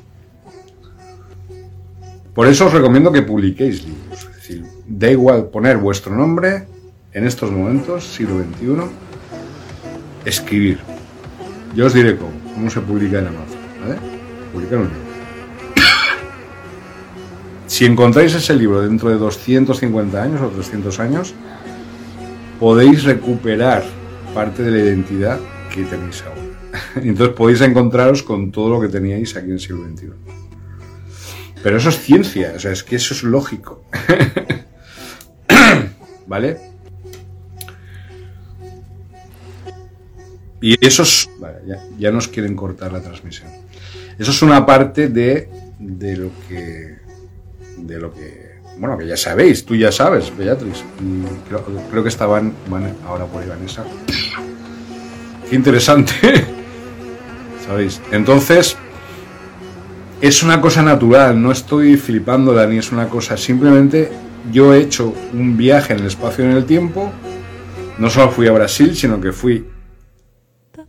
[2.33, 4.27] Por eso os recomiendo que publiquéis libros.
[4.29, 6.65] Es decir, da igual poner vuestro nombre
[7.13, 8.89] en estos momentos, siglo XXI,
[10.25, 10.79] escribir.
[11.75, 13.59] Yo os diré cómo, cómo se publica en Amazon.
[14.51, 15.13] publicar un libro.
[17.67, 21.33] Si encontráis ese libro dentro de 250 años o 300 años,
[22.59, 23.83] podéis recuperar
[24.33, 25.39] parte de la identidad
[25.73, 26.41] que tenéis ahora.
[26.95, 30.42] Entonces podéis encontraros con todo lo que teníais aquí en el siglo XXI.
[31.63, 33.85] Pero eso es ciencia, o sea, es que eso es lógico.
[36.27, 36.59] ¿Vale?
[40.61, 41.29] Y esos...
[41.39, 43.49] Vale, ya, ya nos quieren cortar la transmisión.
[44.17, 45.49] Eso es una parte de,
[45.79, 46.97] de lo que.
[47.77, 48.53] de lo que.
[48.77, 50.83] Bueno, que ya sabéis, tú ya sabes, Beatriz.
[51.47, 52.53] Creo, creo que estaban.
[52.67, 53.83] Bueno, ahora por ahí Vanessa.
[55.49, 56.13] Qué interesante.
[57.65, 58.01] ¿Sabéis?
[58.11, 58.77] Entonces.
[60.23, 63.35] Es una cosa natural, no estoy flipándola ni es una cosa.
[63.35, 64.09] Simplemente
[64.53, 67.11] yo he hecho un viaje en el espacio y en el tiempo.
[67.99, 69.67] No solo fui a Brasil, sino que fui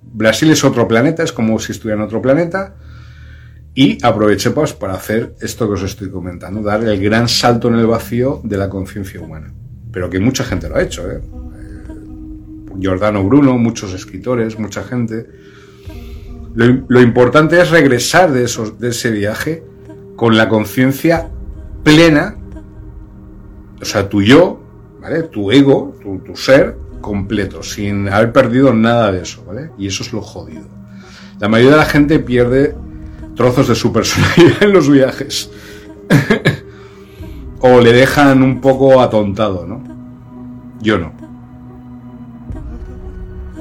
[0.01, 2.77] Brasil es otro planeta, es como si estuviera en otro planeta.
[3.75, 7.75] Y aproveché pues, para hacer esto que os estoy comentando, dar el gran salto en
[7.75, 9.53] el vacío de la conciencia humana.
[9.91, 11.11] Pero que mucha gente lo ha hecho.
[11.11, 11.21] ¿eh?
[11.21, 15.27] Eh, Giordano Bruno, muchos escritores, mucha gente.
[16.55, 19.65] Lo, lo importante es regresar de, esos, de ese viaje
[20.17, 21.31] con la conciencia
[21.83, 22.37] plena,
[23.81, 24.61] o sea, tu yo,
[25.01, 25.25] ¿vale?
[25.25, 29.71] tu ego, tu, tu ser completo, sin haber perdido nada de eso, ¿vale?
[29.77, 30.65] Y eso es lo jodido.
[31.39, 32.75] La mayoría de la gente pierde
[33.37, 35.51] trozos de su personalidad en los viajes.
[37.61, 39.83] o le dejan un poco atontado, ¿no?
[40.81, 41.13] Yo no.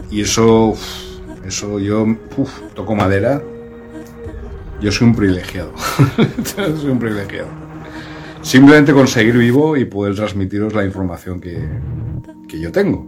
[0.09, 0.75] Y eso,
[1.45, 2.05] eso yo
[2.37, 3.41] uf, toco madera.
[4.81, 5.71] Yo soy un privilegiado.
[6.45, 7.47] soy un privilegiado.
[8.41, 11.57] Simplemente conseguir vivo y poder transmitiros la información que,
[12.47, 13.05] que yo tengo.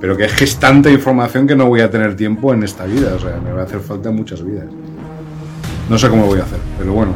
[0.00, 2.84] Pero que es que es tanta información que no voy a tener tiempo en esta
[2.84, 3.14] vida.
[3.14, 4.66] O sea, me va a hacer falta muchas vidas.
[5.88, 7.14] No sé cómo voy a hacer, pero bueno,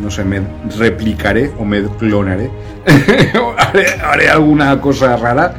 [0.00, 0.40] no sé, me
[0.76, 2.50] replicaré o me clonaré.
[3.58, 5.54] haré, haré, alguna cosa rara.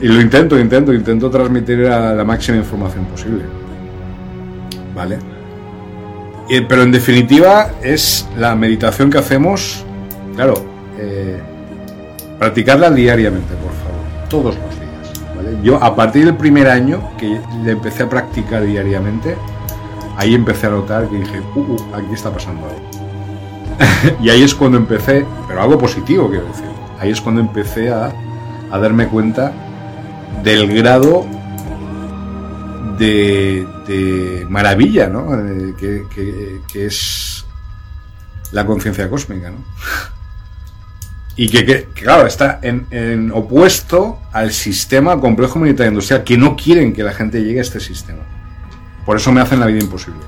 [0.00, 3.44] Y lo intento, intento, intento transmitir la, máxima información posible.
[4.94, 5.18] ¿Vale?
[6.48, 9.84] Pero en definitiva es la meditación que hacemos,
[10.34, 10.54] claro,
[10.98, 11.40] eh,
[12.38, 15.34] practicarla diariamente, por favor, todos los días.
[15.34, 15.56] ¿vale?
[15.62, 19.34] Yo a partir del primer año que le empecé a practicar diariamente,
[20.16, 24.16] ahí empecé a notar que dije, uh, uh, aquí está pasando algo.
[24.22, 26.66] y ahí es cuando empecé, pero algo positivo quiero decir,
[27.00, 28.12] ahí es cuando empecé a,
[28.70, 29.52] a darme cuenta
[30.42, 31.26] del grado
[32.98, 35.34] de, maravilla ¿no?
[35.34, 37.44] Eh, que, es
[38.52, 39.50] la conciencia cósmica.
[39.50, 39.58] ¿no?
[41.38, 46.94] Y que, claro, está en, en opuesto al sistema complejo militar industrial, que no quieren
[46.94, 48.22] que la gente llegue a este sistema.
[49.04, 50.22] Por eso me hacen la vida imposible.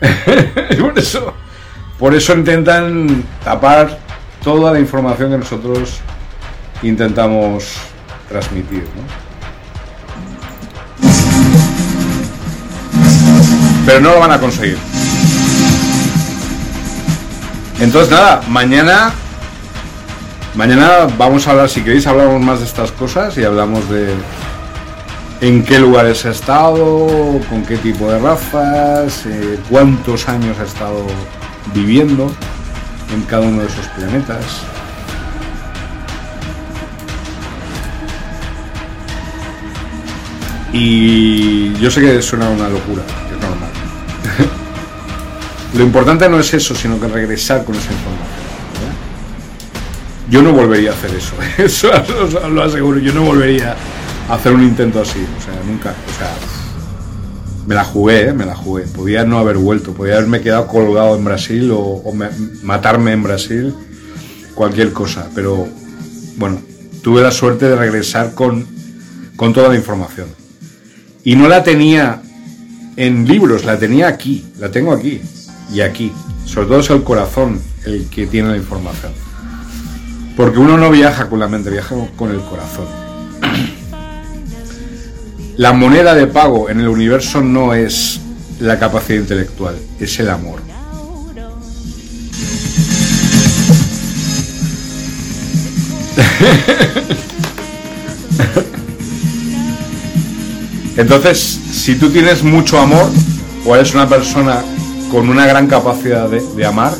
[0.80, 1.34] por, eso,
[1.98, 3.98] por eso intentan tapar
[4.42, 6.00] toda la información que nosotros
[6.82, 7.74] intentamos
[8.28, 8.82] transmitir.
[8.82, 9.30] ¿no?
[13.86, 14.78] Pero no lo van a conseguir.
[17.80, 19.12] Entonces nada, mañana
[20.54, 24.14] mañana vamos a hablar, si queréis hablamos más de estas cosas y hablamos de
[25.40, 31.06] en qué lugares he estado, con qué tipo de razas, eh, cuántos años he estado
[31.72, 32.30] viviendo
[33.14, 34.62] en cada uno de esos planetas.
[40.72, 43.70] Y yo sé que suena una locura, que es normal.
[45.76, 48.40] Lo importante no es eso, sino que regresar con esa información.
[50.30, 51.90] Yo no volvería a hacer eso, eso
[52.50, 53.74] lo aseguro, yo no volvería
[54.28, 56.30] a hacer un intento así, o sea, nunca, o sea,
[57.66, 58.32] me la jugué, ¿eh?
[58.32, 62.14] me la jugué, podía no haber vuelto, podía haberme quedado colgado en Brasil o, o
[62.14, 62.30] me-
[62.62, 63.74] matarme en Brasil,
[64.54, 65.66] cualquier cosa, pero
[66.36, 66.60] bueno,
[67.02, 68.64] tuve la suerte de regresar con,
[69.34, 70.28] con toda la información.
[71.24, 72.22] Y no la tenía
[72.96, 75.20] en libros, la tenía aquí, la tengo aquí
[75.72, 76.12] y aquí.
[76.46, 79.12] Sobre todo es el corazón el que tiene la información.
[80.36, 82.86] Porque uno no viaja con la mente, viaja con el corazón.
[85.56, 88.18] La moneda de pago en el universo no es
[88.60, 90.62] la capacidad intelectual, es el amor.
[100.96, 103.08] Entonces, si tú tienes mucho amor
[103.64, 104.62] o eres una persona
[105.10, 106.92] con una gran capacidad de, de amar,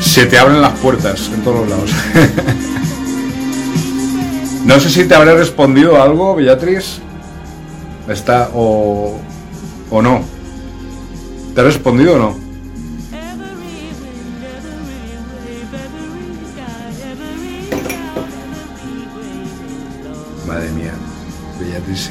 [0.00, 1.90] se te abren las puertas en todos los lados.
[4.64, 6.98] no sé si te habré respondido algo, Beatriz.
[8.08, 9.18] Está o,
[9.90, 10.22] o no.
[11.54, 12.50] ¿Te he respondido o no?
[20.46, 20.94] Madre mía,
[21.60, 22.10] Beatriz.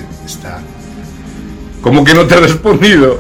[1.82, 3.20] ¿Cómo que no te he respondido?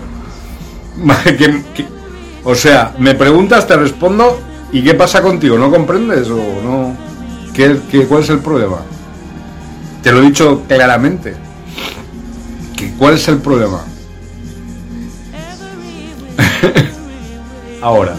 [2.44, 4.40] O sea, me preguntas, te respondo,
[4.72, 5.57] ¿y qué pasa contigo?
[5.57, 6.95] ¿No comprendes o no?
[7.53, 8.77] ¿Qué, qué, cuál es el problema?
[10.02, 11.36] Te lo he dicho claramente.
[12.76, 13.84] ¿Que ¿Cuál es el problema?
[17.81, 18.15] Ahora.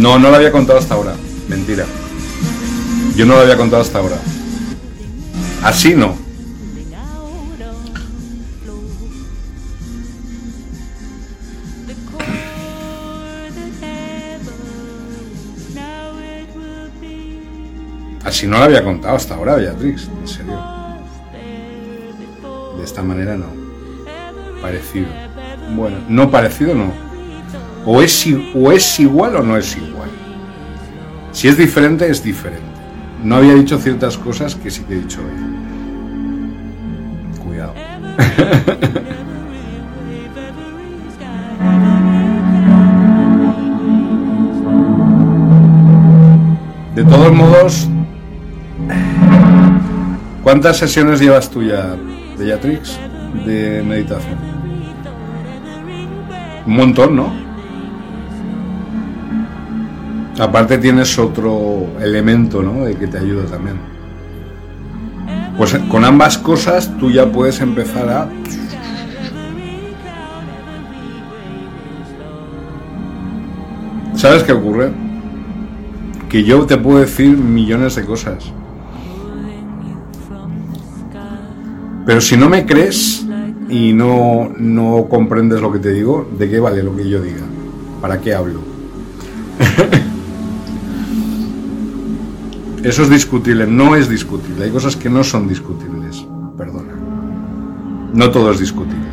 [0.00, 1.14] No, no lo había contado hasta ahora.
[1.46, 1.84] Mentira.
[3.14, 4.16] Yo no lo había contado hasta ahora.
[5.62, 6.16] Así no.
[18.24, 20.08] Así no lo había contado hasta ahora, Beatriz.
[20.18, 20.58] En serio.
[22.78, 23.48] De esta manera no.
[24.62, 25.08] Parecido.
[25.76, 27.09] Bueno, no parecido no.
[27.86, 30.10] O es, o es igual o no es igual.
[31.32, 32.64] Si es diferente, es diferente.
[33.22, 35.30] No había dicho ciertas cosas que sí que he dicho hoy.
[37.44, 37.74] Cuidado.
[46.94, 47.88] De todos modos,
[50.42, 51.96] ¿cuántas sesiones llevas tú ya,
[52.36, 52.98] Beatrix,
[53.46, 54.36] de meditación?
[56.66, 57.39] Un montón, ¿no?
[60.40, 62.86] Aparte tienes otro elemento, ¿no?
[62.86, 63.76] De que te ayuda también.
[65.58, 68.30] Pues con ambas cosas tú ya puedes empezar a...
[74.14, 74.92] ¿Sabes qué ocurre?
[76.30, 78.50] Que yo te puedo decir millones de cosas.
[82.06, 83.26] Pero si no me crees,
[83.68, 87.44] y no, no comprendes lo que te digo, ¿de qué vale lo que yo diga?
[88.00, 88.60] ¿Para qué hablo?
[92.82, 94.64] Eso es discutible, no es discutible.
[94.64, 96.24] Hay cosas que no son discutibles.
[96.56, 96.94] Perdona.
[98.14, 99.10] No todo es discutible.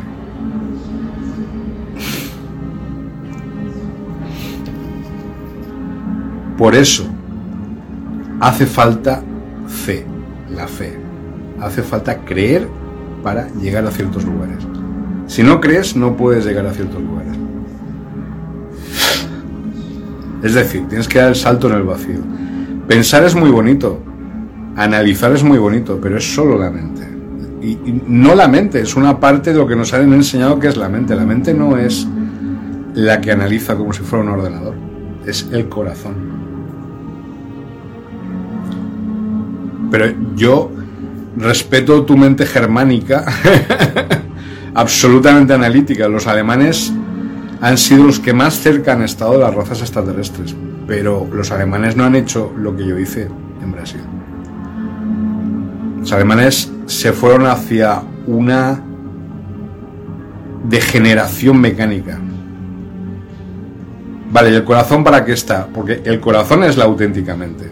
[6.56, 7.06] Por eso
[8.40, 9.22] hace falta
[9.66, 10.06] fe,
[10.50, 10.98] la fe.
[11.60, 12.68] Hace falta creer
[13.22, 14.66] para llegar a ciertos lugares.
[15.26, 17.34] Si no crees, no puedes llegar a ciertos lugares.
[20.42, 22.20] Es decir, tienes que dar el salto en el vacío.
[22.88, 24.00] Pensar es muy bonito,
[24.74, 27.06] analizar es muy bonito, pero es solo la mente.
[27.60, 30.76] Y, no la mente, es una parte de lo que nos han enseñado que es
[30.78, 31.14] la mente.
[31.14, 32.08] La mente no es
[32.94, 34.74] la que analiza como si fuera un ordenador,
[35.26, 36.14] es el corazón.
[39.90, 40.70] Pero yo
[41.36, 43.26] respeto tu mente germánica,
[44.74, 46.08] absolutamente analítica.
[46.08, 46.90] Los alemanes
[47.60, 50.54] han sido los que más cerca han estado de las razas extraterrestres,
[50.88, 53.28] pero los alemanes no han hecho lo que yo hice
[53.62, 54.00] en Brasil.
[56.00, 58.82] Los alemanes se fueron hacia una
[60.64, 62.18] degeneración mecánica.
[64.32, 65.66] Vale, ¿y el corazón para qué está?
[65.66, 67.70] Porque el corazón es la auténtica mente.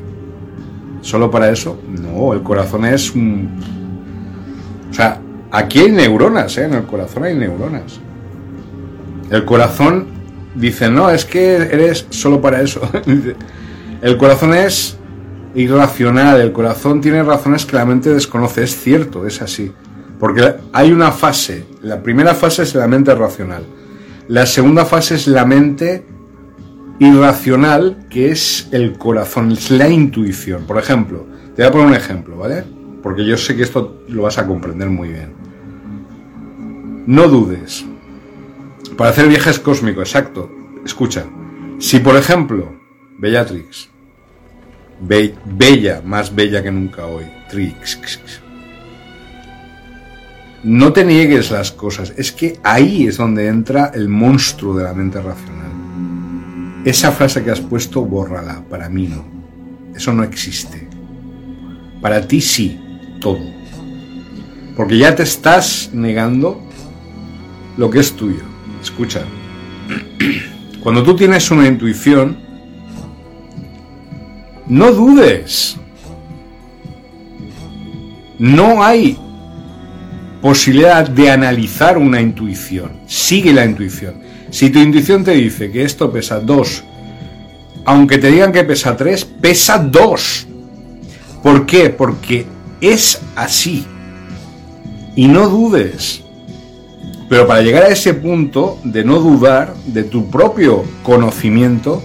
[1.01, 1.81] ¿Solo para eso?
[1.89, 3.49] No, el corazón es un...
[4.91, 5.21] O sea,
[5.51, 6.65] aquí hay neuronas, ¿eh?
[6.65, 7.99] En el corazón hay neuronas.
[9.31, 10.16] El corazón
[10.57, 12.81] dice, no, es que eres solo para eso.
[14.03, 14.97] el corazón es
[15.55, 19.73] irracional, el corazón tiene razones que la mente desconoce, es cierto, es así.
[20.19, 23.65] Porque hay una fase, la primera fase es la mente racional,
[24.29, 26.07] la segunda fase es la mente
[26.99, 30.65] irracional, que es el corazón, es la intuición.
[30.65, 32.65] Por ejemplo, te voy a poner un ejemplo, ¿vale?
[33.03, 35.33] Porque yo sé que esto lo vas a comprender muy bien.
[37.07, 37.85] No dudes.
[38.91, 40.51] Para hacer viajes cósmicos, exacto.
[40.85, 41.25] Escucha,
[41.79, 42.73] si por ejemplo,
[43.19, 43.89] Bellatrix,
[45.01, 47.99] be- bella, más bella que nunca hoy, Trix,
[50.63, 54.95] no te niegues las cosas, es que ahí es donde entra el monstruo de la
[54.95, 56.83] mente racional.
[56.85, 59.25] Esa frase que has puesto, bórrala, para mí no.
[59.95, 60.89] Eso no existe.
[62.01, 62.81] Para ti sí,
[63.21, 63.41] todo.
[64.77, 66.61] Porque ya te estás negando
[67.77, 68.43] lo que es tuyo.
[68.87, 69.25] Escucha,
[70.81, 72.39] cuando tú tienes una intuición,
[74.69, 75.77] no dudes.
[78.39, 79.19] No hay
[80.41, 82.93] posibilidad de analizar una intuición.
[83.09, 84.21] Sigue la intuición.
[84.51, 86.85] Si tu intuición te dice que esto pesa 2,
[87.87, 90.47] aunque te digan que pesa 3, pesa 2.
[91.43, 91.91] ¿Por qué?
[91.91, 92.47] Porque
[92.81, 93.85] es así.
[95.17, 96.23] Y no dudes.
[97.29, 102.03] Pero para llegar a ese punto de no dudar de tu propio conocimiento,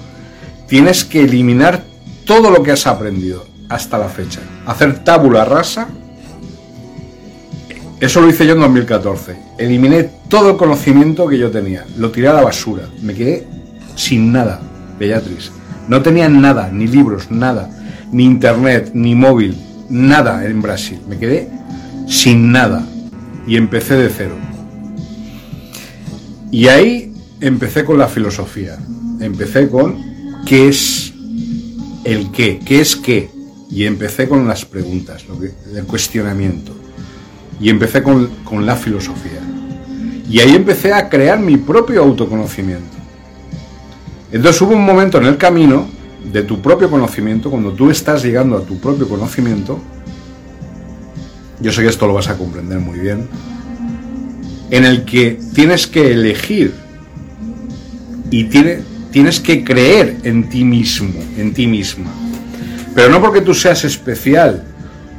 [0.68, 1.84] tienes que eliminar
[2.26, 4.42] todo lo que has aprendido hasta la fecha.
[4.66, 5.88] Hacer tábula rasa.
[8.00, 9.36] Eso lo hice yo en 2014.
[9.60, 11.86] Eliminé todo el conocimiento que yo tenía.
[11.98, 12.84] Lo tiré a la basura.
[13.02, 13.48] Me quedé
[13.96, 14.60] sin nada,
[15.00, 15.52] Beatriz.
[15.88, 17.70] No tenía nada, ni libros, nada.
[18.12, 19.56] Ni internet, ni móvil,
[19.90, 21.00] nada en Brasil.
[21.08, 21.48] Me quedé
[22.08, 22.84] sin nada.
[23.46, 24.51] Y empecé de cero.
[26.52, 28.78] Y ahí empecé con la filosofía.
[29.20, 29.98] Empecé con
[30.46, 31.14] qué es
[32.04, 33.30] el qué, qué es qué.
[33.70, 36.74] Y empecé con las preguntas, lo que- el cuestionamiento.
[37.60, 39.40] Y empecé con, con la filosofía.
[40.30, 42.98] Y ahí empecé a crear mi propio autoconocimiento.
[44.32, 45.88] Entonces hubo un momento en el camino
[46.32, 49.80] de tu propio conocimiento, cuando tú estás llegando a tu propio conocimiento,
[51.60, 53.28] yo sé que esto lo vas a comprender muy bien,
[54.72, 56.74] en el que tienes que elegir
[58.30, 58.80] y tiene-
[59.12, 62.10] tienes que creer en ti mismo, en ti misma.
[62.96, 64.64] Pero no porque tú seas especial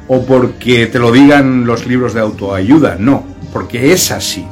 [0.08, 4.44] o porque te lo digan los libros de autoayuda, no, porque es así.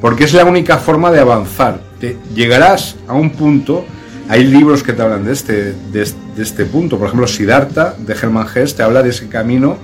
[0.00, 1.80] Porque es la única forma de avanzar.
[2.00, 3.84] Te llegarás a un punto,
[4.28, 7.94] hay libros que te hablan de este, de, es- de este punto, por ejemplo, Siddhartha
[7.98, 9.76] de Hermann Hesse te habla de ese camino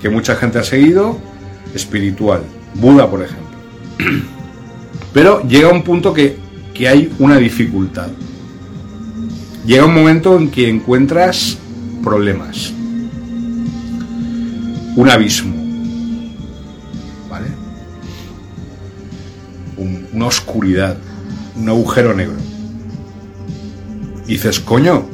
[0.00, 1.18] que mucha gente ha seguido,
[1.74, 2.42] espiritual.
[2.74, 3.47] Buda, por ejemplo.
[5.12, 6.36] Pero llega un punto que,
[6.74, 8.08] que hay una dificultad.
[9.66, 11.58] Llega un momento en que encuentras
[12.02, 12.72] problemas.
[14.96, 15.54] Un abismo.
[17.30, 17.46] ¿Vale?
[19.76, 20.96] Un- una oscuridad.
[21.56, 22.36] Un agujero negro.
[24.26, 25.06] Y dices, coño,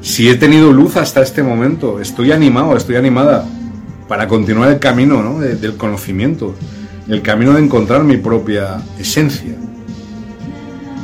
[0.00, 3.44] si he tenido luz hasta este momento, estoy animado, estoy animada
[4.06, 5.40] para continuar el camino ¿no?
[5.40, 6.54] de- del conocimiento.
[7.08, 9.56] El camino de encontrar mi propia esencia.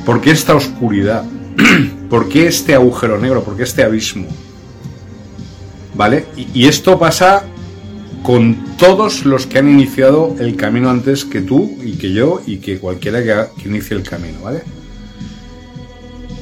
[0.05, 1.25] ¿Por qué esta oscuridad?
[2.11, 3.43] ¿Por qué este agujero negro?
[3.43, 4.27] ¿Por qué este abismo?
[5.95, 6.27] ¿Vale?
[6.37, 7.45] Y, esto pasa
[8.23, 12.59] con todos los que han iniciado el camino antes que tú y que yo y
[12.59, 14.63] que cualquiera que inicie el camino, ¿vale?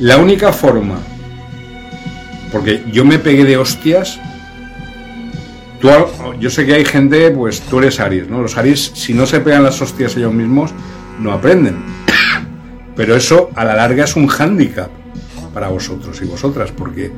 [0.00, 0.98] La única forma,
[2.50, 4.18] porque yo me pegué de hostias,
[6.38, 8.40] yo sé que hay gente, pues tú eres Aries, ¿no?
[8.40, 10.70] Los Aries, si no se pegan las hostias ellos mismos,
[11.18, 11.82] no aprenden.
[12.94, 14.90] Pero eso a la larga es un hándicap
[15.52, 17.10] para vosotros y vosotras, porque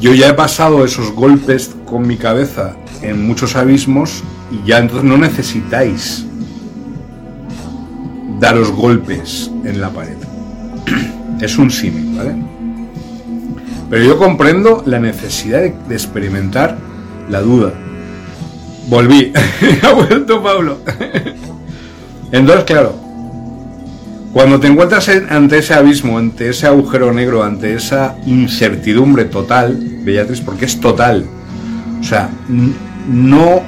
[0.00, 5.04] yo ya he pasado esos golpes con mi cabeza en muchos abismos y ya entonces
[5.04, 6.26] no necesitáis
[8.38, 10.16] daros golpes en la pared.
[11.40, 12.34] Es un símil, ¿vale?
[13.90, 16.76] Pero yo comprendo la necesidad de experimentar
[17.28, 17.72] la duda.
[18.88, 19.32] Volví.
[19.82, 20.78] ha vuelto Pablo.
[22.32, 22.94] Entonces, claro,
[24.32, 29.76] cuando te encuentras en- ante ese abismo, ante ese agujero negro, ante esa incertidumbre total,
[30.04, 31.26] Beatriz, porque es total.
[32.00, 32.28] O sea,
[33.08, 33.62] no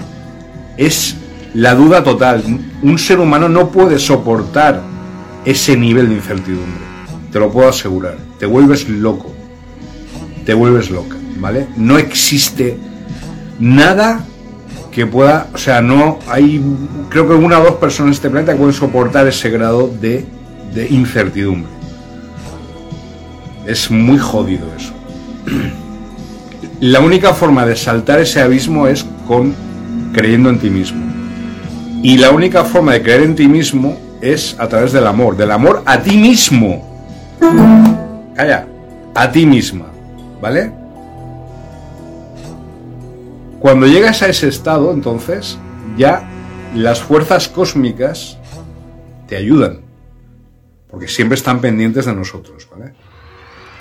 [0.76, 1.16] es
[1.54, 2.42] la duda total.
[2.82, 4.82] Un ser humano no puede soportar
[5.44, 6.86] ese nivel de incertidumbre.
[7.32, 8.16] Te lo puedo asegurar.
[8.38, 9.32] Te vuelves loco.
[10.44, 11.66] Te vuelves loca, ¿vale?
[11.76, 12.78] No existe
[13.58, 14.24] nada
[14.90, 16.62] que pueda, o sea, no hay,
[17.08, 20.26] creo que una o dos personas en este planeta pueden soportar ese grado de,
[20.74, 21.70] de incertidumbre.
[23.66, 24.92] Es muy jodido eso.
[26.80, 29.54] La única forma de saltar ese abismo es con
[30.12, 31.04] creyendo en ti mismo.
[32.02, 35.50] Y la única forma de creer en ti mismo es a través del amor, del
[35.50, 36.84] amor a ti mismo.
[38.34, 38.66] Calla,
[39.14, 39.86] a ti misma,
[40.40, 40.77] ¿vale?
[43.60, 45.58] Cuando llegas a ese estado, entonces,
[45.96, 46.28] ya
[46.74, 48.38] las fuerzas cósmicas
[49.26, 49.80] te ayudan.
[50.88, 52.94] Porque siempre están pendientes de nosotros, ¿vale?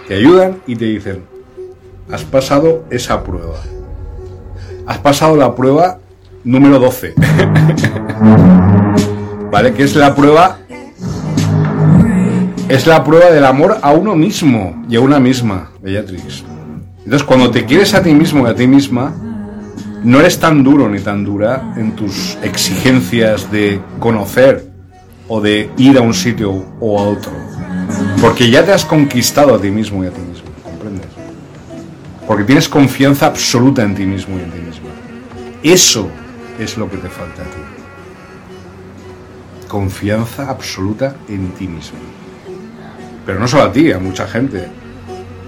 [0.07, 1.23] Te ayudan y te dicen,
[2.11, 3.61] has pasado esa prueba.
[4.87, 5.99] Has pasado la prueba
[6.43, 7.13] número 12.
[9.51, 9.73] ¿Vale?
[9.73, 10.57] Que es la prueba...
[12.67, 16.43] Es la prueba del amor a uno mismo y a una misma, Beatrix.
[17.05, 19.15] Entonces, cuando te quieres a ti mismo y a ti misma,
[20.07, 24.71] no eres tan duro ni tan dura en tus exigencias de conocer
[25.27, 27.33] o de ir a un sitio o a otro.
[28.21, 31.09] Porque ya te has conquistado a ti mismo y a ti mismo, ¿comprendes?
[32.25, 34.87] Porque tienes confianza absoluta en ti mismo y en ti misma.
[35.61, 36.09] Eso
[36.57, 37.59] es lo que te falta a ti.
[39.67, 41.99] Confianza absoluta en ti mismo.
[43.25, 44.69] Pero no solo a ti, a mucha gente.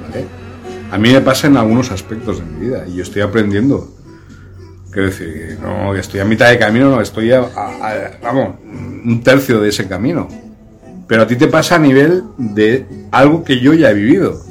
[0.01, 0.25] ¿vale?
[0.91, 3.98] A mí me pasa en algunos aspectos de mi vida y yo estoy aprendiendo.
[4.91, 9.21] Quiero decir, no, estoy a mitad de camino, no, estoy a, a- a- vamos, un
[9.23, 10.27] tercio de ese camino.
[11.07, 14.41] Pero a ti te pasa a nivel de algo que yo ya he vivido.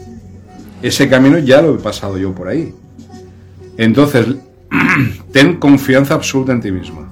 [0.82, 2.72] Ese camino ya lo he pasado yo por ahí.
[3.76, 4.26] Entonces,
[5.32, 7.08] ten confianza absoluta en ti misma.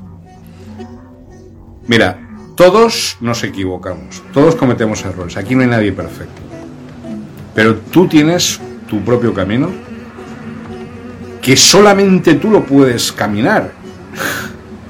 [1.88, 2.18] Mira,
[2.56, 6.42] todos nos equivocamos, todos cometemos errores, aquí no hay nadie perfecto.
[7.54, 9.70] Pero tú tienes tu propio camino
[11.46, 13.70] que solamente tú lo puedes caminar.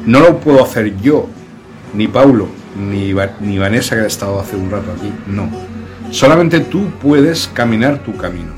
[0.07, 1.29] No lo puedo hacer yo,
[1.93, 2.49] ni Paulo,
[2.81, 5.13] ni, Va- ni Vanessa que ha estado hace un rato aquí.
[5.27, 5.51] No.
[6.11, 8.55] Solamente tú puedes caminar tu camino.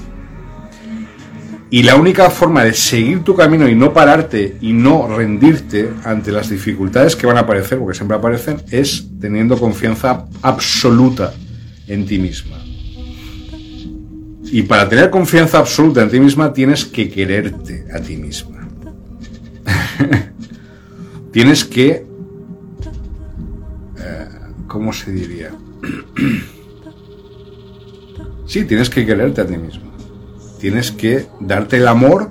[1.70, 6.30] Y la única forma de seguir tu camino y no pararte y no rendirte ante
[6.30, 11.34] las dificultades que van a aparecer, porque siempre aparecen, es teniendo confianza absoluta
[11.88, 12.58] en ti misma.
[14.50, 18.66] Y para tener confianza absoluta en ti misma tienes que quererte a ti misma.
[21.32, 22.06] tienes que...
[23.98, 24.28] eh,
[24.66, 25.50] ¿Cómo se diría?
[28.46, 29.90] sí, tienes que quererte a ti misma.
[30.58, 32.30] Tienes que darte el amor,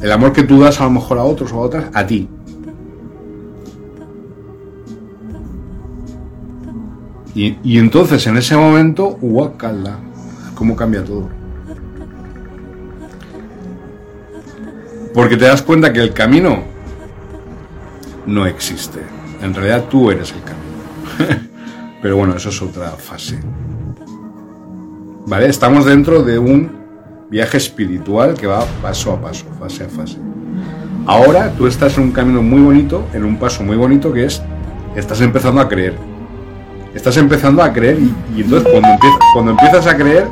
[0.00, 2.28] el amor que tú das a lo mejor a otros o a otras, a ti.
[7.34, 10.00] Y, y entonces en ese momento, guacala,
[10.56, 11.28] cómo cambia todo.
[15.14, 16.64] Porque te das cuenta que el camino
[18.26, 19.00] no existe.
[19.40, 21.46] En realidad tú eres el camino.
[22.02, 23.38] Pero bueno, eso es otra fase.
[25.26, 25.46] ¿Vale?
[25.46, 26.70] Estamos dentro de un
[27.30, 30.18] viaje espiritual que va paso a paso, fase a fase.
[31.06, 34.42] Ahora tú estás en un camino muy bonito, en un paso muy bonito que es,
[34.96, 35.94] estás empezando a creer.
[36.94, 37.98] Estás empezando a creer
[38.34, 38.68] y, entonces
[39.32, 40.26] cuando empiezas a creer,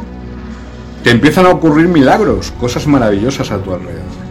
[1.05, 4.25] te empiezan a ocurrir milagros, cosas maravillosas a tu alrededor.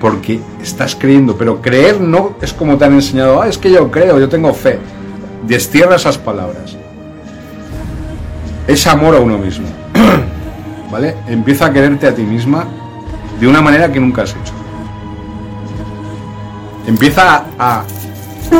[0.00, 3.88] porque estás creyendo, pero creer no es como te han enseñado, ah, es que yo
[3.88, 4.80] creo, yo tengo fe.
[5.46, 6.76] Destierra esas palabras.
[8.66, 9.66] Es amor a uno mismo.
[10.90, 11.14] ¿Vale?
[11.28, 12.66] Empieza a quererte a ti misma
[13.38, 14.52] de una manera que nunca has hecho.
[16.88, 17.84] Empieza a,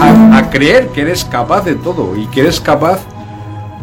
[0.01, 3.01] a, a creer que eres capaz de todo y que eres capaz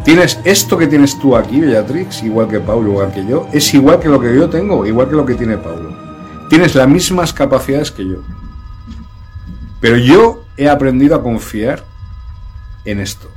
[0.04, 4.00] Tienes esto que tienes tú aquí, Beatrix, igual que Paulo, igual que yo, es igual
[4.00, 5.94] que lo que yo tengo, igual que lo que tiene Paulo.
[6.48, 8.22] Tienes las mismas capacidades que yo.
[9.80, 11.84] Pero yo he aprendido a confiar
[12.84, 13.30] en esto.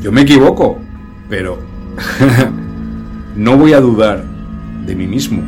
[0.00, 0.78] Yo me equivoco,
[1.28, 1.58] pero
[3.36, 4.24] no voy a dudar
[4.86, 5.42] de mí mismo,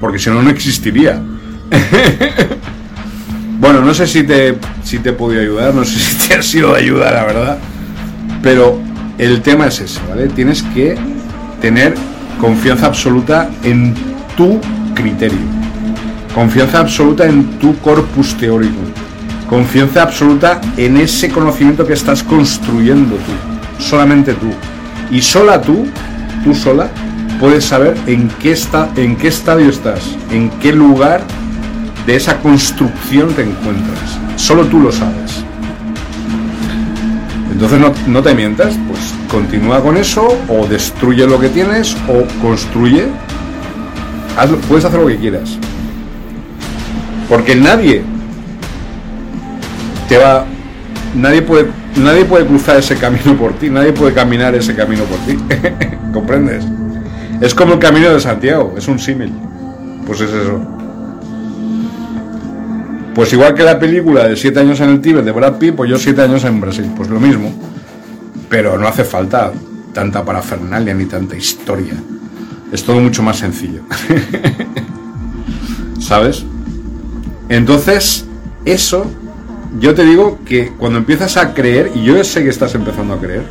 [0.00, 1.20] porque si no, no existiría.
[3.58, 6.42] bueno, no sé si te, si te he podido ayudar, no sé si te ha
[6.42, 7.58] sido de ayuda, la verdad,
[8.42, 8.80] pero
[9.18, 10.28] el tema es ese, ¿vale?
[10.28, 10.96] Tienes que
[11.60, 11.94] tener
[12.40, 13.94] confianza absoluta en
[14.36, 14.60] tu
[14.94, 15.38] criterio,
[16.34, 18.78] confianza absoluta en tu corpus teórico,
[19.48, 24.50] confianza absoluta en ese conocimiento que estás construyendo tú, solamente tú.
[25.10, 25.86] Y sola tú,
[26.44, 26.90] tú sola,
[27.40, 31.22] puedes saber en qué, está, en qué estadio estás, en qué lugar
[32.08, 34.18] de esa construcción te encuentras.
[34.36, 35.44] Solo tú lo sabes.
[37.52, 42.24] Entonces no, no te mientas, pues continúa con eso o destruye lo que tienes o
[42.40, 43.08] construye.
[44.68, 45.58] Puedes hacer lo que quieras.
[47.28, 48.02] Porque nadie
[50.08, 50.46] te va.
[51.14, 55.18] Nadie puede, nadie puede cruzar ese camino por ti, nadie puede caminar ese camino por
[55.26, 55.38] ti.
[56.14, 56.64] ¿Comprendes?
[57.42, 59.30] Es como el camino de Santiago, es un símil.
[60.06, 60.77] Pues es eso.
[63.18, 65.90] Pues igual que la película de 7 años en el Tíbet de Brad Pitt, pues
[65.90, 67.52] yo 7 años en Brasil, pues lo mismo.
[68.48, 69.52] Pero no hace falta
[69.92, 71.94] tanta parafernalia ni tanta historia.
[72.70, 73.80] Es todo mucho más sencillo.
[76.00, 76.44] ¿Sabes?
[77.48, 78.24] Entonces,
[78.64, 79.10] eso,
[79.80, 83.18] yo te digo que cuando empiezas a creer, y yo sé que estás empezando a
[83.18, 83.42] creer,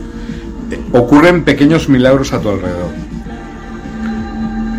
[0.71, 3.06] eh, ocurren pequeños milagros a tu alrededor.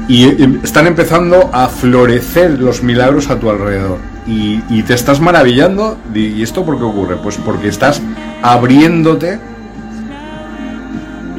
[0.09, 0.25] Y
[0.65, 3.99] están empezando a florecer los milagros a tu alrededor.
[4.27, 5.99] Y, te estás maravillando.
[6.15, 7.17] ¿Y esto por qué ocurre?
[7.17, 8.01] Pues porque estás
[8.43, 9.39] abriéndote.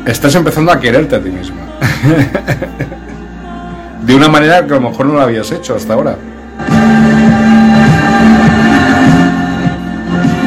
[0.06, 1.58] Estás empezando a quererte a ti misma.
[4.06, 6.16] De una manera que a lo mejor no lo habías hecho hasta ahora.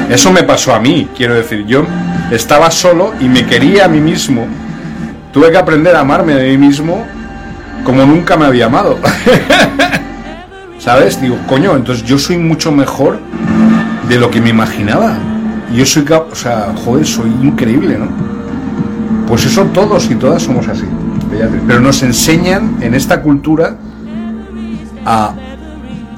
[0.08, 1.86] Eso me pasó a mí, quiero decir, yo
[2.30, 4.46] estaba solo y me quería a mí mismo.
[5.32, 7.06] Tuve que aprender a amarme a mí mismo
[7.84, 8.98] como nunca me había amado.
[10.78, 11.20] ¿Sabes?
[11.20, 13.20] Digo, coño, entonces yo soy mucho mejor
[14.08, 15.16] de lo que me imaginaba.
[15.72, 18.08] Yo soy, o sea, joder, soy increíble, ¿no?
[19.26, 20.84] Pues eso todos y todas somos así.
[21.66, 23.76] Pero nos enseñan en esta cultura
[25.06, 25.34] a,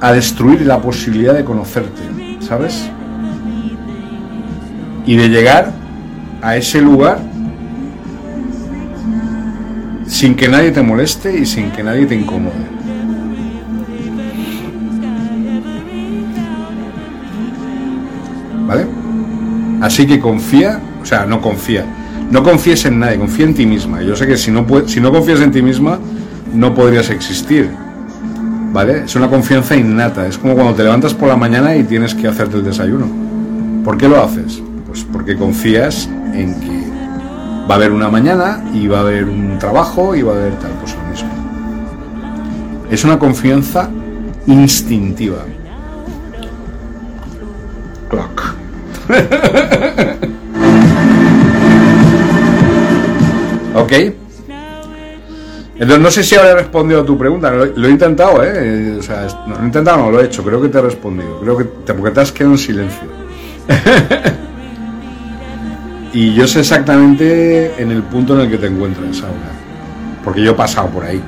[0.00, 2.02] a destruir la posibilidad de conocerte,
[2.40, 2.88] ¿sabes?
[5.06, 5.72] Y de llegar
[6.42, 7.18] a ese lugar
[10.06, 12.52] sin que nadie te moleste y sin que nadie te incomode.
[18.66, 18.86] ¿Vale?
[19.80, 21.84] Así que confía, o sea, no confía.
[22.30, 24.02] No confíes en nadie, confía en ti misma.
[24.02, 25.98] Yo sé que si no, si no confías en ti misma,
[26.54, 27.70] no podrías existir.
[28.72, 29.04] ¿Vale?
[29.04, 30.26] Es una confianza innata.
[30.26, 33.06] Es como cuando te levantas por la mañana y tienes que hacerte el desayuno.
[33.84, 34.62] ¿Por qué lo haces?
[34.86, 36.73] Pues porque confías en que
[37.68, 40.56] va a haber una mañana y va a haber un trabajo y va a haber
[40.58, 41.30] tal, pues lo mismo.
[42.90, 43.90] Es una confianza
[44.46, 45.38] instintiva.
[48.08, 48.54] Clock.
[53.74, 53.92] ok.
[55.76, 57.50] Entonces no sé si habré respondido a tu pregunta.
[57.50, 58.96] Lo, he intentado, ¿eh?
[58.98, 60.44] O sea, no, lo he intentado, no lo he hecho.
[60.44, 61.40] Creo que te he respondido.
[61.40, 63.08] Creo que te, porque te has quedado en silencio.
[66.14, 69.50] Y yo sé exactamente en el punto en el que te encuentras ahora.
[70.22, 71.20] Porque yo he pasado por ahí.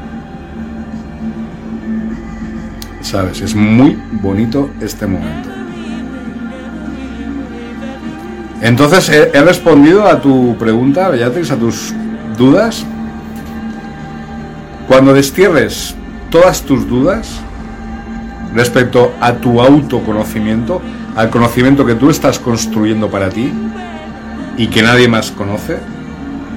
[3.00, 3.40] ¿Sabes?
[3.40, 5.50] Es muy bonito este momento.
[8.62, 11.92] Entonces, ¿he, respondido a tu pregunta, Beatrix, a tus
[12.38, 12.86] dudas?
[14.86, 15.96] Cuando destierres
[16.30, 17.40] todas tus dudas
[18.54, 20.80] respecto a tu autoconocimiento,
[21.16, 23.52] al conocimiento que tú estás construyendo para ti,
[24.56, 25.78] y que nadie más conoce,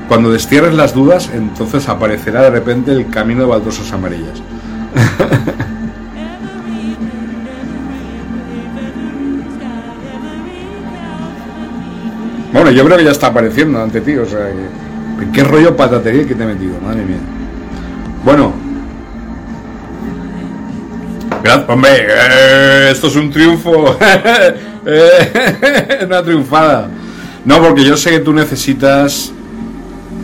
[0.08, 4.42] cuando destierres las dudas, entonces aparecerá de repente el camino de baldosas amarillas.
[12.53, 14.90] bueno, yo creo que ya está apareciendo ante ti, o sea que
[15.34, 16.80] ¿Qué rollo patatería que te he metido?
[16.80, 17.18] Madre mía.
[18.24, 18.53] Bueno.
[21.44, 23.98] Gra- Hombre, eh, esto es un triunfo.
[24.86, 26.88] Eh, Una triunfada.
[27.45, 29.32] No, porque yo sé que tú necesitas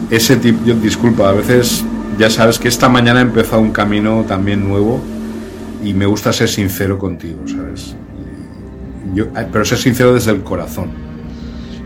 [0.09, 0.63] ese tipo.
[0.73, 1.83] Disculpa, a veces
[2.17, 5.01] ya sabes que esta mañana he empezado un camino también nuevo
[5.83, 7.95] y me gusta ser sincero contigo, ¿sabes?
[9.13, 10.89] Yo, pero ser sincero desde el corazón.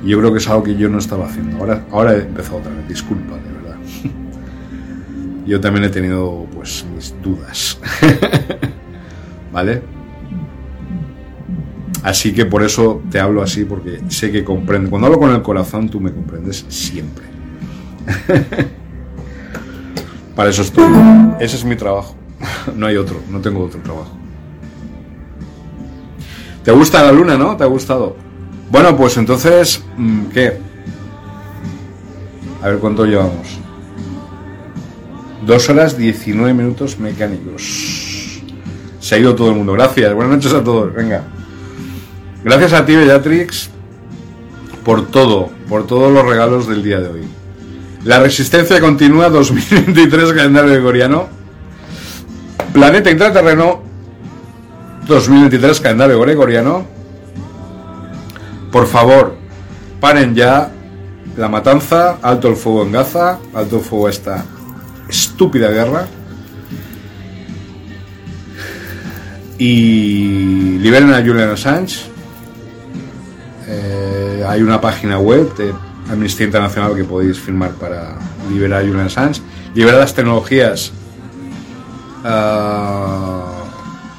[0.04, 1.58] Yo creo que es algo que yo no estaba haciendo.
[1.58, 2.88] Ahora, ahora he empezado otra vez.
[2.88, 3.76] Disculpa, de verdad.
[5.46, 7.78] Yo también he tenido, pues, mis dudas.
[9.52, 9.82] ¿Vale?
[12.04, 14.90] Así que por eso te hablo así, porque sé que comprendo.
[14.90, 17.26] Cuando hablo con el corazón, tú me comprendes siempre.
[20.36, 20.86] Para eso estoy.
[21.40, 22.16] Ese es mi trabajo.
[22.76, 24.12] No hay otro, no tengo otro trabajo.
[26.64, 27.58] ¿Te gusta la luna, no?
[27.58, 28.16] ¿Te ha gustado?
[28.70, 30.58] Bueno, pues entonces, mm, ¿qué?
[32.62, 33.60] A ver cuánto llevamos.
[35.46, 38.42] Dos horas 19 minutos mecánicos.
[39.00, 39.74] Se ha ido todo el mundo.
[39.74, 40.14] Gracias.
[40.14, 40.94] Buenas noches a todos.
[40.94, 41.24] Venga.
[42.44, 43.70] Gracias a ti, Bellatrix,
[44.86, 47.28] por todo, por todos los regalos del día de hoy.
[48.06, 51.28] La resistencia continúa 2023 calendario gregoriano.
[52.72, 53.82] Planeta intraterreno
[55.06, 56.86] 2023 calendario gregoriano.
[58.72, 59.36] Por favor,
[60.00, 60.72] paren ya
[61.36, 64.46] la matanza, alto el fuego en Gaza, alto el fuego a esta
[65.10, 66.08] estúpida guerra.
[69.58, 72.10] Y liberen a Julian Assange.
[73.72, 75.74] Eh, hay una página web de
[76.12, 78.16] Amnistía Internacional que podéis firmar para
[78.52, 79.42] liberar a Julian Assange.
[79.76, 80.92] Liberar las tecnologías
[82.24, 83.64] ah,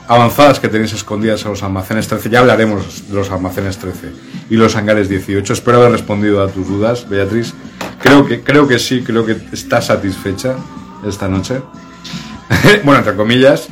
[0.06, 2.30] avanzadas que tenéis escondidas en los almacenes 13.
[2.30, 4.12] Ya hablaremos de los almacenes 13
[4.50, 5.52] y los hangares 18.
[5.52, 7.52] Espero haber respondido a tus dudas, Beatriz.
[8.00, 10.54] Creo que, creo que sí, creo que está satisfecha
[11.04, 11.60] esta noche.
[12.84, 13.68] bueno, entre comillas.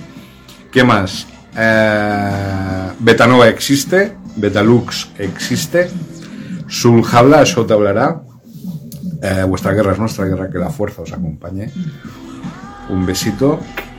[0.73, 1.27] ¿Qué más?
[1.57, 5.91] Eh, Betanova existe, Betalux existe,
[6.69, 8.21] Sulhabla, eso te hablará.
[9.23, 11.71] Eh, vuestra guerra es nuestra guerra, que la fuerza os acompañe.
[12.91, 13.59] Un besito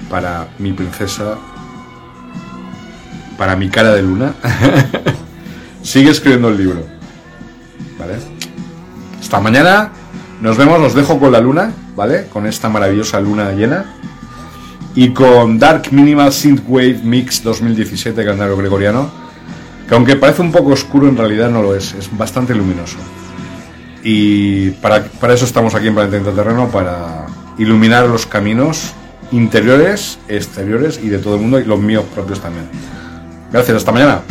[0.09, 1.35] para mi princesa,
[3.38, 4.34] para mi cara de luna.
[5.82, 6.85] Sigue escribiendo el libro.
[7.98, 8.18] ¿Vale?
[9.19, 9.92] Hasta mañana.
[10.42, 12.27] Nos vemos, os dejo con la luna, ¿vale?
[12.27, 13.93] Con esta maravillosa luna llena.
[14.95, 19.28] Y con Dark Minimal Synthwave Mix 2017, calendario gregoriano.
[19.90, 21.95] Que aunque parece un poco oscuro, en realidad no lo es.
[21.95, 22.98] Es bastante luminoso.
[24.03, 27.26] Y para, para eso estamos aquí en Planeta Intraterreno, para
[27.58, 28.93] iluminar los caminos
[29.32, 32.69] interiores, exteriores y de todo el mundo, y los míos propios también.
[33.51, 34.22] Gracias, hasta mañana.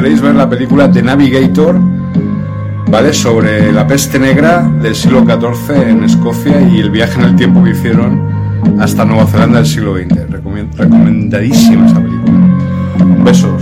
[0.00, 1.76] Queréis ver la película The Navigator,
[2.88, 3.12] ¿vale?
[3.12, 7.64] Sobre la peste negra del siglo XIV en Escocia y el viaje en el tiempo
[7.64, 8.22] que hicieron
[8.78, 10.28] hasta Nueva Zelanda del siglo XX.
[10.30, 12.32] Recomen- recomendadísima esa película.
[13.00, 13.56] Un beso.